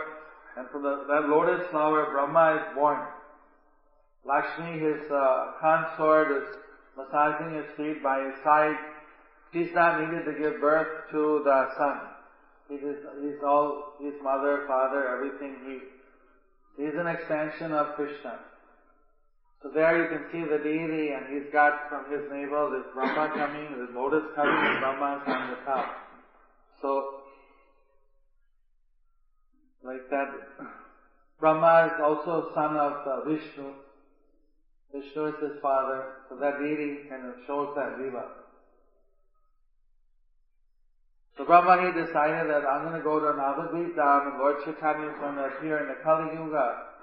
and 0.57 0.69
from 0.71 0.83
the, 0.83 1.05
that 1.09 1.29
lotus 1.29 1.67
flower, 1.71 2.11
Brahma 2.11 2.57
is 2.57 2.75
born. 2.75 2.99
Lakshmi, 4.29 4.79
his 4.79 5.11
uh, 5.11 5.53
consort, 5.59 6.31
is 6.31 6.57
massaging 6.99 7.55
his 7.57 7.65
feet 7.79 8.03
by 8.03 8.21
his 8.21 8.35
side. 8.45 8.77
He's 9.53 9.73
not 9.75 10.01
needed 10.01 10.27
to 10.27 10.39
give 10.39 10.61
birth 10.61 11.09
to 11.13 11.41
the 11.45 11.69
son. 11.79 12.01
He 12.69 12.75
is, 12.75 12.99
he's 13.23 13.43
all, 13.43 13.95
his 13.99 14.13
mother, 14.23 14.65
father, 14.69 15.09
everything. 15.17 15.57
He, 15.65 16.85
he's 16.85 16.95
an 16.95 17.07
extension 17.07 17.73
of 17.73 17.95
Krishna. 17.95 18.39
So 19.63 19.71
there 19.75 20.03
you 20.03 20.09
can 20.09 20.27
see 20.31 20.45
the 20.45 20.63
deity 20.63 21.11
and 21.11 21.35
he's 21.35 21.51
got 21.51 21.89
from 21.89 22.13
his 22.13 22.31
navel 22.31 22.71
this 22.71 22.85
Brahma 22.93 23.33
coming, 23.35 23.81
this 23.81 23.97
lotus 23.97 24.29
coming, 24.37 24.55
and 24.55 24.81
Brahma 24.81 25.23
on 25.27 25.51
the 25.51 25.57
top. 25.65 25.87
So, 26.83 27.23
like 29.83 30.09
that, 30.11 30.29
Brahma 31.41 31.93
is 31.95 32.01
also 32.05 32.51
son 32.55 32.77
of 32.77 32.93
uh, 33.07 33.29
Vishnu. 33.29 33.73
Vishnu 34.93 35.27
is 35.27 35.35
his 35.43 35.61
father. 35.61 36.25
So 36.29 36.37
that 36.37 36.59
deity 36.59 37.09
kind 37.09 37.27
of 37.27 37.35
shows 37.47 37.75
that 37.77 37.99
viva. 37.99 38.25
So 41.37 41.45
Brahma 41.45 41.79
he 41.87 41.93
decided 41.95 42.51
that 42.51 42.67
I'm 42.67 42.83
going 42.83 42.99
to 42.99 43.05
go 43.05 43.21
to 43.21 43.31
Navadvip 43.39 43.95
Dham 43.95 44.33
and 44.33 44.39
Lord 44.39 44.57
Chaitanya 44.65 45.07
is 45.07 45.19
going 45.21 45.37
to 45.37 45.45
appear 45.55 45.79
in 45.79 45.87
the 45.87 46.03
Kali 46.03 46.35
Yuga 46.35 46.99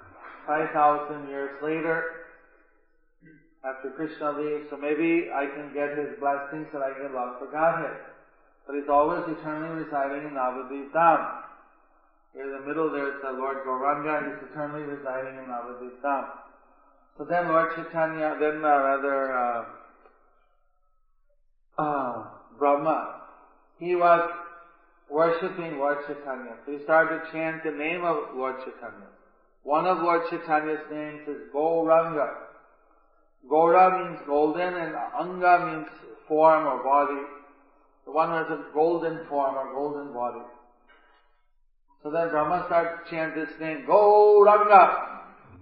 5,000 0.46 1.28
years 1.28 1.56
later 1.62 2.26
after 3.64 3.90
Krishna 3.96 4.36
leaves. 4.36 4.68
So 4.68 4.76
maybe 4.76 5.32
I 5.32 5.46
can 5.46 5.72
get 5.72 5.96
his 5.96 6.20
blessings 6.20 6.68
that 6.76 6.82
I 6.82 6.92
get 7.00 7.16
love 7.16 7.40
for 7.40 7.48
Godhead. 7.50 7.96
But 8.66 8.76
he's 8.76 8.90
always 8.90 9.24
eternally 9.24 9.84
residing 9.84 10.28
in 10.28 10.34
Navadvip 10.36 10.92
Dham. 10.92 11.22
Here 12.34 12.44
in 12.44 12.60
the 12.60 12.66
middle 12.68 12.92
there's 12.92 13.22
the 13.22 13.32
Lord 13.32 13.64
Gauranga, 13.64 14.20
he's 14.20 14.50
eternally 14.50 14.84
residing 14.84 15.38
in 15.38 15.48
Navadvip 15.48 15.96
Dham. 16.04 16.45
So 17.18 17.24
then 17.24 17.48
Lord 17.48 17.74
Chaitanya, 17.74 18.36
then 18.38 18.56
uh, 18.56 18.68
rather, 18.68 19.32
uh, 19.38 19.64
uh, 21.78 22.24
Brahma, 22.58 23.22
he 23.78 23.94
was 23.94 24.30
worshipping 25.10 25.78
Lord 25.78 25.98
Chaitanya. 26.06 26.56
So 26.66 26.72
he 26.72 26.84
started 26.84 27.22
to 27.24 27.32
chant 27.32 27.64
the 27.64 27.70
name 27.70 28.04
of 28.04 28.34
Lord 28.34 28.56
Chaitanya. 28.58 29.08
One 29.62 29.86
of 29.86 29.98
Lord 29.98 30.22
Chaitanya's 30.30 30.84
names 30.90 31.22
is 31.26 31.50
Gauranga. 31.54 32.34
Gaura 33.50 33.96
means 33.96 34.20
golden 34.26 34.74
and 34.74 34.94
Anga 35.18 35.64
means 35.64 35.88
form 36.28 36.66
or 36.66 36.82
body. 36.82 37.22
The 38.04 38.12
one 38.12 38.28
who 38.28 38.34
has 38.34 38.50
a 38.50 38.64
golden 38.74 39.26
form 39.28 39.56
or 39.56 39.72
golden 39.72 40.12
body. 40.12 40.44
So 42.02 42.10
then 42.10 42.28
Brahma 42.28 42.64
started 42.66 43.04
to 43.04 43.10
chant 43.10 43.34
this 43.34 43.58
name, 43.58 43.86
Gauranga. 43.88 45.15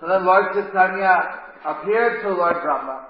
So 0.00 0.08
then 0.08 0.24
Lord 0.24 0.54
Chaitanya 0.54 1.40
appeared 1.66 2.22
to 2.22 2.30
Lord 2.30 2.62
Brahma. 2.62 3.08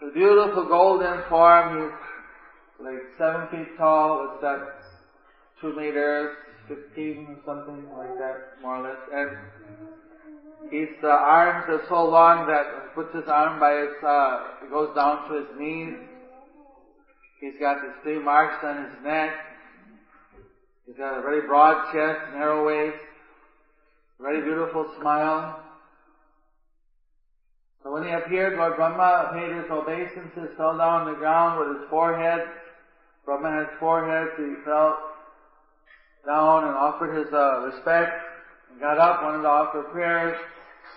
The 0.00 0.10
beautiful 0.12 0.66
golden 0.66 1.22
form, 1.28 1.82
he's 1.82 2.84
like 2.84 3.02
seven 3.16 3.46
feet 3.50 3.76
tall, 3.78 4.32
it's 4.32 4.42
that 4.42 4.77
two 5.60 5.74
meters, 5.74 6.36
fifteen 6.68 7.38
something 7.44 7.86
like 7.96 8.16
that, 8.18 8.60
more 8.62 8.76
or 8.76 8.88
less. 8.88 8.98
And 9.12 10.70
his 10.70 10.88
uh, 11.02 11.08
arms 11.08 11.64
are 11.68 11.82
so 11.88 12.04
long 12.04 12.46
that 12.46 12.64
he 12.66 12.94
puts 12.94 13.14
his 13.14 13.28
arm 13.28 13.58
by 13.58 13.72
his, 13.72 13.96
uh, 14.04 14.64
it 14.64 14.70
goes 14.70 14.94
down 14.94 15.28
to 15.28 15.36
his 15.38 15.48
knees. 15.58 15.94
He's 17.40 17.54
got 17.60 17.76
these 17.82 17.94
three 18.02 18.18
marks 18.22 18.62
on 18.64 18.84
his 18.84 19.04
neck. 19.04 19.30
He's 20.86 20.96
got 20.96 21.18
a 21.18 21.22
very 21.22 21.46
broad 21.46 21.92
chest, 21.92 22.32
narrow 22.32 22.66
waist, 22.66 22.98
very 24.20 24.42
beautiful 24.42 24.86
smile. 25.00 25.62
So 27.82 27.92
when 27.92 28.02
he 28.02 28.10
appeared, 28.10 28.58
Lord 28.58 28.76
Brahma 28.76 29.30
paid 29.32 29.54
his 29.54 29.70
obeisances, 29.70 30.56
fell 30.56 30.76
down 30.76 31.02
on 31.02 31.12
the 31.12 31.18
ground 31.18 31.60
with 31.60 31.78
his 31.78 31.88
forehead. 31.88 32.40
Brahma 33.24 33.50
has 33.50 33.68
four 33.78 34.04
so 34.36 34.42
he 34.42 34.54
fell 34.64 35.07
down 36.28 36.68
and 36.68 36.76
offered 36.76 37.16
his 37.16 37.32
uh, 37.32 37.64
respect, 37.64 38.12
and 38.70 38.78
got 38.78 38.98
up, 39.00 39.22
wanted 39.24 39.40
to 39.40 39.48
offer 39.48 39.82
prayers, 39.88 40.36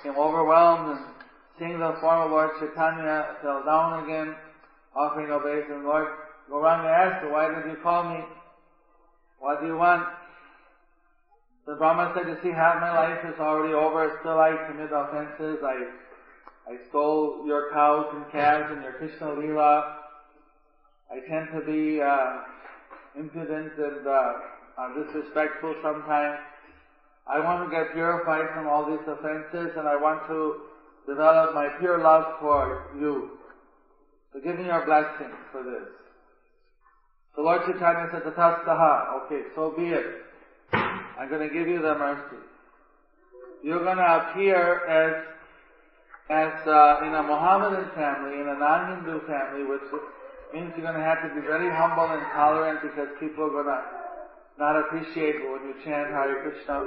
became 0.03 0.19
overwhelmed, 0.19 0.91
and 0.91 0.99
seeing 1.57 1.79
the 1.79 1.95
form 2.01 2.27
of 2.27 2.31
Lord 2.31 2.51
Chaitanya, 2.59 3.39
fell 3.41 3.63
down 3.63 4.03
again, 4.03 4.35
offering 4.93 5.31
obeisance. 5.31 5.87
Lord 5.87 6.07
Gauranga 6.51 6.91
asked, 6.91 7.31
why 7.31 7.47
did 7.47 7.63
you 7.71 7.77
call 7.81 8.03
me? 8.03 8.19
What 9.39 9.61
do 9.61 9.67
you 9.67 9.77
want? 9.77 10.03
The 11.65 11.75
Brahma 11.75 12.11
said, 12.13 12.27
you 12.27 12.35
see, 12.43 12.51
half 12.51 12.81
my 12.81 12.91
life 12.91 13.23
is 13.23 13.39
already 13.39 13.73
over, 13.73 14.11
still 14.19 14.37
I 14.37 14.57
commit 14.67 14.89
offenses, 14.91 15.63
I 15.63 15.87
I 16.67 16.77
stole 16.89 17.43
your 17.45 17.71
cows 17.71 18.05
and 18.13 18.31
calves 18.31 18.71
and 18.71 18.83
your 18.83 18.93
Krishna 18.93 19.27
Leela. 19.27 19.83
I 21.09 21.19
tend 21.27 21.49
to 21.53 21.61
be 21.65 21.99
uh, 21.99 22.37
impudent 23.17 23.73
and 23.77 24.07
uh, 24.07 24.33
uh, 24.77 25.03
disrespectful 25.03 25.75
sometimes. 25.81 26.39
I 27.27 27.39
want 27.39 27.69
to 27.69 27.71
get 27.71 27.93
purified 27.93 28.53
from 28.53 28.67
all 28.67 28.85
these 28.85 29.05
offenses 29.07 29.77
and 29.77 29.87
I 29.87 29.95
want 29.95 30.27
to 30.27 30.55
develop 31.07 31.53
my 31.53 31.67
pure 31.79 32.01
love 32.01 32.25
for 32.39 32.87
you. 32.99 33.29
So 34.33 34.39
give 34.39 34.57
me 34.57 34.65
your 34.65 34.85
blessing 34.85 35.31
for 35.51 35.63
this. 35.63 35.87
So 37.35 37.43
Lord 37.43 37.61
Chaitanya 37.65 38.07
said, 38.11 38.23
Tathastu, 38.23 39.25
okay, 39.25 39.41
so 39.55 39.73
be 39.75 39.87
it. 39.87 40.05
I'm 40.73 41.29
going 41.29 41.47
to 41.47 41.53
give 41.53 41.67
you 41.67 41.81
the 41.81 41.95
mercy. 41.95 42.41
You're 43.63 43.83
going 43.83 43.97
to 43.97 44.29
appear 44.29 44.87
as 44.87 45.13
as 46.29 46.53
uh, 46.65 47.03
in 47.03 47.13
a 47.13 47.23
Mohammedan 47.23 47.91
family, 47.93 48.39
in 48.39 48.47
a 48.47 48.55
non-Hindu 48.57 49.27
family, 49.27 49.67
which 49.67 49.83
means 50.53 50.71
you're 50.77 50.87
going 50.87 50.95
to 50.95 51.03
have 51.03 51.21
to 51.27 51.29
be 51.35 51.41
very 51.45 51.69
humble 51.69 52.07
and 52.07 52.23
tolerant 52.31 52.79
because 52.81 53.09
people 53.19 53.43
are 53.43 53.51
going 53.51 53.67
to 53.67 54.00
not 54.61 54.77
appreciate 54.77 55.41
when 55.41 55.65
you 55.65 55.73
chant 55.83 56.13
Hare 56.13 56.43
Krishna. 56.43 56.85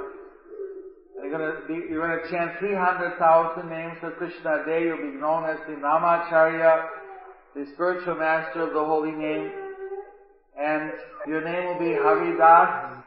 You're 1.21 1.37
to 1.37 1.67
be, 1.67 1.73
you're 1.91 2.23
to 2.23 2.31
chant 2.31 2.57
300,000 2.59 3.69
names 3.69 3.97
of 4.01 4.15
Krishna 4.15 4.63
a 4.63 4.65
day. 4.65 4.83
You'll 4.85 5.11
be 5.11 5.19
known 5.19 5.43
as 5.43 5.57
the 5.67 5.73
Namacharya, 5.73 6.87
the 7.53 7.67
spiritual 7.73 8.15
master 8.15 8.61
of 8.61 8.73
the 8.73 8.79
holy 8.79 9.11
name. 9.11 9.51
And 10.57 10.89
your 11.27 11.43
name 11.43 11.67
will 11.67 11.79
be 11.79 11.91
Haridas. 11.95 13.03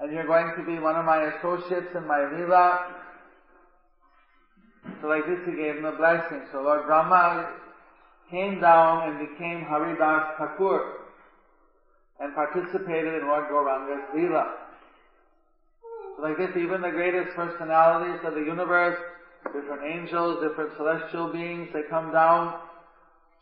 And 0.00 0.12
you're 0.12 0.26
going 0.26 0.54
to 0.56 0.64
be 0.64 0.80
one 0.80 0.96
of 0.96 1.04
my 1.04 1.24
associates 1.36 1.92
in 1.94 2.06
my 2.06 2.20
Leela. 2.32 2.86
So 5.02 5.08
like 5.08 5.26
this 5.26 5.40
he 5.44 5.56
gave 5.60 5.76
him 5.76 5.84
a 5.84 5.92
blessing. 5.92 6.40
So 6.52 6.62
Lord 6.62 6.86
Brahma 6.86 7.52
came 8.30 8.62
down 8.62 9.10
and 9.10 9.28
became 9.28 9.60
Haridas 9.60 10.38
Thakur 10.38 11.03
and 12.20 12.34
participated 12.34 13.22
in 13.22 13.28
Lord 13.28 13.44
Gauranga's 13.50 14.04
Leela. 14.14 14.46
So 16.16 16.22
like 16.22 16.36
this, 16.36 16.56
even 16.56 16.80
the 16.80 16.90
greatest 16.90 17.34
personalities 17.34 18.20
of 18.24 18.34
the 18.34 18.40
universe, 18.40 18.98
different 19.52 19.82
angels, 19.84 20.42
different 20.42 20.70
celestial 20.76 21.32
beings, 21.32 21.68
they 21.72 21.82
come 21.90 22.12
down 22.12 22.54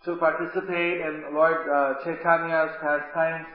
to 0.04 0.16
participate 0.16 1.00
in 1.00 1.34
Lord 1.34 1.68
uh, 1.68 1.94
Chaitanya's 2.02 2.74
pastimes. 2.80 3.46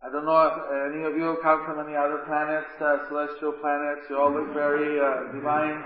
I 0.00 0.12
don't 0.12 0.24
know 0.24 0.46
if 0.46 0.92
any 0.94 1.02
of 1.04 1.16
you 1.16 1.38
come 1.42 1.64
from 1.64 1.80
any 1.84 1.96
other 1.96 2.22
planets, 2.26 2.70
uh, 2.80 3.08
celestial 3.08 3.52
planets. 3.52 4.06
You 4.08 4.20
all 4.20 4.32
look 4.32 4.54
very 4.54 5.00
uh, 5.00 5.32
divine 5.32 5.82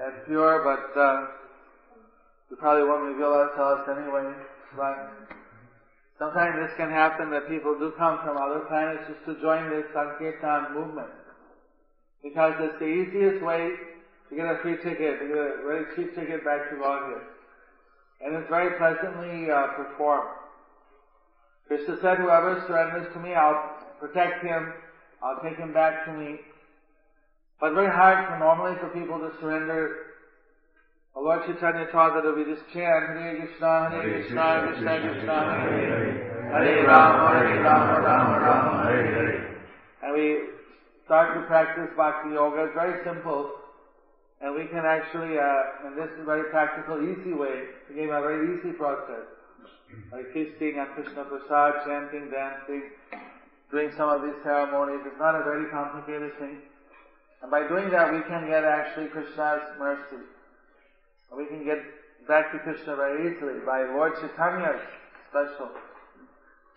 and 0.00 0.12
pure, 0.26 0.64
but 0.64 1.00
uh, 1.00 1.26
you 2.50 2.56
probably 2.56 2.88
won't 2.88 3.04
reveal 3.04 3.32
us 3.32 3.88
anyway. 3.88 4.34
But 4.76 5.31
sometimes 6.22 6.54
this 6.54 6.76
can 6.76 6.88
happen 6.88 7.30
that 7.30 7.48
people 7.48 7.74
do 7.82 7.90
come 7.98 8.22
from 8.22 8.38
other 8.38 8.62
planets 8.70 9.10
just 9.10 9.26
to 9.26 9.42
join 9.42 9.68
this 9.70 9.82
Sankirtan 9.90 10.72
movement. 10.72 11.10
Because 12.22 12.54
it's 12.60 12.78
the 12.78 12.86
easiest 12.86 13.42
way 13.42 13.74
to 14.30 14.36
get 14.36 14.46
a 14.46 14.62
free 14.62 14.76
ticket, 14.76 15.18
to 15.18 15.26
get 15.26 15.34
a 15.34 15.66
very 15.66 15.84
cheap 15.96 16.14
ticket 16.14 16.44
back 16.44 16.70
to 16.70 16.78
Godhead. 16.78 17.26
And 18.22 18.36
it's 18.36 18.48
very 18.48 18.78
pleasantly 18.78 19.50
uh, 19.50 19.74
performed. 19.74 20.30
Krishna 21.66 21.98
said, 22.00 22.18
whoever 22.18 22.62
surrenders 22.68 23.12
to 23.14 23.18
me, 23.18 23.34
I'll 23.34 23.82
protect 23.98 24.44
him, 24.44 24.72
I'll 25.24 25.42
take 25.42 25.58
him 25.58 25.74
back 25.74 26.06
to 26.06 26.12
me. 26.12 26.38
But 27.60 27.74
very 27.74 27.90
hard 27.90 28.28
for 28.28 28.38
normally 28.38 28.78
for 28.78 28.94
people 28.94 29.18
to 29.18 29.32
surrender. 29.40 30.11
Lord 31.20 31.46
Chaitanya 31.46 31.86
taught 31.92 32.18
that 32.18 32.34
we 32.34 32.42
just 32.44 32.66
chant 32.72 33.14
Hare 33.14 33.36
Krishna, 33.36 33.90
Hare 33.90 34.02
Krishna, 34.02 34.44
Krishna 34.66 34.92
Krishna, 35.00 35.36
Hare 35.54 35.86
Hare, 35.86 36.12
Hare 36.50 36.86
Rama, 36.86 37.28
Hare 37.36 37.62
Rama, 37.62 38.00
Rama 38.00 38.34
Rama, 38.40 38.84
Hare 38.88 39.06
Hare. 39.06 39.62
And 40.02 40.10
we 40.18 40.50
start 41.04 41.38
to 41.38 41.46
practice 41.46 41.94
Bhakti 41.96 42.34
Yoga. 42.34 42.64
It's 42.64 42.74
very 42.74 43.04
simple. 43.04 43.52
And 44.40 44.56
we 44.56 44.66
can 44.66 44.82
actually, 44.82 45.38
uh, 45.38 45.86
and 45.86 45.94
this 45.94 46.10
is 46.10 46.22
a 46.22 46.24
very 46.24 46.50
practical, 46.50 46.98
easy 46.98 47.32
way, 47.32 47.70
to 47.86 47.94
give 47.94 48.10
a 48.10 48.18
very 48.18 48.58
easy 48.58 48.72
process 48.74 49.30
like 50.10 50.26
feasting 50.32 50.80
on 50.80 50.88
Krishna 50.96 51.22
Prasad, 51.28 51.84
chanting, 51.86 52.32
dancing, 52.32 52.90
doing 53.70 53.92
some 53.96 54.08
of 54.08 54.22
these 54.22 54.40
ceremonies. 54.42 55.04
It's 55.06 55.20
not 55.20 55.36
a 55.36 55.44
very 55.44 55.70
complicated 55.70 56.32
thing. 56.40 56.58
And 57.42 57.50
by 57.50 57.68
doing 57.68 57.90
that, 57.90 58.12
we 58.12 58.22
can 58.26 58.48
get 58.48 58.64
actually 58.64 59.06
Krishna's 59.08 59.62
mercy. 59.78 60.24
We 61.36 61.46
can 61.46 61.64
get 61.64 61.78
back 62.28 62.52
to 62.52 62.58
Krishna 62.58 62.96
very 62.96 63.32
easily 63.34 63.60
by 63.64 63.84
Lord 63.94 64.12
Chaitanya's 64.20 64.80
special 65.30 65.70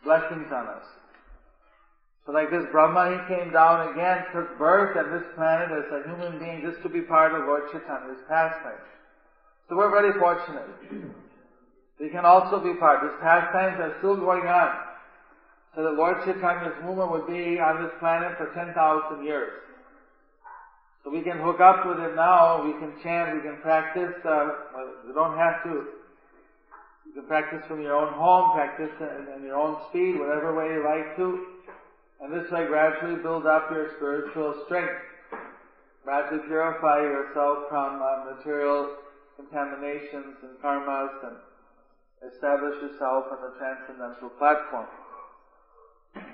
blessings 0.03 0.47
on 0.51 0.67
us. 0.67 0.85
So 2.25 2.31
like 2.31 2.49
this 2.49 2.65
Brahma, 2.71 3.11
he 3.11 3.35
came 3.35 3.51
down 3.51 3.91
again, 3.93 4.25
took 4.33 4.57
birth 4.57 4.97
on 4.97 5.11
this 5.11 5.27
planet 5.35 5.69
as 5.71 5.85
a 5.91 6.07
human 6.09 6.39
being 6.39 6.61
just 6.63 6.81
to 6.83 6.89
be 6.89 7.01
part 7.01 7.33
of 7.33 7.45
Lord 7.45 7.63
Chaitanya's 7.71 8.23
pastime. 8.27 8.81
So 9.69 9.75
we're 9.75 9.91
very 9.91 10.17
fortunate. 10.17 10.65
We 11.99 12.09
can 12.09 12.25
also 12.25 12.59
be 12.59 12.73
part. 12.79 13.01
These 13.01 13.19
pastimes 13.21 13.79
are 13.79 13.95
still 13.99 14.15
going 14.15 14.47
on. 14.47 14.71
So 15.75 15.83
that 15.83 15.93
Lord 15.93 16.23
Chaitanya's 16.23 16.75
movement 16.83 17.11
would 17.11 17.27
be 17.27 17.59
on 17.59 17.83
this 17.83 17.91
planet 17.99 18.37
for 18.37 18.47
10,000 18.53 19.23
years. 19.23 19.51
So 21.05 21.11
we 21.11 21.21
can 21.21 21.37
hook 21.37 21.61
up 21.61 21.85
with 21.85 21.99
it 21.99 22.15
now, 22.15 22.65
we 22.65 22.73
can 22.81 22.97
chant, 23.03 23.37
we 23.37 23.41
can 23.45 23.61
practice, 23.61 24.17
uh, 24.25 24.49
we 25.05 25.13
don't 25.13 25.37
have 25.37 25.61
to. 25.61 25.85
You 27.05 27.13
can 27.13 27.27
practice 27.27 27.61
from 27.67 27.83
your 27.83 27.93
own 27.93 28.11
home, 28.13 28.57
practice 28.57 28.89
in, 28.99 29.37
in 29.37 29.45
your 29.45 29.55
own 29.55 29.77
speed, 29.89 30.17
whatever 30.17 30.57
way 30.57 30.73
you 30.73 30.81
like 30.81 31.15
to. 31.17 31.45
And 32.21 32.33
this 32.33 32.49
way 32.49 32.65
gradually 32.65 33.21
build 33.21 33.45
up 33.45 33.69
your 33.69 33.93
spiritual 33.97 34.63
strength. 34.65 34.97
Gradually 36.03 36.41
purify 36.47 37.01
yourself 37.01 37.69
from 37.69 38.01
uh, 38.01 38.33
material 38.33 38.97
contaminations 39.37 40.41
and 40.41 40.57
karmas 40.57 41.13
and 41.21 41.37
establish 42.33 42.81
yourself 42.81 43.25
on 43.29 43.37
the 43.45 43.53
transcendental 43.59 44.29
platform. 44.41 44.87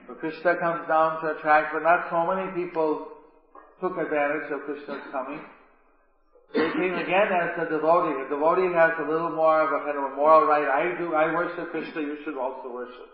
So 0.08 0.14
Krishna 0.14 0.56
comes 0.56 0.88
down 0.88 1.20
to 1.20 1.36
attract, 1.36 1.74
but 1.74 1.84
not 1.84 2.08
so 2.10 2.26
many 2.26 2.50
people 2.56 3.20
took 3.82 3.98
advantage 3.98 4.54
of 4.54 4.62
Krishna's 4.70 5.02
coming. 5.12 5.41
He 6.54 6.67
came 6.78 6.94
again 6.94 7.30
as 7.34 7.58
a 7.58 7.65
devotee. 7.65 8.13
A 8.22 8.30
devotee 8.30 8.70
has 8.78 8.94
a 9.02 9.10
little 9.10 9.34
more 9.34 9.65
of 9.65 9.74
a 9.74 9.84
kind 9.84 9.98
of 9.98 10.13
a 10.13 10.15
moral 10.15 10.46
right. 10.46 10.70
I 10.70 10.98
do, 11.00 11.15
I 11.15 11.34
worship 11.34 11.72
Krishna, 11.72 12.02
you 12.02 12.17
should 12.24 12.38
also 12.38 12.72
worship. 12.72 13.10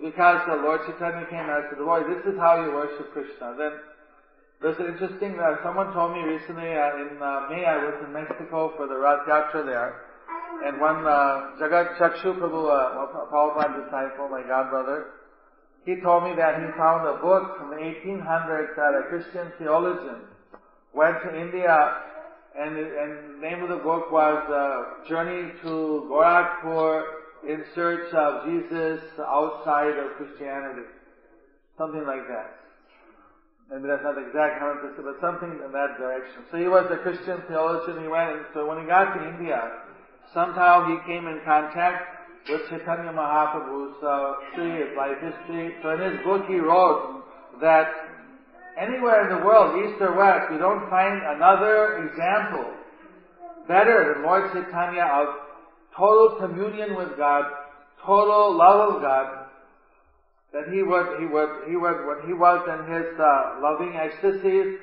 Because 0.00 0.40
the 0.48 0.56
Lord 0.56 0.80
Chaitanya 0.86 1.26
came 1.28 1.44
as 1.44 1.68
a 1.72 1.76
devotee, 1.76 2.14
this 2.14 2.32
is 2.32 2.38
how 2.40 2.64
you 2.64 2.72
worship 2.72 3.12
Krishna. 3.12 3.54
Then, 3.58 3.72
there's 4.62 4.78
an 4.80 4.86
interesting, 4.86 5.36
uh, 5.38 5.60
someone 5.62 5.92
told 5.92 6.16
me 6.16 6.22
recently, 6.24 6.72
uh, 6.72 6.96
in 6.96 7.20
uh, 7.20 7.46
May 7.52 7.66
I 7.66 7.76
was 7.76 8.00
in 8.06 8.12
Mexico 8.12 8.72
for 8.76 8.86
the 8.86 8.96
Rath 8.96 9.28
Yatra 9.28 9.66
there, 9.66 10.00
and 10.64 10.80
one 10.80 11.04
uh, 11.04 11.60
Jagat 11.60 11.98
Chakshu 11.98 12.38
Prabhu, 12.40 12.72
uh, 12.72 13.28
Prabhupada 13.28 13.84
disciple, 13.84 14.28
my 14.30 14.40
godbrother, 14.42 15.12
he 15.86 15.94
told 16.02 16.24
me 16.24 16.34
that 16.34 16.58
he 16.58 16.66
found 16.76 17.06
a 17.06 17.22
book 17.22 17.56
from 17.56 17.70
the 17.70 17.76
1800s 17.76 18.74
that 18.74 18.92
a 18.98 19.08
Christian 19.08 19.52
theologian 19.56 20.26
went 20.92 21.22
to 21.22 21.40
India 21.40 22.02
and, 22.58 22.76
and 22.76 23.36
the 23.36 23.40
name 23.40 23.62
of 23.62 23.68
the 23.68 23.84
book 23.84 24.10
was 24.10 24.42
uh, 24.50 25.08
Journey 25.08 25.52
to 25.62 26.08
Gorakhpur 26.10 27.04
in 27.46 27.62
search 27.74 28.12
of 28.14 28.46
Jesus 28.46 29.00
outside 29.20 29.94
of 29.98 30.16
Christianity. 30.16 30.88
Something 31.78 32.04
like 32.04 32.26
that. 32.26 32.56
Maybe 33.70 33.86
that's 33.86 34.02
not 34.02 34.14
the 34.14 34.26
exact 34.26 34.62
100%, 34.62 34.96
but 35.04 35.20
something 35.20 35.52
in 35.64 35.70
that 35.70 35.98
direction. 35.98 36.48
So 36.50 36.56
he 36.56 36.66
was 36.66 36.90
a 36.90 36.96
Christian 36.96 37.42
theologian. 37.46 38.02
He 38.02 38.08
went, 38.08 38.42
so 38.54 38.66
when 38.66 38.80
he 38.80 38.86
got 38.86 39.14
to 39.14 39.28
India, 39.28 39.60
somehow 40.32 40.88
he 40.88 40.96
came 41.06 41.26
in 41.26 41.40
contact 41.44 42.15
with 42.48 42.62
Chaitanya 42.70 43.12
Mahaprabhu's 43.12 43.96
uh, 44.02 44.34
history, 44.46 44.86
his 44.86 44.96
life 44.96 45.18
history. 45.20 45.74
So 45.82 45.90
in 45.90 46.00
his 46.00 46.24
book 46.24 46.46
he 46.46 46.58
wrote 46.58 47.24
that 47.60 47.88
anywhere 48.78 49.26
in 49.26 49.38
the 49.38 49.44
world, 49.44 49.82
east 49.82 50.00
or 50.00 50.14
west, 50.14 50.50
we 50.50 50.58
don't 50.58 50.88
find 50.88 51.20
another 51.36 52.06
example 52.06 52.72
better 53.66 54.14
than 54.14 54.22
Lord 54.22 54.52
Chaitanya 54.52 55.02
of 55.02 55.26
total 55.96 56.38
communion 56.38 56.94
with 56.96 57.16
God, 57.16 57.44
total 58.04 58.56
love 58.56 58.96
of 58.96 59.02
God, 59.02 59.46
that 60.52 60.72
he 60.72 60.82
would, 60.82 61.18
he 61.18 61.26
would, 61.26 61.50
he 61.68 61.76
would, 61.76 62.06
when 62.06 62.26
he 62.26 62.32
was 62.32 62.62
in 62.68 62.92
his 62.92 63.18
uh, 63.18 63.58
loving 63.60 63.96
ecstasies, 63.96 64.78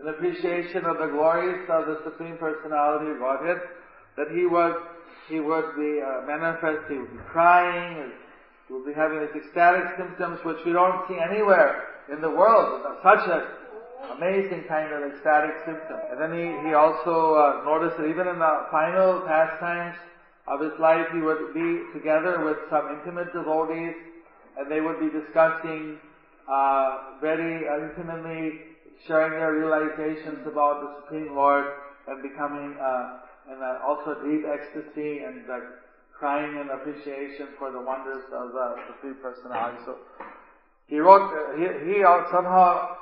in 0.00 0.08
appreciation 0.08 0.84
of 0.84 0.98
the 0.98 1.06
glories 1.06 1.68
of 1.70 1.86
the 1.86 2.00
Supreme 2.04 2.36
Personality 2.36 3.10
of 3.12 3.18
Godhead, 3.18 3.60
that 4.16 4.28
he 4.34 4.46
was 4.46 4.76
he 5.28 5.40
would 5.40 5.76
be 5.76 6.00
uh, 6.00 6.26
manifest, 6.26 6.88
he 6.88 6.98
would 6.98 7.12
be 7.12 7.22
crying, 7.30 8.12
he 8.68 8.74
would 8.74 8.86
be 8.86 8.92
having 8.92 9.20
these 9.20 9.42
ecstatic 9.42 9.96
symptoms 9.96 10.38
which 10.44 10.58
we 10.64 10.72
don't 10.72 11.06
see 11.08 11.18
anywhere 11.18 11.84
in 12.12 12.20
the 12.20 12.30
world. 12.30 12.82
Such 13.02 13.28
an 13.28 13.42
amazing 14.16 14.64
kind 14.68 14.92
of 14.92 15.02
ecstatic 15.12 15.54
symptom. 15.64 15.98
And 16.10 16.20
then 16.20 16.32
he, 16.32 16.68
he 16.68 16.74
also 16.74 17.34
uh, 17.34 17.62
noticed 17.64 17.96
that 17.98 18.06
even 18.06 18.28
in 18.28 18.38
the 18.38 18.66
final 18.70 19.20
pastimes 19.26 19.96
of 20.46 20.60
his 20.60 20.72
life, 20.78 21.06
he 21.12 21.20
would 21.20 21.52
be 21.54 21.82
together 21.92 22.44
with 22.44 22.56
some 22.70 22.88
intimate 22.98 23.32
devotees, 23.32 23.94
and 24.58 24.70
they 24.70 24.80
would 24.80 25.00
be 25.00 25.10
discussing 25.10 25.98
uh, 26.48 27.18
very 27.20 27.66
intimately, 27.66 28.60
sharing 29.06 29.32
their 29.32 29.52
realizations 29.52 30.46
about 30.46 30.80
the 30.80 31.02
Supreme 31.02 31.34
Lord 31.34 31.64
and 32.06 32.22
becoming 32.22 32.76
uh, 32.80 33.18
and 33.50 33.62
uh, 33.62 33.86
also 33.86 34.18
deep 34.26 34.42
ecstasy 34.44 35.22
and 35.22 35.48
uh, 35.48 35.58
crying 36.18 36.56
in 36.56 36.70
appreciation 36.70 37.54
for 37.58 37.70
the 37.70 37.80
wonders 37.80 38.24
of 38.32 38.52
the 38.52 38.66
Supreme 38.88 39.16
Personality. 39.22 39.78
So 39.84 39.96
he 40.86 40.98
wrote, 40.98 41.30
uh, 41.30 41.56
he, 41.58 41.66
he 41.92 42.02
somehow 42.32 42.96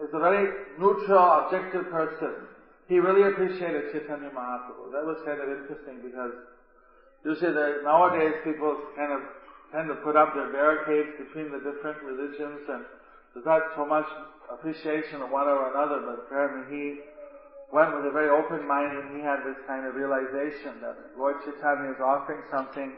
is 0.00 0.08
a 0.12 0.18
very 0.18 0.48
neutral, 0.78 1.44
objective 1.44 1.90
person. 1.90 2.46
He 2.88 2.98
really 2.98 3.28
appreciated 3.28 3.92
Chaitanya 3.92 4.30
Mahaprabhu. 4.30 4.92
That 4.92 5.04
was 5.04 5.18
kind 5.24 5.40
of 5.40 5.48
interesting 5.48 6.02
because 6.02 6.32
usually 7.24 7.52
the, 7.52 7.82
nowadays 7.84 8.34
people 8.44 8.76
kind 8.96 9.12
of 9.12 9.20
tend 9.72 9.88
to 9.88 9.94
put 10.02 10.16
up 10.16 10.34
their 10.34 10.50
barricades 10.50 11.14
between 11.18 11.52
the 11.52 11.62
different 11.62 12.02
religions 12.02 12.66
and 12.66 12.82
there's 13.34 13.46
not 13.46 13.62
so 13.76 13.86
much 13.86 14.06
appreciation 14.50 15.22
of 15.22 15.30
one 15.30 15.46
or 15.46 15.70
another, 15.70 16.02
but 16.02 16.26
apparently 16.26 16.66
he 16.74 16.98
went 17.72 17.94
with 17.94 18.06
a 18.06 18.10
very 18.10 18.30
open 18.30 18.66
mind 18.66 18.96
and 18.96 19.16
he 19.16 19.22
had 19.22 19.40
this 19.46 19.58
kind 19.66 19.86
of 19.86 19.94
realization 19.94 20.82
that 20.82 20.96
Lord 21.16 21.36
Chaitanya 21.44 21.94
is 21.94 22.00
offering 22.02 22.42
something 22.50 22.92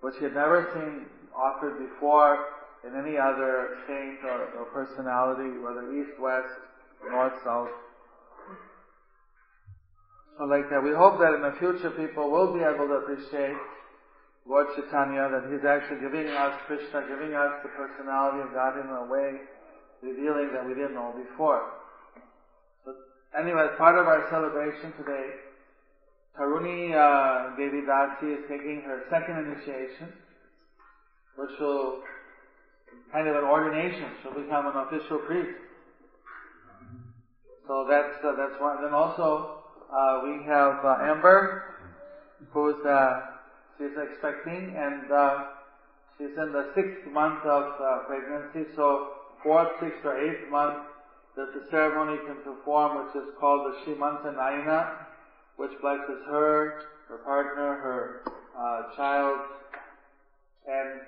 which 0.00 0.14
he 0.18 0.24
had 0.24 0.34
never 0.34 0.70
seen 0.74 1.06
offered 1.34 1.78
before 1.78 2.38
in 2.86 2.94
any 2.94 3.18
other 3.18 3.78
saint 3.86 4.22
or, 4.22 4.54
or 4.54 4.64
personality, 4.70 5.58
whether 5.58 5.90
east, 5.92 6.14
west, 6.20 6.46
north, 7.10 7.34
south. 7.44 7.68
So 10.38 10.44
like 10.44 10.70
that, 10.70 10.82
we 10.82 10.94
hope 10.94 11.18
that 11.18 11.34
in 11.34 11.42
the 11.42 11.58
future 11.58 11.90
people 11.90 12.30
will 12.30 12.54
be 12.54 12.62
able 12.62 12.86
to 12.86 13.02
appreciate 13.02 13.58
Lord 14.46 14.68
Chaitanya, 14.76 15.28
that 15.28 15.50
He's 15.50 15.66
actually 15.66 16.00
giving 16.00 16.30
us 16.30 16.54
Krishna, 16.66 17.04
giving 17.10 17.34
us 17.34 17.52
the 17.62 17.68
personality 17.74 18.46
of 18.46 18.54
God 18.54 18.78
in 18.80 18.86
a 18.86 19.04
way, 19.10 19.42
revealing 20.00 20.50
that 20.54 20.64
we 20.64 20.74
didn't 20.74 20.94
know 20.94 21.12
before. 21.12 21.77
Anyway, 23.36 23.60
as 23.60 23.76
part 23.76 23.96
of 23.98 24.06
our 24.06 24.24
celebration 24.30 24.92
today, 24.96 25.28
Taruni 26.38 26.94
uh, 26.96 27.56
Devi 27.56 27.82
Dasi 27.84 28.34
is 28.34 28.40
taking 28.48 28.80
her 28.86 29.02
second 29.10 29.36
initiation, 29.36 30.14
which 31.36 31.50
will 31.60 31.98
kind 33.12 33.28
of 33.28 33.36
an 33.36 33.44
ordination. 33.44 34.08
She'll 34.22 34.32
become 34.32 34.66
an 34.66 34.76
official 34.76 35.18
priest. 35.26 35.50
So 37.66 37.84
that's 37.90 38.16
uh, 38.24 38.32
that's 38.32 38.58
one. 38.60 38.80
Then 38.82 38.94
also 38.94 39.50
uh, 39.92 40.20
we 40.24 40.42
have 40.48 40.76
uh, 40.82 40.96
Amber, 41.04 41.60
who's 42.52 42.80
uh, 42.86 43.12
she's 43.76 43.92
expecting, 44.08 44.72
and 44.74 45.12
uh, 45.12 45.44
she's 46.16 46.32
in 46.32 46.52
the 46.52 46.64
sixth 46.74 47.12
month 47.12 47.44
of 47.44 47.64
uh, 47.76 48.08
pregnancy. 48.08 48.70
So 48.74 49.04
fourth, 49.42 49.68
sixth, 49.80 50.00
or 50.04 50.16
eighth 50.16 50.48
month 50.50 50.78
that 51.38 51.54
the 51.54 51.62
ceremony 51.70 52.18
can 52.26 52.42
perform, 52.42 52.98
which 52.98 53.14
is 53.14 53.30
called 53.38 53.70
the 53.70 53.74
Shimanta 53.84 54.34
Naina, 54.34 54.90
which 55.54 55.70
blesses 55.80 56.18
her, 56.26 56.82
her 57.06 57.18
partner, 57.18 57.78
her 57.78 58.22
uh, 58.58 58.96
child, 58.96 59.38
and 60.66 61.00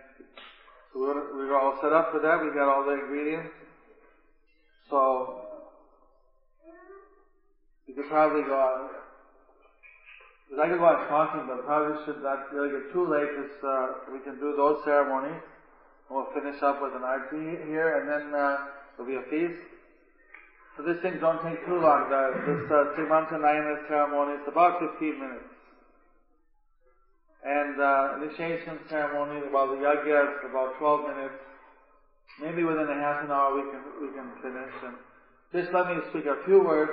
we 0.95 1.01
were, 1.01 1.37
we 1.37 1.45
were 1.47 1.59
all 1.59 1.77
set 1.83 1.93
up 1.93 2.13
for 2.13 2.21
that. 2.21 2.41
We 2.43 2.55
got 2.55 2.71
all 2.71 2.85
the 2.87 2.93
ingredients. 3.03 3.51
So 4.89 5.35
we 7.89 7.95
could 7.95 8.09
probably 8.09 8.43
go 8.43 8.55
on. 8.55 8.89
I 10.63 10.69
could 10.69 10.79
go 10.79 10.87
on 10.87 11.09
talking, 11.09 11.43
but 11.47 11.65
probably 11.65 11.99
should 12.05 12.23
not 12.23 12.53
really 12.53 12.71
get 12.71 12.93
too 12.93 13.07
late 13.07 13.31
because 13.35 13.57
uh, 13.65 14.13
we 14.13 14.21
can 14.21 14.39
do 14.39 14.55
those 14.57 14.79
ceremonies. 14.85 15.43
We'll 16.09 16.27
finish 16.35 16.63
up 16.63 16.81
with 16.83 16.95
an 16.95 17.03
arti 17.03 17.67
here, 17.67 17.99
and 17.99 18.09
then 18.09 18.35
uh, 18.35 18.59
there'll 18.97 19.11
be 19.11 19.19
a 19.19 19.31
feast. 19.31 19.70
So 20.77 20.87
these 20.87 21.03
things 21.03 21.19
don't 21.21 21.43
take 21.43 21.61
too 21.67 21.79
long. 21.81 22.09
The, 22.09 22.23
this 22.47 22.65
uh, 22.71 22.95
Srimanta 22.95 23.37
Nayana 23.37 23.89
ceremony 23.89 24.39
is 24.41 24.47
about 24.47 24.81
15 24.81 25.19
minutes. 25.19 25.51
And 27.43 27.81
uh, 27.81 28.21
initiation 28.21 28.79
ceremony, 28.89 29.49
about 29.49 29.73
the 29.73 29.81
yagya, 29.81 30.29
is 30.29 30.45
about 30.49 30.79
12 30.79 31.09
minutes. 31.09 31.41
Maybe 32.41 32.65
within 32.65 32.89
a 32.89 33.01
half 33.01 33.25
an 33.25 33.31
hour 33.33 33.57
we 33.57 33.65
can 33.69 33.83
we 34.01 34.09
can 34.15 34.29
finish. 34.41 34.73
And 34.85 34.97
just 35.53 35.75
let 35.75 35.89
me 35.89 35.99
speak 36.11 36.27
a 36.27 36.45
few 36.45 36.63
words. 36.63 36.93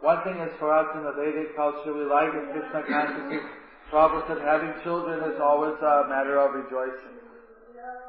One 0.00 0.22
thing 0.24 0.38
is 0.40 0.50
for 0.58 0.72
us 0.72 0.86
in 0.96 1.04
the 1.04 1.12
Vedic 1.12 1.54
culture, 1.54 1.92
we 1.92 2.02
like 2.06 2.32
in 2.32 2.50
Krishna 2.50 2.82
consciousness. 2.82 3.46
Prabhupada 3.92 4.26
said 4.26 4.40
having 4.42 4.74
children 4.82 5.22
is 5.30 5.38
always 5.38 5.76
a 5.78 6.08
matter 6.08 6.40
of 6.40 6.54
rejoicing. 6.54 7.22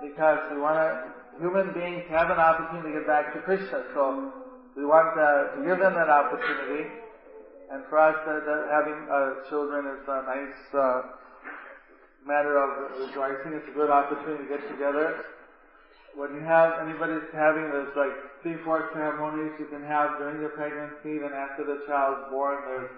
Because 0.02 0.40
we 0.50 0.62
want 0.62 0.78
to 0.80 1.14
human 1.40 1.74
beings 1.74 2.04
have 2.10 2.30
an 2.30 2.38
opportunity 2.38 2.94
to 2.94 3.00
get 3.00 3.08
back 3.08 3.34
to 3.34 3.42
Krishna. 3.42 3.84
So 3.94 4.43
we 4.76 4.86
want 4.86 5.14
to 5.14 5.62
give 5.62 5.78
them 5.78 5.94
that 5.94 6.10
opportunity. 6.10 6.90
And 7.70 7.86
for 7.90 7.98
us, 7.98 8.18
uh, 8.26 8.42
having 8.70 9.00
uh, 9.10 9.50
children 9.50 9.86
is 9.98 10.04
a 10.06 10.20
nice 10.26 10.62
uh, 10.74 11.02
matter 12.26 12.58
of 12.58 13.02
rejoicing. 13.02 13.54
It's 13.58 13.70
a 13.70 13.76
good 13.78 13.90
opportunity 13.90 14.46
to 14.46 14.50
get 14.50 14.62
together. 14.70 15.26
When 16.14 16.34
you 16.38 16.46
have 16.46 16.86
anybody's 16.86 17.26
having 17.34 17.74
those 17.74 17.90
like 17.98 18.14
three, 18.46 18.62
four 18.62 18.94
ceremonies 18.94 19.58
you 19.58 19.66
can 19.66 19.82
have 19.90 20.22
during 20.22 20.42
the 20.42 20.54
pregnancy, 20.54 21.18
then 21.18 21.34
after 21.34 21.66
the 21.66 21.82
child's 21.90 22.30
born, 22.30 22.62
there's 22.70 22.94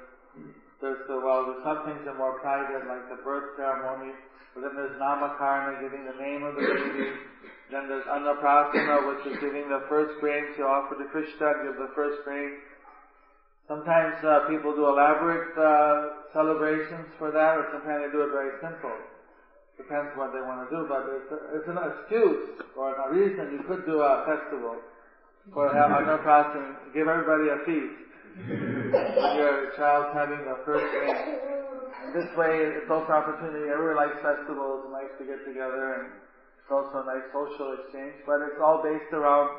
there's 0.82 1.08
the 1.08 1.16
well, 1.24 1.48
there's 1.48 1.64
some 1.64 1.88
things 1.88 2.04
that 2.04 2.12
are 2.12 2.20
more 2.20 2.36
private, 2.44 2.84
like 2.88 3.08
the 3.08 3.24
birth 3.24 3.56
ceremony. 3.56 4.12
But 4.54 4.68
then 4.68 4.76
there's 4.76 5.00
namakarna, 5.00 5.80
giving 5.80 6.04
the 6.04 6.20
name 6.20 6.44
of 6.44 6.56
the 6.56 6.62
baby. 6.62 7.08
Then 7.72 7.90
there's 7.90 8.06
annaprasana, 8.06 9.10
which 9.10 9.34
is 9.34 9.40
giving 9.42 9.70
the 9.70 9.86
first 9.90 10.20
grain 10.22 10.54
to 10.58 10.64
offer 10.64 10.96
to 11.02 11.06
Krishna, 11.10 11.66
give 11.66 11.76
the 11.82 11.90
first 11.96 12.24
grain. 12.24 12.62
Sometimes 13.68 14.14
uh, 14.22 14.46
people 14.46 14.78
do 14.78 14.86
elaborate 14.86 15.50
uh, 15.58 16.30
celebrations 16.34 17.10
for 17.18 17.32
that, 17.34 17.58
or 17.58 17.66
sometimes 17.74 18.06
they 18.06 18.12
do 18.14 18.22
it 18.22 18.30
very 18.30 18.54
simple. 18.62 18.94
Depends 19.82 20.14
what 20.14 20.30
they 20.32 20.40
want 20.46 20.62
to 20.62 20.70
do, 20.70 20.86
but 20.86 21.10
it's, 21.10 21.32
a, 21.34 21.40
it's 21.58 21.68
an 21.68 21.82
excuse 21.82 22.62
or 22.78 22.94
a 22.94 23.10
reason 23.10 23.58
you 23.58 23.66
could 23.66 23.84
do 23.90 24.00
a 24.00 24.24
festival 24.30 24.78
for 25.52 25.74
annaprasana, 25.74 26.94
give 26.94 27.10
everybody 27.10 27.50
a 27.50 27.58
feast 27.66 28.06
when 28.46 29.32
your 29.42 29.74
child's 29.76 30.14
having 30.14 30.46
the 30.46 30.62
first 30.66 30.86
grain. 30.94 31.18
This 32.14 32.30
way, 32.38 32.70
it's 32.78 32.90
also 32.90 33.12
opportunity. 33.12 33.74
Everyone 33.74 33.98
likes 33.98 34.22
festivals 34.22 34.86
and 34.86 34.94
likes 34.94 35.18
to 35.18 35.26
get 35.26 35.42
together, 35.42 36.06
and 36.06 36.25
it's 36.66 36.74
also 36.74 36.98
a 36.98 37.06
nice 37.06 37.30
social 37.30 37.78
exchange. 37.78 38.26
But 38.26 38.42
it's 38.42 38.58
all 38.58 38.82
based 38.82 39.14
around 39.14 39.54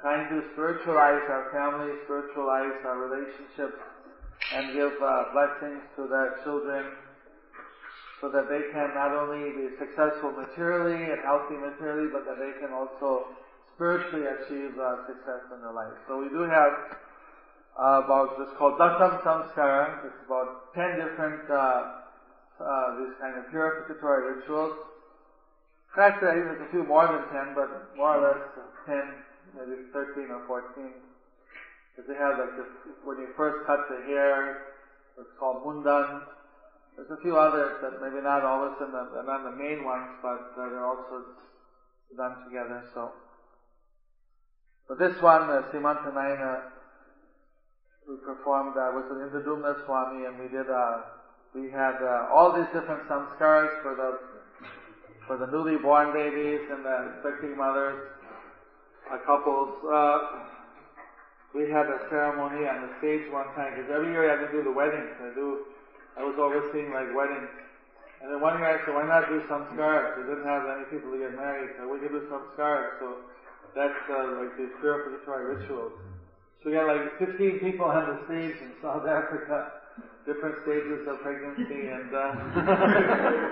trying 0.00 0.32
to 0.32 0.48
spiritualize 0.56 1.28
our 1.28 1.52
family, 1.52 1.92
spiritualize 2.08 2.80
our 2.88 3.04
relationships, 3.04 3.76
and 4.56 4.72
give 4.72 4.96
uh, 4.96 5.28
blessings 5.36 5.84
to 6.00 6.08
their 6.08 6.40
children 6.40 6.88
so 8.24 8.32
that 8.32 8.48
they 8.48 8.64
can 8.72 8.96
not 8.96 9.12
only 9.12 9.52
be 9.60 9.68
successful 9.76 10.32
materially 10.32 11.12
and 11.12 11.20
healthy 11.20 11.60
materially, 11.60 12.08
but 12.08 12.24
that 12.24 12.40
they 12.40 12.56
can 12.64 12.72
also 12.72 13.36
spiritually 13.76 14.24
achieve 14.24 14.72
uh, 14.80 15.04
success 15.04 15.44
in 15.52 15.60
their 15.60 15.76
life. 15.76 15.92
So 16.08 16.16
we 16.16 16.32
do 16.32 16.48
have 16.48 16.72
uh, 17.76 18.08
about 18.08 18.40
this 18.40 18.48
called 18.56 18.80
Dasam 18.80 19.20
Samskara. 19.20 20.00
It's 20.08 20.24
about 20.24 20.72
ten 20.72 20.96
different 20.96 21.44
uh, 21.52 22.08
uh, 22.56 23.04
these 23.04 23.12
kind 23.20 23.36
of 23.36 23.52
purificatory 23.52 24.40
rituals. 24.40 24.95
Actually, 25.96 26.44
there's 26.44 26.60
a 26.60 26.70
few 26.70 26.84
more 26.84 27.08
than 27.08 27.24
ten, 27.32 27.54
but 27.56 27.72
more 27.96 28.16
or 28.16 28.20
less 28.20 28.44
ten, 28.84 29.16
maybe 29.56 29.80
thirteen 29.92 30.28
or 30.28 30.44
fourteen. 30.46 30.92
Because 31.96 32.04
they 32.12 32.18
have 32.20 32.36
like 32.36 32.52
this, 32.52 32.68
when 33.04 33.16
you 33.16 33.28
first 33.36 33.64
cut 33.64 33.80
the 33.88 33.96
hair, 34.04 34.60
it's 35.16 35.32
called 35.40 35.64
mundan. 35.64 36.20
There's 36.96 37.08
a 37.08 37.20
few 37.22 37.36
others 37.36 37.72
that 37.80 37.96
maybe 38.00 38.20
not 38.20 38.44
always 38.44 38.76
in 38.80 38.92
the, 38.92 39.22
not 39.24 39.44
the 39.44 39.56
main 39.56 39.84
ones, 39.84 40.08
but 40.20 40.44
uh, 40.60 40.68
they're 40.68 40.84
also 40.84 41.24
done 42.16 42.36
together. 42.44 42.84
So, 42.92 43.12
but 44.88 44.98
this 44.98 45.16
one, 45.20 45.48
uh, 45.48 45.62
Simantanayana, 45.72 46.60
we 48.08 48.16
performed 48.20 48.76
uh, 48.76 48.92
with 48.92 49.08
Indradyumna 49.08 49.76
Swami, 49.84 50.24
and 50.24 50.38
we 50.38 50.48
did. 50.48 50.68
Uh, 50.68 51.00
we 51.54 51.70
had 51.72 51.96
uh, 52.04 52.28
all 52.28 52.52
these 52.52 52.68
different 52.72 53.00
samskaras 53.08 53.72
for 53.80 53.96
the 53.96 54.20
for 55.26 55.36
the 55.36 55.46
newly 55.46 55.76
born 55.76 56.12
babies 56.12 56.60
and 56.70 56.84
the 56.84 57.10
expecting 57.10 57.56
mothers, 57.56 57.96
uh, 59.10 59.18
couples. 59.26 59.70
Uh, 59.82 60.20
we 61.54 61.62
had 61.68 61.88
a 61.90 61.98
ceremony 62.08 62.66
on 62.66 62.80
the 62.80 62.90
stage 62.98 63.22
one 63.30 63.50
time 63.54 63.74
because 63.74 63.90
every 63.90 64.10
year 64.10 64.26
I 64.26 64.38
have 64.38 64.40
to 64.40 64.50
do 64.50 64.62
the 64.62 64.70
weddings. 64.70 65.10
I 65.18 65.34
do. 65.34 65.58
I 66.16 66.22
was 66.22 66.34
overseeing 66.38 66.92
like 66.92 67.12
weddings. 67.14 67.50
And 68.22 68.32
then 68.32 68.40
one 68.40 68.54
year 68.56 68.66
I 68.70 68.78
said, 68.84 68.94
why 68.94 69.04
not 69.06 69.28
do 69.28 69.40
samskaras? 69.50 70.16
We 70.16 70.22
didn't 70.22 70.44
have 70.44 70.64
any 70.66 70.84
people 70.84 71.10
to 71.12 71.18
get 71.18 71.34
married, 71.36 71.70
so 71.76 71.88
we 71.90 71.98
could 71.98 72.12
do 72.12 72.22
samskaras. 72.30 72.88
So 72.98 73.18
that's 73.74 73.92
uh, 74.08 74.32
like 74.38 74.56
these 74.56 74.72
purificatory 74.80 75.44
rituals. 75.44 75.92
So 76.62 76.70
we 76.70 76.76
got 76.76 76.86
like 76.86 77.04
15 77.18 77.58
people 77.58 77.86
on 77.86 78.06
the 78.06 78.18
stage 78.24 78.54
in 78.60 78.72
South 78.80 79.04
Africa, 79.04 79.66
different 80.24 80.56
stages 80.62 81.00
of 81.06 81.20
pregnancy 81.20 81.86
and 81.92 82.08
uh, 82.14 82.32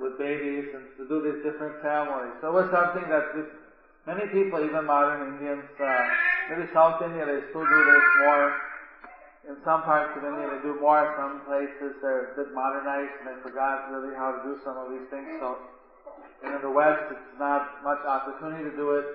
with 0.00 0.16
babies, 0.18 0.64
and 0.72 0.84
to 0.96 1.04
do 1.06 1.20
these 1.20 1.40
different 1.44 1.76
ceremonies. 1.84 2.34
So 2.40 2.50
it 2.50 2.56
was 2.64 2.68
something 2.72 3.04
that 3.12 3.30
this, 3.36 3.48
many 4.08 4.26
people, 4.32 4.58
even 4.64 4.88
modern 4.88 5.36
Indians, 5.36 5.68
uh, 5.76 6.04
maybe 6.48 6.66
South 6.72 7.00
India, 7.04 7.28
they 7.28 7.40
still 7.52 7.64
do 7.64 7.80
this 7.84 8.06
more. 8.24 8.48
In 9.48 9.56
some 9.64 9.84
parts 9.84 10.12
of 10.16 10.24
India, 10.24 10.48
they 10.48 10.62
do 10.64 10.76
more. 10.80 11.04
Some 11.16 11.40
places 11.44 11.96
they're 12.00 12.32
a 12.32 12.36
bit 12.36 12.52
modernized 12.52 13.12
and 13.20 13.26
they 13.28 13.38
forgot 13.44 13.88
really 13.92 14.12
how 14.16 14.36
to 14.36 14.40
do 14.44 14.56
some 14.64 14.76
of 14.76 14.92
these 14.92 15.06
things. 15.08 15.28
So, 15.40 15.56
and 16.44 16.56
in 16.56 16.60
the 16.60 16.72
West, 16.72 17.04
it's 17.12 17.32
not 17.40 17.80
much 17.84 18.00
opportunity 18.04 18.68
to 18.68 18.74
do 18.76 18.96
it. 19.00 19.06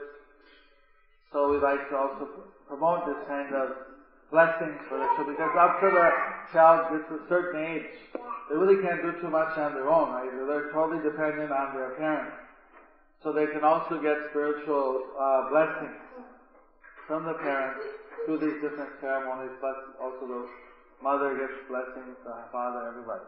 So 1.33 1.51
we 1.51 1.57
like 1.57 1.81
to 1.89 1.95
also 1.97 2.29
promote 2.67 3.05
this 3.05 3.21
kind 3.27 3.53
of 3.53 3.94
blessings 4.31 4.79
for 4.89 4.97
the 4.97 5.07
children 5.15 5.37
because 5.37 5.53
to 5.81 5.87
the 5.89 6.07
child 6.53 6.91
gets 6.91 7.07
a 7.11 7.21
certain 7.29 7.61
age, 7.61 7.91
they 8.49 8.55
really 8.55 8.81
can't 8.81 9.01
do 9.01 9.13
too 9.21 9.29
much 9.29 9.57
on 9.57 9.73
their 9.73 9.89
own, 9.89 10.09
right? 10.11 10.29
They're 10.29 10.71
totally 10.71 11.01
dependent 11.01 11.51
on 11.51 11.75
their 11.75 11.95
parents. 11.97 12.37
So 13.23 13.33
they 13.33 13.47
can 13.47 13.63
also 13.63 14.01
get 14.01 14.17
spiritual 14.29 15.01
uh, 15.17 15.49
blessings 15.49 15.97
from 17.07 17.25
the 17.25 17.33
parents 17.33 17.81
through 18.25 18.37
these 18.37 18.61
different 18.61 18.93
ceremonies, 19.01 19.53
but 19.61 19.97
also 20.01 20.27
the 20.27 20.41
mother 21.01 21.33
gets 21.37 21.57
blessings, 21.69 22.17
the 22.23 22.35
father, 22.51 22.89
everybody. 22.89 23.25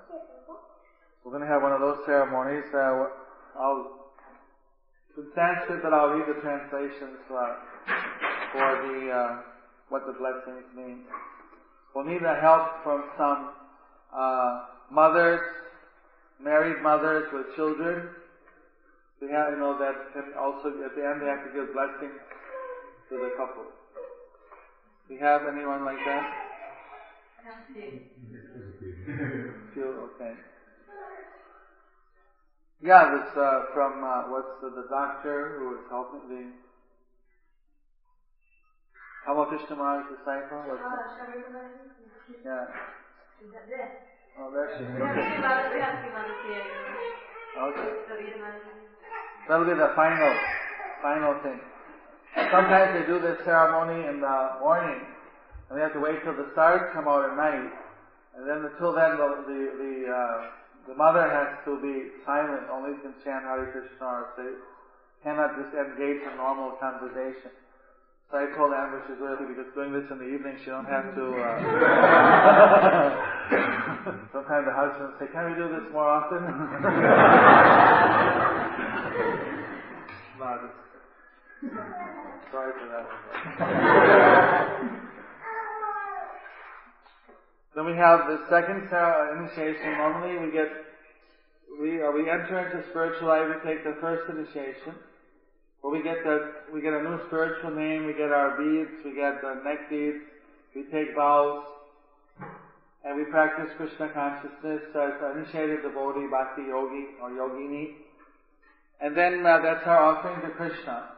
We're 1.24 1.32
going 1.32 1.44
to 1.44 1.50
have 1.50 1.62
one 1.62 1.74
of 1.74 1.82
those 1.82 1.98
ceremonies. 2.06 2.66
Uh, 2.74 3.10
I'll 3.58 3.98
in 5.18 5.26
Sanskrit, 5.34 5.82
but 5.82 5.94
I'll 5.94 6.14
read 6.14 6.30
the 6.30 6.40
translations 6.42 7.18
uh, 7.34 7.56
for 8.54 8.70
the 8.86 9.10
uh, 9.10 9.57
what 9.90 10.06
the 10.06 10.14
blessings 10.14 10.66
mean. 10.76 11.02
We'll 11.96 12.06
need 12.06 12.22
the 12.22 12.36
help 12.36 12.64
from 12.84 13.04
some 13.18 13.48
uh, 14.14 14.60
mothers, 14.92 15.42
married 16.44 16.82
mothers 16.84 17.26
with 17.34 17.46
children. 17.56 18.10
We 19.22 19.30
have, 19.32 19.52
you 19.54 19.60
know, 19.60 19.78
that 19.80 19.96
can 20.14 20.34
also 20.40 20.70
at 20.70 20.94
the 20.96 21.04
end 21.04 21.22
they 21.22 21.26
have 21.26 21.44
to 21.44 21.52
give 21.54 21.74
blessings 21.74 22.14
to 23.10 23.16
the 23.18 23.32
couple. 23.38 23.66
We 25.10 25.18
have 25.20 25.42
anyone 25.48 25.86
like 25.86 25.98
that? 26.06 26.24
Few, 29.74 30.10
okay. 30.14 30.34
Yeah, 32.84 33.10
this 33.10 33.26
uh, 33.36 33.62
from 33.74 34.04
uh, 34.04 34.30
what's 34.30 34.54
the, 34.62 34.70
the 34.70 34.86
doctor 34.90 35.58
who 35.58 35.70
was 35.74 35.82
helping 35.90 36.22
the 36.30 36.67
Ramakrishna 39.28 39.76
Maharaj's 39.76 40.08
disciple. 40.16 40.64
What's 40.72 40.80
the, 40.80 40.88
yeah. 42.48 42.64
Oh, 44.40 44.48
she 44.78 44.84
is. 44.88 44.92
Okay. 47.58 47.92
That'll 49.48 49.66
be 49.66 49.74
the 49.76 49.92
final, 49.96 50.32
final 51.02 51.34
thing. 51.44 51.60
Sometimes 52.52 52.94
they 52.96 53.04
do 53.08 53.20
this 53.20 53.44
ceremony 53.44 54.08
in 54.08 54.22
the 54.22 54.38
morning, 54.62 55.02
and 55.68 55.78
they 55.78 55.82
have 55.84 55.94
to 55.94 56.00
wait 56.00 56.24
till 56.24 56.36
the 56.38 56.48
stars 56.54 56.88
come 56.94 57.08
out 57.08 57.28
at 57.28 57.36
night, 57.36 57.68
and 58.38 58.48
then 58.48 58.64
until 58.64 58.94
then 58.94 59.18
the 59.18 59.28
the 59.44 59.60
the, 59.76 59.94
uh, 60.08 60.48
the 60.88 60.96
mother 60.96 61.28
has 61.28 61.50
to 61.66 61.82
be 61.82 62.16
silent, 62.26 62.70
only 62.72 62.96
can 63.04 63.12
chant 63.26 63.44
Hare 63.44 63.68
Krishna 63.76 64.08
or 64.08 64.32
say, 64.38 64.56
cannot 65.24 65.58
just 65.60 65.74
engage 65.76 66.22
in 66.24 66.38
normal 66.38 66.78
conversation. 66.80 67.52
So 68.30 68.38
I 68.38 68.46
told 68.58 68.74
Amber 68.76 69.00
she's 69.08 69.16
really 69.24 69.48
because 69.48 69.72
doing 69.74 69.94
this 69.94 70.04
in 70.12 70.20
the 70.20 70.28
evening 70.28 70.60
she 70.60 70.70
don't 70.70 70.84
have 70.84 71.16
to. 71.16 71.26
Uh, 71.32 71.64
sometimes 74.36 74.68
the 74.68 74.76
husband 74.76 75.16
say, 75.16 75.28
"Can 75.32 75.48
we 75.48 75.56
do 75.56 75.72
this 75.72 75.88
more 75.94 76.04
often?" 76.04 76.44
no, 80.44 80.60
just, 80.60 80.76
sorry 82.52 82.74
for 82.76 82.88
that. 82.92 83.08
then 87.76 87.86
we 87.86 87.96
have 87.96 88.28
the 88.28 88.44
second 88.50 88.92
initiation. 89.40 89.98
Normally 90.04 90.36
we 90.46 90.52
get 90.52 90.68
we 91.80 92.04
uh, 92.04 92.12
we 92.12 92.30
enter 92.30 92.60
into 92.60 92.84
spiritual 92.90 93.30
life. 93.30 93.48
We 93.48 93.56
take 93.64 93.86
the 93.86 93.96
first 94.02 94.30
initiation. 94.30 94.96
Where 95.82 95.94
we 95.94 96.04
get 96.04 96.24
the, 96.24 96.74
we 96.74 96.82
get 96.82 96.94
a 96.94 97.04
new 97.04 97.20
spiritual 97.28 97.72
name, 97.72 98.06
we 98.06 98.14
get 98.14 98.32
our 98.32 98.58
beads, 98.58 99.04
we 99.06 99.16
get 99.16 99.42
the 99.42 99.62
neck 99.64 99.90
beads, 99.90 100.24
we 100.76 100.84
take 100.92 101.16
vows, 101.16 101.64
and 103.06 103.16
we 103.18 103.26
practice 103.32 103.70
Krishna 103.78 104.10
consciousness 104.10 104.82
as 104.96 105.14
an 105.22 105.40
initiated 105.40 105.82
devotee, 105.84 106.28
bhakti 106.30 106.64
yogi 106.64 107.16
or 107.22 107.30
yogini. 107.32 107.94
And 109.00 109.16
then 109.16 109.46
uh, 109.46 109.60
that's 109.62 109.86
our 109.86 109.98
offering 109.98 110.42
to 110.42 110.50
Krishna. 110.58 111.18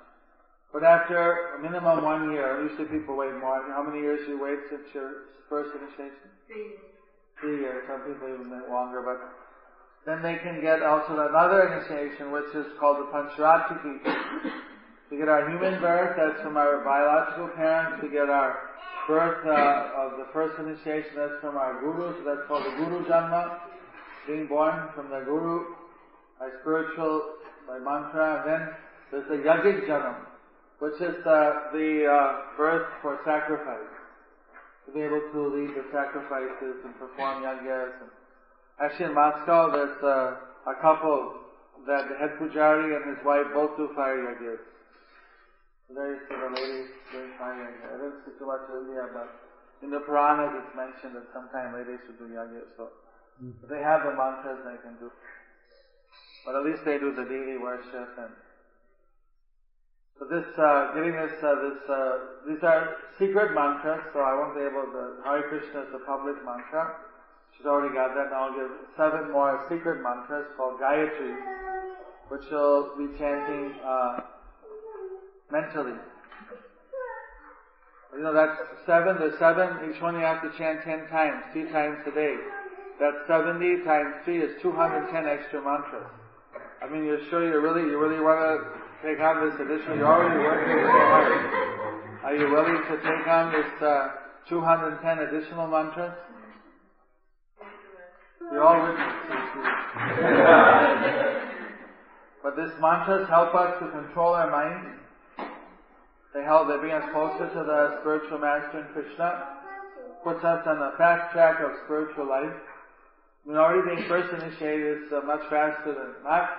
But 0.71 0.83
after 0.83 1.57
a 1.57 1.61
minimum 1.63 2.03
one 2.03 2.31
year, 2.31 2.61
usually 2.61 2.99
people 2.99 3.15
wait 3.17 3.33
more. 3.39 3.63
How 3.73 3.81
many 3.81 3.99
years 3.99 4.19
do 4.27 4.33
you 4.33 4.43
wait 4.43 4.59
since 4.69 4.85
your 4.93 5.33
first 5.49 5.71
initiation? 5.73 6.29
Three. 6.45 6.77
Three 7.41 7.59
years. 7.61 7.87
Some 7.87 8.05
people 8.05 8.27
even 8.27 8.51
wait 8.51 8.69
longer, 8.69 9.01
but 9.01 9.48
then 10.09 10.23
they 10.23 10.41
can 10.41 10.59
get 10.59 10.81
also 10.81 11.13
another 11.13 11.69
initiation, 11.69 12.31
which 12.31 12.49
is 12.55 12.65
called 12.79 12.97
the 12.97 13.11
Pancharatrika. 13.13 14.01
we 15.11 15.17
get 15.17 15.29
our 15.29 15.47
human 15.47 15.79
birth, 15.79 16.17
that's 16.17 16.41
from 16.41 16.57
our 16.57 16.83
biological 16.83 17.49
parents. 17.49 18.01
We 18.01 18.09
get 18.09 18.27
our 18.27 18.57
birth 19.07 19.45
uh, 19.45 20.01
of 20.01 20.17
the 20.17 20.25
first 20.33 20.57
initiation, 20.59 21.13
that's 21.15 21.39
from 21.41 21.57
our 21.57 21.79
guru, 21.79 22.17
so 22.17 22.23
that's 22.25 22.47
called 22.47 22.65
the 22.65 22.75
Guru 22.77 23.05
Janma, 23.05 23.59
being 24.25 24.47
born 24.47 24.89
from 24.95 25.11
the 25.11 25.21
Guru, 25.25 25.77
our 26.41 26.51
spiritual, 26.61 27.35
by 27.67 27.77
mantra, 27.77 28.41
and 28.41 28.49
then 28.49 28.69
there's 29.11 29.29
the 29.29 29.45
Yajik 29.47 29.85
Janam, 29.85 30.25
which 30.79 30.95
is 31.01 31.23
the, 31.23 31.69
the 31.71 32.09
uh, 32.09 32.57
birth 32.57 32.87
for 33.03 33.19
sacrifice. 33.25 33.93
To 34.87 34.91
be 34.91 35.01
able 35.01 35.21
to 35.21 35.39
lead 35.53 35.69
the 35.77 35.85
sacrifices 35.93 36.81
and 36.83 36.97
perform 36.97 37.43
yagyas. 37.43 37.93
And 38.01 38.09
actually 38.81 39.05
in 39.05 39.15
Moscow 39.15 39.71
there's 39.71 40.03
uh, 40.03 40.71
a 40.71 40.75
couple 40.81 41.35
that 41.87 42.07
the 42.09 42.15
head 42.15 42.35
pujari 42.39 42.95
and 42.95 43.15
his 43.15 43.25
wife 43.25 43.47
both 43.53 43.75
do 43.77 43.89
fire 43.95 44.19
you 46.07 46.19
see 46.29 46.35
the 46.37 46.51
ladies 46.53 46.89
doing 47.11 47.31
fire 47.39 47.57
yagya. 47.57 47.87
I 47.89 47.97
don't 47.97 48.17
see 48.23 48.31
too 48.37 48.45
much 48.45 48.61
in 48.69 48.85
India, 48.85 49.09
but 49.09 49.29
in 49.81 49.89
the 49.89 49.99
Puranas 50.05 50.53
it's 50.53 50.75
mentioned 50.77 51.17
that 51.17 51.25
sometimes 51.33 51.73
ladies 51.73 51.99
should 52.05 52.19
do 52.19 52.29
yagya. 52.29 52.61
So 52.77 52.93
if 53.41 53.69
they 53.69 53.81
have 53.81 54.03
the 54.05 54.13
mantras 54.13 54.61
they 54.63 54.77
can 54.85 54.95
do. 55.01 55.09
But 56.45 56.55
at 56.55 56.63
least 56.63 56.85
they 56.85 56.99
do 56.99 57.11
the 57.11 57.25
daily 57.25 57.57
worship 57.57 58.15
and 58.21 58.31
so 60.19 60.27
this, 60.27 60.43
uh, 60.59 60.91
getting 60.93 61.15
this, 61.15 61.31
uh, 61.39 61.55
this, 61.63 61.79
uh, 61.87 62.17
these 62.43 62.59
are 62.61 62.99
secret 63.17 63.55
mantras, 63.55 64.03
so 64.11 64.19
I 64.19 64.35
won't 64.35 64.51
be 64.51 64.67
able 64.67 64.91
to, 64.91 65.23
Hare 65.23 65.47
Krishna 65.47 65.87
is 65.87 65.91
the 65.95 66.03
public 66.03 66.35
mantra. 66.43 66.91
She's 67.59 67.67
already 67.67 67.93
got 67.93 68.15
that, 68.15 68.31
now 68.31 68.47
I'll 68.47 68.55
give 68.55 68.71
seven 68.95 69.33
more 69.35 69.59
secret 69.67 69.99
mantras 70.01 70.47
called 70.55 70.79
Gayatri, 70.79 71.35
which 72.29 72.39
she'll 72.47 72.95
be 72.95 73.11
chanting, 73.19 73.75
uh, 73.83 74.21
mentally. 75.51 75.99
You 78.15 78.23
know, 78.23 78.33
that's 78.33 78.55
seven, 78.87 79.19
there's 79.19 79.37
seven, 79.39 79.91
each 79.91 80.01
one 80.01 80.15
you 80.15 80.21
have 80.21 80.41
to 80.41 80.55
chant 80.57 80.87
ten 80.87 81.03
times, 81.11 81.43
three 81.51 81.69
times 81.69 81.99
a 82.07 82.15
day. 82.15 82.37
That's 82.99 83.27
70 83.27 83.83
times 83.83 84.15
three 84.23 84.39
is 84.39 84.55
210 84.61 85.27
extra 85.27 85.59
mantras. 85.59 86.07
I 86.81 86.87
mean, 86.87 87.03
you're 87.03 87.23
sure 87.29 87.43
you 87.43 87.59
really, 87.59 87.91
you 87.91 87.99
really 87.99 88.23
want 88.23 88.39
to 88.39 88.55
take 89.03 89.19
on 89.19 89.43
this 89.43 89.55
additional, 89.59 89.97
you're 89.99 90.07
already 90.07 90.39
working 90.39 90.79
so 90.79 90.95
hard. 90.95 91.27
Are 92.23 92.35
you 92.35 92.51
willing 92.51 92.79
to 92.87 92.95
take 93.03 93.27
on 93.27 93.51
this 93.51 93.71
uh, 93.83 94.15
210 94.47 95.27
additional 95.27 95.67
mantras? 95.67 96.11
You're 98.51 98.63
all 98.63 98.81
witnesses. 98.81 99.29
but 102.43 102.57
these 102.57 102.73
mantras 102.81 103.29
help 103.29 103.53
us 103.53 103.79
to 103.79 103.91
control 103.91 104.33
our 104.33 104.49
minds. 104.49 104.97
They 106.33 106.43
help, 106.43 106.67
they 106.67 106.77
bring 106.77 106.93
us 106.93 107.07
closer 107.11 107.47
to 107.49 107.63
the 107.63 107.99
spiritual 108.01 108.39
master 108.39 108.79
in 108.81 108.87
Krishna, 108.93 109.57
puts 110.23 110.43
us 110.43 110.65
on 110.65 110.79
the 110.79 110.93
fast 110.97 111.31
track 111.33 111.61
of 111.61 111.71
spiritual 111.85 112.27
life. 112.29 112.55
Mean, 113.45 113.57
already 113.57 113.95
being 113.95 114.07
first 114.07 114.33
initiated 114.33 115.03
is 115.03 115.13
uh, 115.13 115.21
much 115.25 115.41
faster 115.49 115.93
than 115.93 116.23
not 116.23 116.49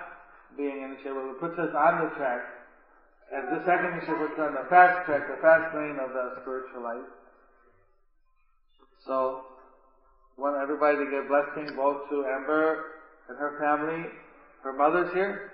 being 0.57 0.81
initiated, 0.83 1.15
but 1.15 1.29
it 1.31 1.39
puts 1.39 1.59
us 1.59 1.71
on 1.71 2.03
the 2.03 2.09
track. 2.15 2.41
And 3.31 3.47
the 3.47 3.63
second 3.63 3.95
initiative 3.95 4.27
puts 4.27 4.39
us 4.39 4.51
on 4.51 4.55
the 4.59 4.67
fast 4.67 5.05
track, 5.05 5.23
the 5.31 5.39
fast 5.39 5.73
lane 5.75 5.99
of 6.03 6.11
the 6.11 6.35
spiritual 6.41 6.83
life. 6.83 7.07
So, 9.07 9.50
want 10.37 10.57
everybody 10.61 10.97
to 10.97 11.11
give 11.11 11.27
blessing 11.27 11.75
both 11.75 12.09
to 12.09 12.25
Amber 12.25 12.85
and 13.29 13.37
her 13.37 13.57
family. 13.59 14.09
Her 14.63 14.73
mother's 14.73 15.13
here? 15.13 15.51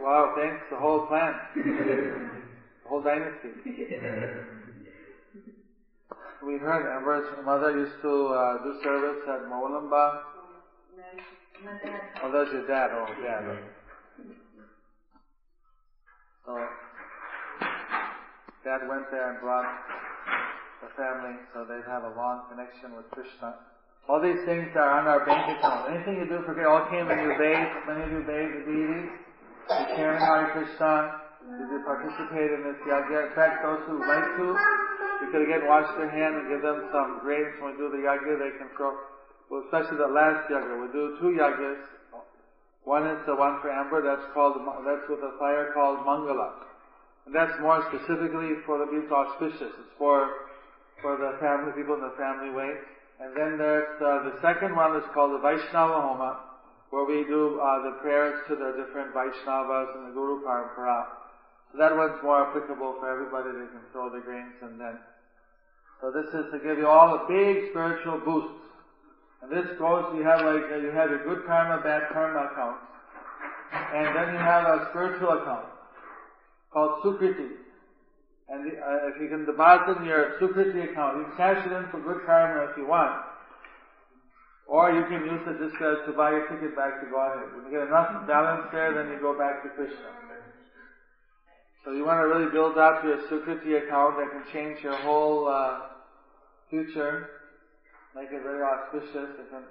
Wow, 0.00 0.34
thanks, 0.36 0.62
the 0.70 0.76
whole 0.76 1.06
clan. 1.06 1.34
the 1.54 2.88
whole 2.88 3.02
dynasty. 3.02 3.48
We 6.42 6.56
heard 6.56 6.96
Amber's 6.96 7.28
mother 7.44 7.70
used 7.76 8.00
to 8.00 8.26
uh, 8.28 8.62
do 8.64 8.80
service 8.82 9.22
at 9.28 9.40
Murwillumbah. 9.44 10.20
Oh, 12.22 12.32
that's 12.32 12.50
your 12.50 12.66
dad. 12.66 12.90
Oh, 12.92 13.06
dad. 13.22 13.58
So, 16.46 16.66
dad 18.64 18.88
went 18.88 19.10
there 19.10 19.32
and 19.32 19.40
brought 19.40 19.66
the 20.80 20.90
family 20.96 21.36
so 21.52 21.68
they'd 21.68 21.86
have 21.86 22.04
a 22.04 22.12
long 22.16 22.48
connection 22.48 22.96
with 22.96 23.06
Krishna. 23.12 23.56
All 24.08 24.18
these 24.18 24.40
things 24.48 24.72
are 24.74 25.00
on 25.00 25.06
our 25.06 25.22
bank 25.28 25.56
account. 25.56 25.92
Anything 25.92 26.24
you 26.24 26.26
do 26.26 26.42
for 26.42 26.56
all 26.66 26.88
came 26.90 27.06
when 27.06 27.20
you 27.20 27.36
bathe. 27.36 27.70
Many 27.86 28.02
of 28.04 28.10
you 28.10 28.22
bathe 28.24 28.52
the 28.58 28.62
deities. 28.66 29.08
You 29.70 29.84
chant 29.94 30.18
Hare 30.18 30.50
Krishna. 30.56 31.20
did 31.46 31.68
You 31.70 31.80
participate 31.86 32.50
in 32.50 32.60
this 32.66 32.80
yagya. 32.88 33.30
In 33.30 33.32
fact, 33.36 33.62
those 33.62 33.84
who 33.86 34.02
like 34.02 34.28
to, 34.40 34.46
you 35.22 35.26
could 35.30 35.44
again 35.46 35.68
wash 35.68 35.86
their 35.94 36.10
hand 36.10 36.42
and 36.42 36.48
give 36.48 36.64
them 36.64 36.90
some 36.90 37.22
grains 37.22 37.54
when 37.60 37.76
we 37.76 37.78
do 37.78 37.86
the 37.92 38.02
yagya. 38.02 38.40
They 38.40 38.52
can 38.58 38.72
throw 38.74 38.96
well, 39.50 39.66
especially 39.66 39.98
the 39.98 40.10
last 40.10 40.48
yagya. 40.48 40.74
We 40.80 40.88
do 40.94 41.18
two 41.18 41.34
yagyas. 41.34 41.82
One 42.84 43.06
is 43.06 43.18
the 43.26 43.34
one 43.34 43.60
for 43.60 43.70
Amber, 43.70 44.00
that's 44.00 44.24
called, 44.32 44.56
that's 44.86 45.06
with 45.10 45.20
a 45.20 45.36
fire 45.38 45.70
called 45.74 46.00
Mangala. 46.06 46.64
And 47.26 47.34
that's 47.34 47.52
more 47.60 47.84
specifically 47.92 48.56
for 48.64 48.78
the 48.78 48.86
people 48.86 49.16
auspicious. 49.16 49.74
It's 49.74 49.94
for, 49.98 50.49
for 51.02 51.16
the 51.16 51.36
family, 51.40 51.72
people 51.72 51.94
in 51.94 52.00
the 52.00 52.16
family 52.16 52.50
way. 52.50 52.72
And 53.20 53.36
then 53.36 53.58
there's, 53.58 54.00
uh, 54.00 54.30
the 54.32 54.40
second 54.40 54.76
one 54.76 54.96
is 54.96 55.04
called 55.12 55.32
the 55.32 55.42
Vaishnava 55.44 56.00
Homa, 56.00 56.40
where 56.90 57.04
we 57.04 57.24
do, 57.24 57.60
uh, 57.60 57.82
the 57.84 57.98
prayers 58.00 58.40
to 58.48 58.56
the 58.56 58.72
different 58.80 59.12
Vaishnavas 59.12 59.96
and 59.96 60.08
the 60.08 60.12
Guru 60.12 60.40
Parampara. 60.42 61.06
So 61.72 61.78
that 61.78 61.96
one's 61.96 62.20
more 62.22 62.48
applicable 62.48 62.96
for 62.98 63.08
everybody. 63.08 63.52
They 63.52 63.68
can 63.68 63.84
throw 63.92 64.10
the 64.10 64.20
grains 64.20 64.56
and 64.62 64.80
then. 64.80 64.98
So 66.00 66.10
this 66.10 66.26
is 66.32 66.50
to 66.52 66.58
give 66.58 66.78
you 66.78 66.88
all 66.88 67.14
a 67.14 67.28
big 67.28 67.70
spiritual 67.70 68.18
boost. 68.24 68.54
And 69.42 69.52
this 69.52 69.78
goes, 69.78 70.16
you 70.16 70.24
have 70.24 70.40
like, 70.40 70.64
you 70.82 70.90
have 70.92 71.10
your 71.10 71.24
good 71.24 71.46
karma, 71.46 71.82
bad 71.82 72.08
karma 72.12 72.50
account. 72.50 72.76
And 73.72 74.16
then 74.16 74.34
you 74.34 74.40
have 74.40 74.64
a 74.64 74.88
spiritual 74.90 75.30
account 75.30 75.66
called 76.72 77.02
Sukriti. 77.04 77.59
And 78.50 78.66
the, 78.66 78.76
uh, 78.76 79.14
if 79.14 79.22
you 79.22 79.28
can 79.28 79.46
deposit 79.46 79.98
in 79.98 80.04
your 80.04 80.36
Sukriti 80.40 80.90
account, 80.90 81.18
you 81.18 81.24
can 81.30 81.36
cash 81.36 81.64
it 81.64 81.72
in 81.72 81.86
for 81.90 82.00
good 82.00 82.26
karma 82.26 82.70
if 82.70 82.76
you 82.76 82.86
want. 82.86 83.22
Or 84.66 84.90
you 84.92 85.04
can 85.06 85.24
use 85.24 85.42
it 85.46 85.58
just 85.58 85.80
uh, 85.82 86.06
to 86.06 86.12
buy 86.12 86.30
a 86.30 86.42
ticket 86.50 86.74
back 86.74 87.00
to 87.00 87.06
Godhead. 87.10 87.54
When 87.54 87.64
you 87.66 87.70
get 87.70 87.86
enough 87.86 88.26
balance 88.26 88.66
there, 88.72 88.94
then 88.94 89.12
you 89.12 89.20
go 89.20 89.38
back 89.38 89.62
to 89.62 89.68
Krishna. 89.70 90.18
So 91.84 91.92
you 91.92 92.04
want 92.04 92.18
to 92.18 92.26
really 92.26 92.50
build 92.50 92.76
up 92.76 93.02
your 93.02 93.18
Sukriti 93.30 93.86
account 93.86 94.18
that 94.18 94.30
can 94.30 94.44
change 94.52 94.82
your 94.82 94.96
whole 94.96 95.48
uh, 95.48 95.80
future 96.68 97.40
make 98.14 98.30
it 98.32 98.42
very 98.42 98.62
auspicious. 98.62 99.30
Can, 99.50 99.62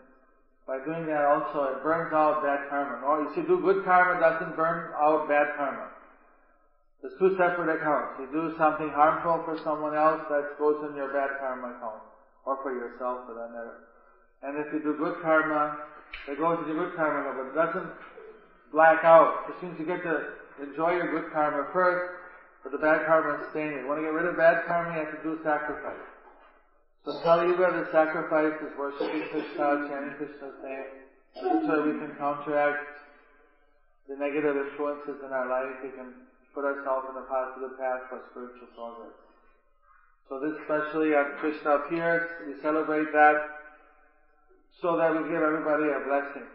by 0.68 0.80
doing 0.86 1.08
that 1.08 1.26
also, 1.26 1.76
it 1.76 1.84
burns 1.84 2.14
out 2.14 2.44
bad 2.44 2.70
karma. 2.70 3.06
Or 3.06 3.24
you 3.24 3.30
see, 3.36 3.42
do 3.42 3.60
good 3.60 3.84
karma 3.84 4.20
doesn't 4.20 4.56
burn 4.56 4.92
out 4.96 5.28
bad 5.28 5.56
karma. 5.58 5.90
There's 7.02 7.16
two 7.18 7.32
separate 7.40 7.72
accounts. 7.72 8.20
You 8.20 8.28
do 8.32 8.56
something 8.60 8.92
harmful 8.92 9.44
for 9.48 9.56
someone 9.64 9.96
else, 9.96 10.20
that 10.28 10.60
goes 10.60 10.84
in 10.90 10.96
your 10.96 11.12
bad 11.16 11.40
karma 11.40 11.76
account. 11.76 12.04
Or 12.46 12.60
for 12.64 12.76
yourself, 12.76 13.24
for 13.28 13.36
that 13.40 13.52
matter. 13.56 13.88
And 14.44 14.60
if 14.60 14.74
you 14.74 14.84
do 14.84 15.00
good 15.00 15.22
karma, 15.22 15.80
it 16.28 16.38
goes 16.38 16.60
in 16.64 16.76
your 16.76 16.88
good 16.88 16.96
karma 16.96 17.24
account, 17.24 17.38
but 17.40 17.48
it 17.52 17.56
doesn't 17.56 17.92
black 18.72 19.04
out. 19.04 19.48
Soon 19.62 19.74
as 19.74 19.80
you 19.80 19.86
get 19.86 20.04
to 20.04 20.36
enjoy 20.60 21.00
your 21.00 21.12
good 21.12 21.32
karma 21.32 21.68
first, 21.72 22.20
but 22.64 22.72
the 22.72 22.80
bad 22.84 23.08
karma 23.08 23.40
is 23.40 23.50
staying. 23.52 23.80
You 23.80 23.88
want 23.88 24.00
to 24.00 24.04
get 24.04 24.12
rid 24.12 24.28
of 24.28 24.36
bad 24.36 24.68
karma, 24.68 24.92
you 24.92 25.06
have 25.06 25.16
to 25.16 25.24
do 25.24 25.40
sacrifice. 25.44 26.04
So 27.06 27.16
Kali 27.24 27.48
Yuga, 27.48 27.72
the 27.80 27.88
sacrifice 27.96 28.60
is 28.60 28.76
worshipping 28.78 29.24
Krishna, 29.32 29.88
chanting 29.88 30.20
Krishna's 30.20 30.60
name. 30.60 31.08
Way 31.40 31.80
we 31.80 32.00
can 32.00 32.16
counteract 32.18 32.84
the 34.10 34.16
negative 34.18 34.58
influences 34.58 35.24
in 35.24 35.32
our 35.32 35.48
life. 35.48 35.80
We 35.84 35.92
can 35.96 36.12
put 36.54 36.66
ourselves 36.66 37.08
in 37.12 37.16
a 37.18 37.26
positive 37.26 37.78
path 37.78 38.10
for 38.10 38.20
spiritual 38.32 38.70
progress. 38.76 39.16
So 40.30 40.40
this 40.40 40.54
especially 40.62 41.16
on 41.16 41.38
Krishna 41.42 41.86
appears, 41.86 42.30
we 42.46 42.62
celebrate 42.62 43.12
that 43.14 43.38
so 44.82 44.96
that 44.98 45.12
we 45.12 45.26
give 45.30 45.42
everybody 45.42 45.90
a 45.90 46.02
blessing. 46.06 46.48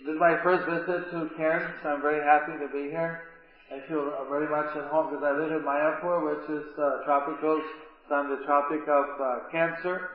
This 0.00 0.14
is 0.14 0.20
my 0.20 0.36
first 0.42 0.66
visit 0.66 1.10
to 1.14 1.30
Cairns, 1.36 1.70
so 1.82 1.94
I'm 1.94 2.02
very 2.02 2.24
happy 2.26 2.58
to 2.58 2.66
be 2.74 2.90
here. 2.90 3.22
I 3.70 3.80
feel 3.88 4.02
very 4.28 4.50
much 4.50 4.74
at 4.76 4.90
home 4.90 5.14
because 5.14 5.24
I 5.24 5.32
live 5.32 5.52
in 5.52 5.62
Mayapur, 5.62 6.26
which 6.26 6.44
is 6.50 6.66
uh, 6.76 7.04
tropical 7.04 7.62
on 8.10 8.28
the 8.28 8.44
Tropic 8.44 8.82
of 8.88 9.06
uh, 9.16 9.48
Cancer. 9.50 10.10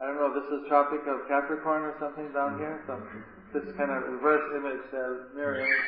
I 0.00 0.06
don't 0.06 0.16
know 0.16 0.28
if 0.28 0.42
this 0.42 0.60
is 0.60 0.68
Tropic 0.68 1.00
of 1.06 1.28
Capricorn 1.28 1.82
or 1.82 1.94
something 2.00 2.32
down 2.32 2.58
here. 2.58 2.82
So 2.86 3.00
this 3.54 3.64
kind 3.76 3.90
of 3.90 4.04
reverse 4.04 4.44
image, 4.56 4.84
uh, 4.92 5.34
mirror 5.34 5.60
image. 5.60 5.86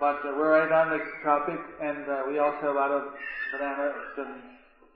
But 0.00 0.24
uh, 0.24 0.32
we're 0.32 0.48
right 0.48 0.72
on 0.72 0.88
the 0.88 1.00
tropic, 1.20 1.60
and 1.78 2.08
uh, 2.08 2.24
we 2.26 2.38
also 2.38 2.72
have 2.72 2.74
a 2.74 2.80
lot 2.80 2.90
of 2.90 3.04
bananas 3.52 4.00
and 4.16 4.42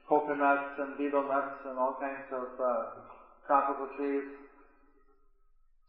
coconuts 0.08 0.72
and 0.78 0.96
betel 0.96 1.28
nuts 1.28 1.60
and 1.68 1.78
all 1.78 1.94
kinds 2.00 2.24
of 2.32 2.48
uh, 2.56 2.84
tropical 3.46 3.86
trees. 3.96 4.24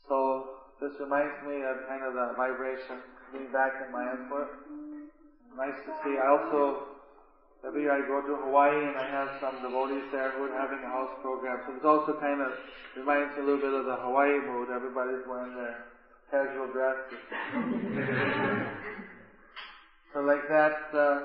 So 0.08 0.44
this 0.82 0.92
reminds 1.00 1.40
me 1.48 1.64
of 1.64 1.88
kind 1.88 2.04
of 2.04 2.14
the 2.14 2.36
vibration 2.36 3.00
being 3.32 3.52
back 3.56 3.80
in 3.80 3.88
Mayapur. 3.96 4.52
Nice 5.56 5.80
to 5.88 5.92
see. 6.04 6.20
I 6.20 6.28
also 6.36 6.84
Every 7.66 7.82
year 7.82 7.98
I 7.98 8.06
go 8.06 8.22
to 8.22 8.36
Hawaii 8.46 8.86
and 8.86 8.96
I 8.96 9.10
have 9.10 9.30
some 9.42 9.60
devotees 9.60 10.04
there 10.12 10.30
who 10.38 10.44
are 10.44 10.54
having 10.54 10.78
a 10.86 10.88
house 10.88 11.10
program. 11.24 11.58
So 11.66 11.74
it's 11.74 11.86
also 11.86 12.14
kind 12.14 12.40
of 12.40 12.52
reminds 12.96 13.36
me 13.36 13.42
a 13.42 13.46
little 13.46 13.60
bit 13.60 13.74
of 13.74 13.86
the 13.86 13.96
Hawaii 13.96 14.38
mood. 14.46 14.70
Everybody's 14.70 15.26
wearing 15.28 15.56
their 15.56 15.82
casual 16.30 16.68
dresses. 16.68 17.18
like 20.50 20.74
that. 20.94 20.98
Uh, 20.98 21.20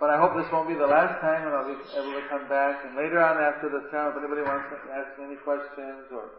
but 0.00 0.10
I 0.10 0.18
hope 0.18 0.34
this 0.34 0.46
won't 0.52 0.68
be 0.68 0.74
the 0.74 0.86
last 0.86 1.18
time 1.20 1.46
and 1.46 1.54
I'll 1.54 1.66
be 1.66 1.74
able 1.94 2.14
to 2.14 2.26
come 2.30 2.48
back. 2.48 2.76
And 2.84 2.96
later 2.96 3.18
on 3.22 3.38
after 3.38 3.68
the 3.68 3.82
sermon, 3.90 4.14
if 4.14 4.22
anybody 4.22 4.42
wants 4.42 4.66
to 4.70 4.78
ask 4.94 5.10
any 5.18 5.36
questions 5.42 6.06
or 6.10 6.30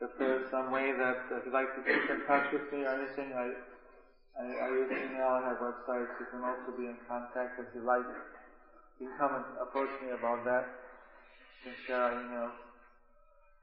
if 0.00 0.10
there's 0.18 0.42
some 0.50 0.70
way 0.70 0.92
that 0.92 1.16
if 1.32 1.44
you'd 1.44 1.54
like 1.54 1.72
to 1.76 1.82
keep 1.84 2.04
in 2.10 2.20
touch 2.26 2.44
with 2.52 2.64
me 2.72 2.84
or 2.84 2.92
anything, 2.92 3.32
I 3.32 3.52
I, 4.36 4.44
I 4.44 4.68
use 4.68 4.88
email 4.92 5.36
and 5.40 5.44
have 5.44 5.58
websites. 5.58 6.12
You 6.20 6.26
can 6.30 6.44
also 6.44 6.76
be 6.76 6.84
in 6.84 6.96
contact 7.08 7.56
if 7.58 7.66
you 7.74 7.80
like. 7.80 8.04
You 9.00 9.08
can 9.08 9.16
come 9.18 9.34
and 9.36 9.44
approach 9.60 9.90
me 10.04 10.12
about 10.12 10.44
that. 10.44 10.64
You 11.64 11.72
can 11.72 11.76
share 11.86 12.00
our 12.00 12.12
emails. 12.12 12.52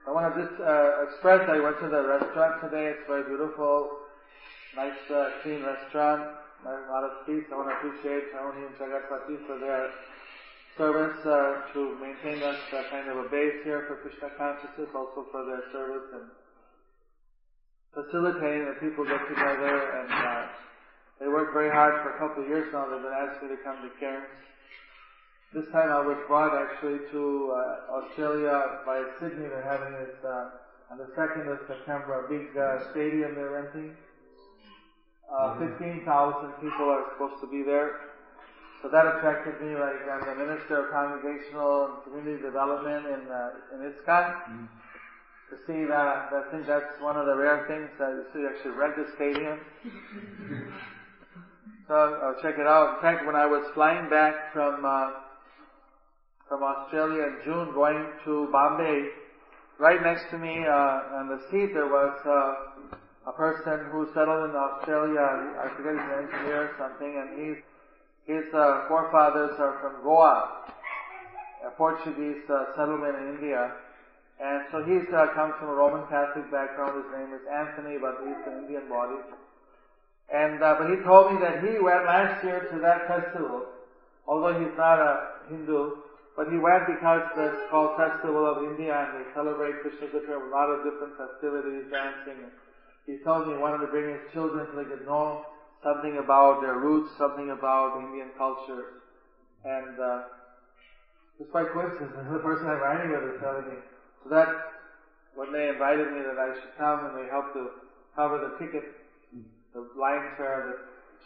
I 0.07 0.11
want 0.11 0.33
to 0.33 0.43
just 0.43 0.53
uh, 0.59 1.03
express, 1.03 1.41
I 1.47 1.59
went 1.59 1.79
to 1.79 1.87
the 1.87 2.03
restaurant 2.03 2.59
today. 2.61 2.87
It's 2.91 3.05
very 3.07 3.23
beautiful, 3.23 3.89
nice, 4.75 4.91
uh, 5.09 5.29
clean 5.43 5.61
restaurant. 5.63 6.25
A 6.63 6.87
lot 6.87 7.03
of 7.03 7.27
peace. 7.27 7.43
I 7.51 7.59
want 7.59 7.67
to 7.67 7.75
appreciate 7.75 8.31
Tony 8.31 8.63
and 8.63 8.71
Jagatpati 8.79 9.35
for 9.43 9.59
their 9.59 9.91
service 10.79 11.19
uh, 11.27 11.67
to 11.75 11.99
maintain 11.99 12.39
us 12.39 12.55
uh, 12.71 12.87
kind 12.87 13.11
of 13.11 13.19
a 13.19 13.27
base 13.27 13.59
here 13.67 13.83
for 13.91 13.99
Krishna 13.99 14.31
consciousness, 14.39 14.87
also 14.95 15.27
for 15.27 15.43
their 15.43 15.67
service 15.75 16.07
and 16.15 16.31
facilitating 17.91 18.63
that 18.63 18.79
people 18.79 19.03
get 19.03 19.19
together 19.27 19.75
and 19.75 20.07
uh, 20.07 20.47
they 21.19 21.27
work 21.27 21.51
very 21.51 21.67
hard 21.67 21.99
for 21.99 22.15
a 22.15 22.17
couple 22.23 22.43
of 22.43 22.47
years 22.47 22.71
now. 22.71 22.87
They've 22.87 23.03
been 23.03 23.11
asking 23.11 23.51
me 23.51 23.59
to 23.59 23.61
come 23.67 23.83
to 23.83 23.91
Cairns. 23.99 24.31
This 25.51 25.67
time 25.75 25.91
I 25.91 25.99
was 25.99 26.15
brought 26.31 26.55
actually 26.55 27.03
to 27.11 27.23
uh, 27.51 27.99
Australia 27.99 28.87
by 28.87 29.03
Sydney. 29.19 29.51
They're 29.51 29.67
having 29.67 29.99
this 29.99 30.15
uh, 30.23 30.95
on 30.95 30.97
the 30.97 31.11
2nd 31.11 31.43
of 31.51 31.59
September, 31.67 32.23
a 32.23 32.31
big 32.31 32.55
uh, 32.55 32.87
stadium 32.95 33.35
they're 33.35 33.51
renting. 33.51 33.99
Uh, 35.33 35.57
15,000 35.57 36.53
people 36.61 36.85
are 36.85 37.03
supposed 37.13 37.41
to 37.41 37.49
be 37.49 37.63
there. 37.63 37.97
So 38.81 38.89
that 38.89 39.07
attracted 39.07 39.59
me, 39.65 39.73
like 39.73 39.97
I'm 40.05 40.21
the 40.29 40.45
Minister 40.45 40.85
of 40.85 40.91
Congregational 40.91 41.89
and 41.89 42.03
Community 42.03 42.43
Development 42.43 43.05
in, 43.07 43.21
uh, 43.31 43.49
in 43.73 43.91
ISKCON. 43.91 44.35
Mm 44.49 44.67
to 45.53 45.59
see 45.67 45.85
that. 45.85 46.33
I 46.33 46.43
think 46.51 46.65
that's 46.65 46.99
one 46.99 47.17
of 47.17 47.25
the 47.25 47.35
rare 47.35 47.65
things 47.67 47.89
that 47.99 48.09
you 48.09 48.25
see 48.33 48.41
actually 48.47 48.73
rent 48.73 48.97
a 48.97 49.05
stadium. 49.15 49.59
so 51.87 51.93
I'll 51.93 52.41
check 52.41 52.55
it 52.57 52.65
out. 52.65 52.95
In 52.95 53.01
fact, 53.01 53.25
when 53.25 53.35
I 53.35 53.45
was 53.45 53.61
flying 53.73 54.09
back 54.09 54.33
from 54.51 54.83
uh, 54.85 55.11
from 56.49 56.63
Australia 56.63 57.23
in 57.23 57.37
June, 57.45 57.73
going 57.73 58.09
to 58.25 58.49
Bombay, 58.51 59.09
right 59.79 60.01
next 60.01 60.29
to 60.31 60.37
me 60.37 60.65
uh, 60.65 61.21
on 61.21 61.29
the 61.29 61.39
seat 61.49 61.73
there 61.73 61.87
was 61.87 62.13
uh, 62.25 62.72
a 63.25 63.31
person 63.31 63.87
who 63.91 64.07
settled 64.13 64.49
in 64.49 64.55
Australia. 64.55 65.55
I 65.59 65.71
forget 65.75 65.95
he's 65.95 66.09
an 66.11 66.27
engineer 66.27 66.67
or 66.67 66.71
something, 66.77 67.11
and 67.15 67.29
he's 67.39 67.59
his 68.25 68.47
uh, 68.55 68.87
forefathers 68.87 69.59
are 69.59 69.79
from 69.83 70.03
Goa, 70.03 70.63
a 71.67 71.71
Portuguese 71.75 72.39
uh, 72.47 72.71
settlement 72.75 73.15
in 73.19 73.35
India. 73.35 73.71
And 74.39 74.63
so 74.71 74.83
he's 74.83 75.07
uh, 75.11 75.27
comes 75.35 75.53
from 75.59 75.69
a 75.69 75.75
Roman 75.75 76.07
Catholic 76.07 76.49
background. 76.51 77.03
His 77.03 77.11
name 77.11 77.35
is 77.35 77.43
Anthony, 77.51 77.99
but 77.99 78.23
he's 78.23 78.39
an 78.47 78.63
Indian 78.63 78.87
body. 78.87 79.19
And 80.31 80.63
uh, 80.63 80.75
but 80.79 80.87
he 80.89 81.03
told 81.03 81.35
me 81.35 81.39
that 81.43 81.63
he 81.63 81.79
went 81.83 82.07
last 82.07 82.43
year 82.43 82.67
to 82.71 82.79
that 82.79 83.07
festival, 83.07 83.67
although 84.27 84.55
he's 84.55 84.75
not 84.79 84.99
a 84.99 85.43
Hindu, 85.51 85.99
but 86.35 86.47
he 86.47 86.57
went 86.57 86.87
because 86.87 87.27
it's 87.37 87.69
called 87.69 87.99
Festival 87.99 88.47
of 88.47 88.63
India, 88.63 88.95
and 88.95 89.19
they 89.19 89.27
celebrate 89.35 89.83
Krishna 89.83 90.07
Jitra 90.07 90.39
with 90.39 90.49
a 90.49 90.55
lot 90.55 90.71
of 90.71 90.81
different 90.87 91.13
festivities, 91.19 91.91
dancing. 91.91 92.49
He 93.05 93.17
told 93.23 93.47
me 93.47 93.53
he 93.53 93.59
wanted 93.59 93.83
to 93.83 93.91
bring 93.91 94.09
his 94.11 94.23
children 94.31 94.67
so 94.71 94.79
they 94.79 94.87
could 94.87 95.05
know 95.05 95.39
something 95.83 96.17
about 96.23 96.61
their 96.61 96.79
roots, 96.79 97.11
something 97.17 97.51
about 97.51 97.99
Indian 97.99 98.31
culture. 98.37 98.95
And 99.65 99.99
uh, 99.99 100.19
it's 101.39 101.51
quite 101.51 101.71
coincidence. 101.71 102.15
The 102.31 102.39
person 102.39 102.67
I'm 102.69 102.79
writing 102.79 103.11
with 103.11 103.35
is 103.35 103.39
telling 103.39 103.67
me 103.67 103.77
so 104.23 104.29
that 104.31 104.47
when 105.35 105.51
they 105.51 105.67
invited 105.67 106.07
me 106.11 106.23
that 106.23 106.39
I 106.39 106.55
should 106.55 106.71
come 106.79 107.03
and 107.03 107.13
they 107.15 107.27
helped 107.27 107.51
to 107.53 107.67
cover 108.15 108.39
the 108.39 108.55
ticket, 108.55 108.83
the 109.73 109.83
line 109.99 110.23
share, 110.37 110.63
the 110.63 110.75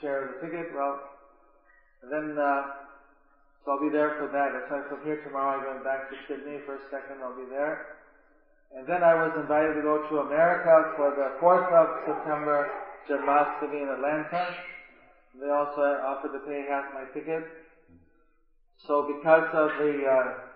share 0.01 0.25
of 0.25 0.33
the 0.33 0.39
ticket, 0.41 0.65
well, 0.73 0.97
and 2.01 2.09
then 2.09 2.37
uh, 2.39 2.63
so 3.67 3.75
I'll 3.75 3.83
be 3.83 3.91
there 3.91 4.15
for 4.15 4.31
that. 4.31 4.55
So 4.71 4.79
from 4.87 5.03
here 5.03 5.19
tomorrow, 5.27 5.59
I'm 5.59 5.63
going 5.67 5.83
back 5.83 6.07
to 6.07 6.15
Sydney. 6.23 6.55
First, 6.65 6.87
second, 6.87 7.19
I'll 7.19 7.35
be 7.35 7.43
there. 7.51 7.96
And 8.75 8.85
then 8.87 9.03
I 9.03 9.15
was 9.15 9.31
invited 9.39 9.75
to 9.75 9.81
go 9.81 9.97
to 10.09 10.27
America 10.27 10.73
for 10.95 11.11
the 11.15 11.29
4th 11.39 11.71
of 11.71 11.87
September 12.05 12.67
Janmashtami 13.09 13.79
in 13.83 13.89
Atlanta. 13.89 14.51
They 15.39 15.49
also 15.49 15.81
offered 16.03 16.33
to 16.33 16.39
pay 16.45 16.65
half 16.69 16.85
my 16.93 17.05
ticket. 17.13 17.43
So 18.87 19.05
because 19.07 19.47
of 19.53 19.69
the 19.79 19.93
uh, 20.03 20.47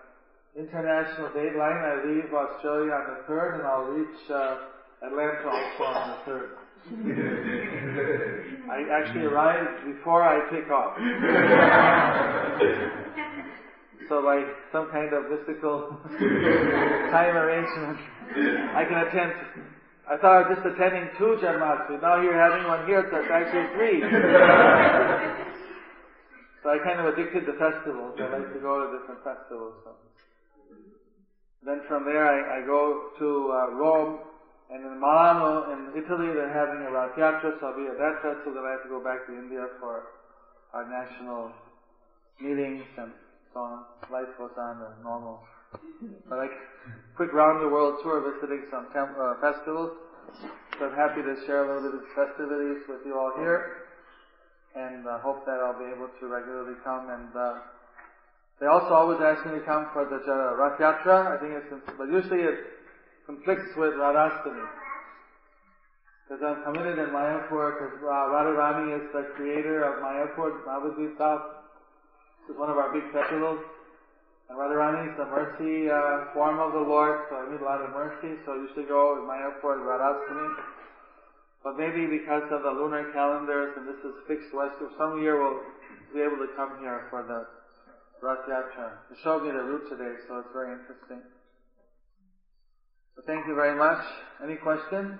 international 0.56 1.28
deadline. 1.32 1.80
I 1.80 1.96
leave 2.04 2.28
Australia 2.32 2.92
on 2.92 3.06
the 3.08 3.18
3rd 3.32 3.58
and 3.58 3.66
I'll 3.66 3.84
reach 3.84 4.30
uh, 4.30 4.56
Atlanta 5.02 5.48
also 5.48 5.84
on 5.84 6.10
the 6.10 6.16
3rd. 6.30 6.48
I 8.70 8.84
actually 9.00 9.24
arrive 9.24 9.68
before 9.84 10.24
I 10.24 10.40
take 10.50 10.70
off. 10.70 10.92
so 14.08 14.20
like 14.20 14.46
some 14.72 14.86
kind 14.88 15.12
of 15.12 15.28
mystical 15.30 15.86
time 17.10 17.34
arrangement, 17.36 17.98
I 18.74 18.84
can 18.88 18.98
attend. 18.98 19.34
I 20.08 20.16
thought 20.16 20.32
I 20.32 20.40
was 20.42 20.56
just 20.56 20.66
attending 20.66 21.08
two 21.16 21.36
Janmashtami. 21.40 22.00
Now 22.00 22.16
you're 22.16 22.38
having 22.38 22.66
one 22.66 22.84
here, 22.86 23.06
so 23.10 23.16
it's 23.18 23.30
actually 23.30 23.66
three. 23.74 24.00
so 26.62 26.70
I 26.70 26.78
kind 26.82 26.98
of 26.98 27.06
addicted 27.06 27.46
to 27.46 27.52
festivals. 27.54 28.14
I 28.18 28.26
like 28.26 28.52
to 28.52 28.58
go 28.58 28.86
to 28.86 28.98
different 28.98 29.22
festivals. 29.22 29.74
So. 29.84 29.94
Then 31.64 31.80
from 31.86 32.04
there 32.04 32.26
I, 32.26 32.58
I 32.58 32.66
go 32.66 32.98
to 33.18 33.26
uh, 33.54 33.70
Rome, 33.70 34.18
and 34.70 34.82
in 34.82 34.98
Milano, 34.98 35.70
in 35.70 35.92
Italy, 35.94 36.32
they're 36.32 36.50
having 36.50 36.82
a 36.82 36.90
Rath 36.90 37.14
so 37.14 37.66
I'll 37.66 37.76
be 37.76 37.86
at 37.86 37.98
that 37.98 38.18
festival. 38.22 38.54
Then 38.54 38.64
I 38.64 38.72
have 38.72 38.82
to 38.82 38.88
go 38.88 39.00
back 39.00 39.26
to 39.26 39.32
India 39.36 39.68
for 39.78 40.02
our 40.72 40.84
national 40.88 41.52
meetings 42.40 42.82
and 42.96 43.12
on. 43.56 43.84
Life 44.10 44.28
goes 44.38 44.50
on 44.56 44.82
as 44.82 45.02
normal. 45.02 45.40
Like 46.30 46.52
quick 47.16 47.32
round 47.32 47.62
the 47.62 47.68
world 47.68 48.00
tour, 48.02 48.20
visiting 48.20 48.64
some 48.70 48.86
temp- 48.92 49.16
uh, 49.18 49.34
festivals. 49.40 49.90
So 50.78 50.86
I'm 50.86 50.96
happy 50.96 51.22
to 51.22 51.34
share 51.46 51.64
a 51.64 51.66
little 51.74 51.90
bit 51.90 52.00
of 52.00 52.06
festivities 52.16 52.80
with 52.88 53.00
you 53.04 53.18
all 53.18 53.32
here, 53.36 53.72
and 54.74 55.06
uh, 55.06 55.18
hope 55.20 55.44
that 55.44 55.60
I'll 55.60 55.78
be 55.78 55.90
able 55.92 56.08
to 56.20 56.26
regularly 56.26 56.74
come 56.84 57.08
and. 57.10 57.36
Uh, 57.36 57.54
they 58.60 58.68
also 58.68 58.94
always 58.94 59.18
ask 59.18 59.44
me 59.44 59.58
to 59.58 59.60
come 59.66 59.88
for 59.92 60.06
the 60.06 60.22
uh, 60.22 60.54
Rath 60.54 60.78
Yatra. 60.78 61.34
I 61.34 61.36
think 61.40 61.50
it's, 61.58 61.66
but 61.98 62.06
usually 62.06 62.46
it 62.46 62.54
conflicts 63.26 63.74
with 63.76 63.94
Radhastami. 63.94 64.62
Because 66.28 66.46
I'm 66.46 66.62
committed 66.62 66.96
in 66.98 67.10
Mayapur, 67.10 67.74
because 67.74 67.98
uh, 67.98 68.30
Radharani 68.30 68.96
is 68.96 69.02
the 69.12 69.26
creator 69.34 69.82
of 69.82 69.98
Mayapur, 69.98 70.62
Navadvip 70.62 71.18
This 72.42 72.54
is 72.54 72.58
one 72.58 72.70
of 72.70 72.76
our 72.76 72.90
big 72.90 73.06
festivals. 73.14 73.62
And 74.50 74.58
Radharani 74.58 75.06
is 75.06 75.16
the 75.16 75.30
mercy 75.30 75.86
uh, 75.86 76.34
form 76.34 76.58
of 76.58 76.74
the 76.74 76.82
Lord, 76.82 77.22
so 77.30 77.38
I 77.38 77.46
need 77.46 77.62
a 77.62 77.64
lot 77.64 77.78
of 77.78 77.94
mercy, 77.94 78.34
so 78.42 78.52
I 78.52 78.66
usually 78.66 78.90
go 78.90 79.14
in 79.16 79.30
Mayapur 79.30 79.78
and 79.78 79.86
Radhastami. 79.86 80.50
But 81.62 81.78
maybe 81.78 82.10
because 82.10 82.42
of 82.50 82.66
the 82.66 82.74
lunar 82.74 83.06
calendars 83.14 83.70
and 83.78 83.86
this 83.86 84.02
is 84.02 84.12
fixed 84.26 84.50
west, 84.52 84.74
some 84.98 85.22
year 85.22 85.38
we'll 85.38 85.62
be 86.12 86.18
able 86.18 86.42
to 86.42 86.50
come 86.58 86.82
here 86.82 87.06
for 87.08 87.22
the 87.22 87.46
Rath 88.26 88.42
Yatra. 88.50 88.98
He 89.08 89.16
showed 89.22 89.46
me 89.46 89.50
the 89.54 89.62
route 89.62 89.86
today, 89.88 90.18
so 90.26 90.42
it's 90.42 90.50
very 90.52 90.74
interesting. 90.74 91.22
So 93.14 93.22
thank 93.26 93.46
you 93.46 93.54
very 93.54 93.78
much. 93.78 94.02
Any 94.42 94.56
question? 94.56 95.18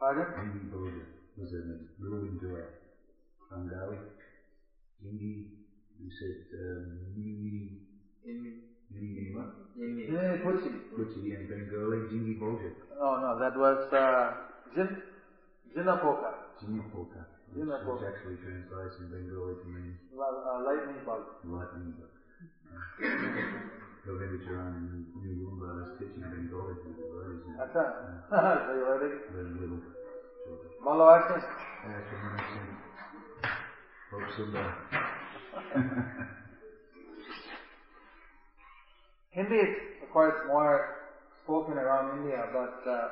Pardon? 0.00 0.26
Hindi 0.34 0.66
Bodhi 0.66 1.06
was 1.38 1.54
a 1.54 1.62
ruling 2.02 2.38
to 2.42 2.58
a 2.58 2.66
Bengali. 3.50 3.98
Hindi, 5.02 5.61
you 6.02 6.10
said 6.18 6.34
and 11.30 11.48
Bengali 11.48 11.98
Jingi 12.10 12.34
Boja. 12.42 12.70
Oh 13.00 13.16
no, 13.22 13.38
that 13.38 13.56
was 13.56 13.78
uh, 13.92 14.34
Jin 14.74 14.96
Jinapoka. 15.76 16.34
Jinapoka. 16.58 17.22
Which, 17.54 17.68
Jinapoka. 17.68 17.86
which 17.86 18.02
actually 18.02 18.36
translates 18.42 18.98
in 18.98 19.06
Bengali 19.14 19.54
to 19.54 19.66
mean 19.70 19.94
La, 20.12 20.26
uh, 20.26 20.58
lightning 20.66 21.00
bug. 21.06 21.22
Lightning 21.44 21.94
bug. 21.94 22.10
November 24.04 24.38
Charan 24.44 24.74
and 24.74 25.06
New 25.22 25.38
Lumba 25.38 25.70
uh, 25.70 25.82
is 25.86 25.90
teaching 25.98 26.26
Bengali 26.26 26.74
to 26.82 26.88
the 26.98 27.06
boys. 27.14 27.38
That's 27.58 27.76
it. 27.78 27.78
Are 28.34 28.74
you 28.74 28.84
ready? 28.90 29.14
They're 29.32 29.54
little. 29.54 29.78
Malo 30.82 31.14
accent. 31.14 31.44
Yeah, 31.86 31.98
it's. 32.02 32.10
Hope. 34.10 35.12
Hindi 39.32 39.56
is, 39.56 39.74
of 40.04 40.10
course, 40.12 40.36
more 40.46 41.02
spoken 41.44 41.74
around 41.74 42.20
India, 42.20 42.46
but 42.52 42.84
uh, 42.84 43.08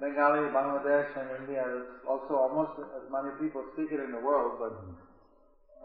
Bengali, 0.00 0.50
Bangladesh, 0.50 1.08
and 1.16 1.30
India, 1.42 1.64
also 2.08 2.34
almost 2.34 2.78
as 2.82 3.06
many 3.10 3.30
people 3.40 3.64
speak 3.72 3.90
it 3.92 4.00
in 4.02 4.10
the 4.12 4.20
world, 4.20 4.58
but 4.58 4.74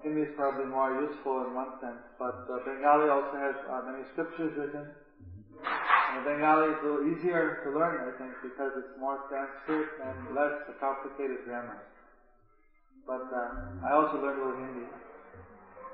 Hindi 0.04 0.22
is 0.26 0.34
probably 0.36 0.66
more 0.66 0.92
useful 0.98 1.46
in 1.46 1.54
one 1.54 1.78
sense. 1.80 2.02
But 2.18 2.42
uh, 2.50 2.58
Bengali 2.66 3.08
also 3.10 3.38
has 3.38 3.56
uh, 3.70 3.86
many 3.86 4.04
scriptures 4.14 4.52
written. 4.58 4.90
And 5.62 6.26
Bengali 6.26 6.74
is 6.74 6.80
a 6.82 6.86
little 6.86 7.06
easier 7.08 7.62
to 7.64 7.70
learn, 7.72 8.02
I 8.04 8.12
think, 8.18 8.34
because 8.42 8.74
it's 8.76 8.98
more 9.00 9.22
Sanskrit 9.30 9.88
and 10.04 10.36
less 10.36 10.58
complicated 10.82 11.46
grammar. 11.46 11.86
But 13.06 13.30
uh, 13.30 13.88
I 13.88 13.94
also 13.94 14.18
learned 14.20 14.42
a 14.42 14.46
little 14.46 14.60
Hindi. 14.60 14.90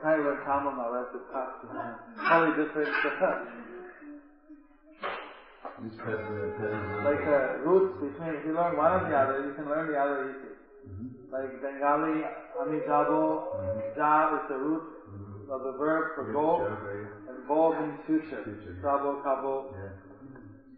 I 0.03 0.15
learned 0.17 0.41
Tamil 0.45 0.73
now, 0.73 0.91
that's 0.91 1.11
just 1.11 1.25
tough. 1.31 1.49
Totally 2.29 2.51
different. 2.51 2.89
This 5.81 5.93
pattern, 5.99 6.25
uh, 6.25 6.57
pattern 6.57 7.03
like 7.05 7.21
uh, 7.27 7.57
roots 7.61 7.87
between, 8.01 8.33
if 8.33 8.45
you 8.45 8.53
learn 8.53 8.75
one 8.75 8.91
or 8.93 9.01
the 9.07 9.13
other, 9.15 9.41
you 9.41 9.51
can 9.53 9.65
learn 9.65 9.87
the 9.91 9.97
other 9.97 10.23
easy. 10.25 10.53
Mhm. 10.89 11.09
Like 11.31 11.61
Bengali, 11.61 12.23
Amijabo, 12.61 13.41
Ja 13.95 14.35
is 14.35 14.41
the 14.47 14.55
root 14.57 14.81
of 15.51 15.61
the 15.63 15.73
verb 15.73 16.05
for 16.15 16.25
go, 16.31 16.57
and 17.27 17.47
Bo 17.47 17.71
means 17.71 17.97
future. 18.07 18.43
Trabo, 18.83 19.17
Kabo. 19.23 19.65
Yeah. 19.71 19.91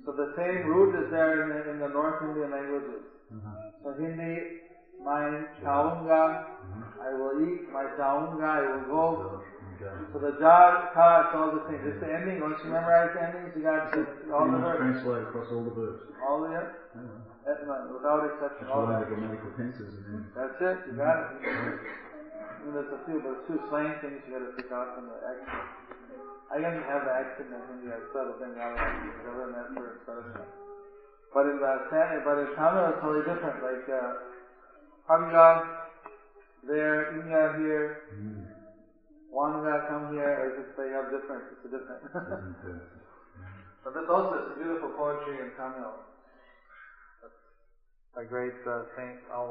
So 0.05 0.11
the 0.13 0.27
same 0.35 0.65
root 0.65 0.89
is 0.95 1.09
there 1.11 1.41
in 1.43 1.49
the, 1.49 1.69
in 1.71 1.79
the 1.79 1.87
North 1.87 2.21
Indian 2.21 2.51
languages. 2.51 3.01
Uh-huh. 3.31 3.55
So 3.83 3.93
Hindi, 3.93 4.39
my 5.03 5.45
chaunga, 5.61 6.39
Mhm. 6.59 6.83
I 6.99 7.13
will 7.13 7.33
eat, 7.39 7.63
my 7.71 7.87
chaunga, 7.97 8.43
I 8.43 8.61
will 8.63 8.81
go. 8.83 9.41
So, 10.11 10.19
the 10.19 10.31
jar, 10.33 10.75
ka, 10.93 11.23
it's 11.23 11.33
all 11.33 11.49
the 11.51 11.61
same. 11.67 11.81
Just 11.83 11.99
the 11.99 12.11
ending. 12.11 12.41
Once 12.41 12.59
you 12.63 12.69
memorize 12.69 13.09
the 13.13 13.21
endings, 13.21 13.55
you 13.55 13.61
got 13.63 13.91
to 13.93 14.07
all 14.33 14.45
You 14.45 14.51
the 14.51 14.59
verbs. 14.59 14.77
translate 14.77 15.23
across 15.23 15.47
all 15.51 15.63
the 15.63 15.71
verbs. 15.71 16.01
All 16.21 16.41
the, 16.41 16.47
well. 16.49 16.67
uh, 16.95 17.93
without 17.93 18.23
exception. 18.25 18.67
Just 18.67 18.71
All 18.75 18.85
the 18.85 19.05
grammatical 19.05 19.51
tenses 19.55 19.93
and 19.95 20.05
then 20.05 20.25
That's 20.35 20.59
it, 20.61 20.77
you 20.85 20.93
got 20.97 21.19
it. 21.19 21.27
I 21.31 22.63
mean, 22.65 22.73
there's 22.73 22.91
a 22.91 22.99
few, 23.05 23.19
but 23.23 23.39
two 23.47 23.59
slang 23.69 23.95
things 24.01 24.19
you 24.27 24.33
gotta 24.35 24.51
pick 24.51 24.67
out 24.71 24.93
from 24.93 25.07
the 25.07 25.15
accent. 25.15 25.63
I 26.51 26.57
didn't 26.57 26.83
have 26.83 27.05
the 27.05 27.13
accent 27.13 27.47
in 27.53 27.61
Hindi, 27.71 27.87
I 27.93 28.01
started 28.11 28.35
Bengali 28.39 28.75
accent, 28.75 29.15
I 29.23 29.31
learned 29.37 29.53
that 29.55 29.69
first, 29.77 30.03
started. 30.03 30.43
But 31.33 31.45
in 31.45 31.59
the 31.61 31.71
but 32.25 32.37
in 32.41 32.49
Tamil 32.57 32.89
it's 32.89 32.99
totally 32.99 33.23
different, 33.23 33.61
like, 33.61 33.85
uh, 33.87 34.11
Hanga, 35.09 35.65
there, 36.67 37.09
Inga 37.17 37.57
here, 37.57 37.97
mm, 38.13 38.45
Wanga 39.33 39.87
come 39.87 40.13
here, 40.13 40.37
or 40.37 40.53
just 40.53 40.77
they 40.77 40.89
have 40.93 41.09
different, 41.09 41.49
it's 41.49 41.65
a 41.65 41.69
different. 41.73 42.01
but 43.83 43.93
this 43.93 44.05
also 44.07 44.35
is 44.37 44.57
beautiful 44.57 44.89
poetry 44.89 45.41
in 45.41 45.49
Tamil. 45.57 45.97
That's 47.21 47.33
a 48.17 48.29
great 48.29 48.53
uh, 48.67 48.83
saint, 48.95 49.17
all 49.33 49.49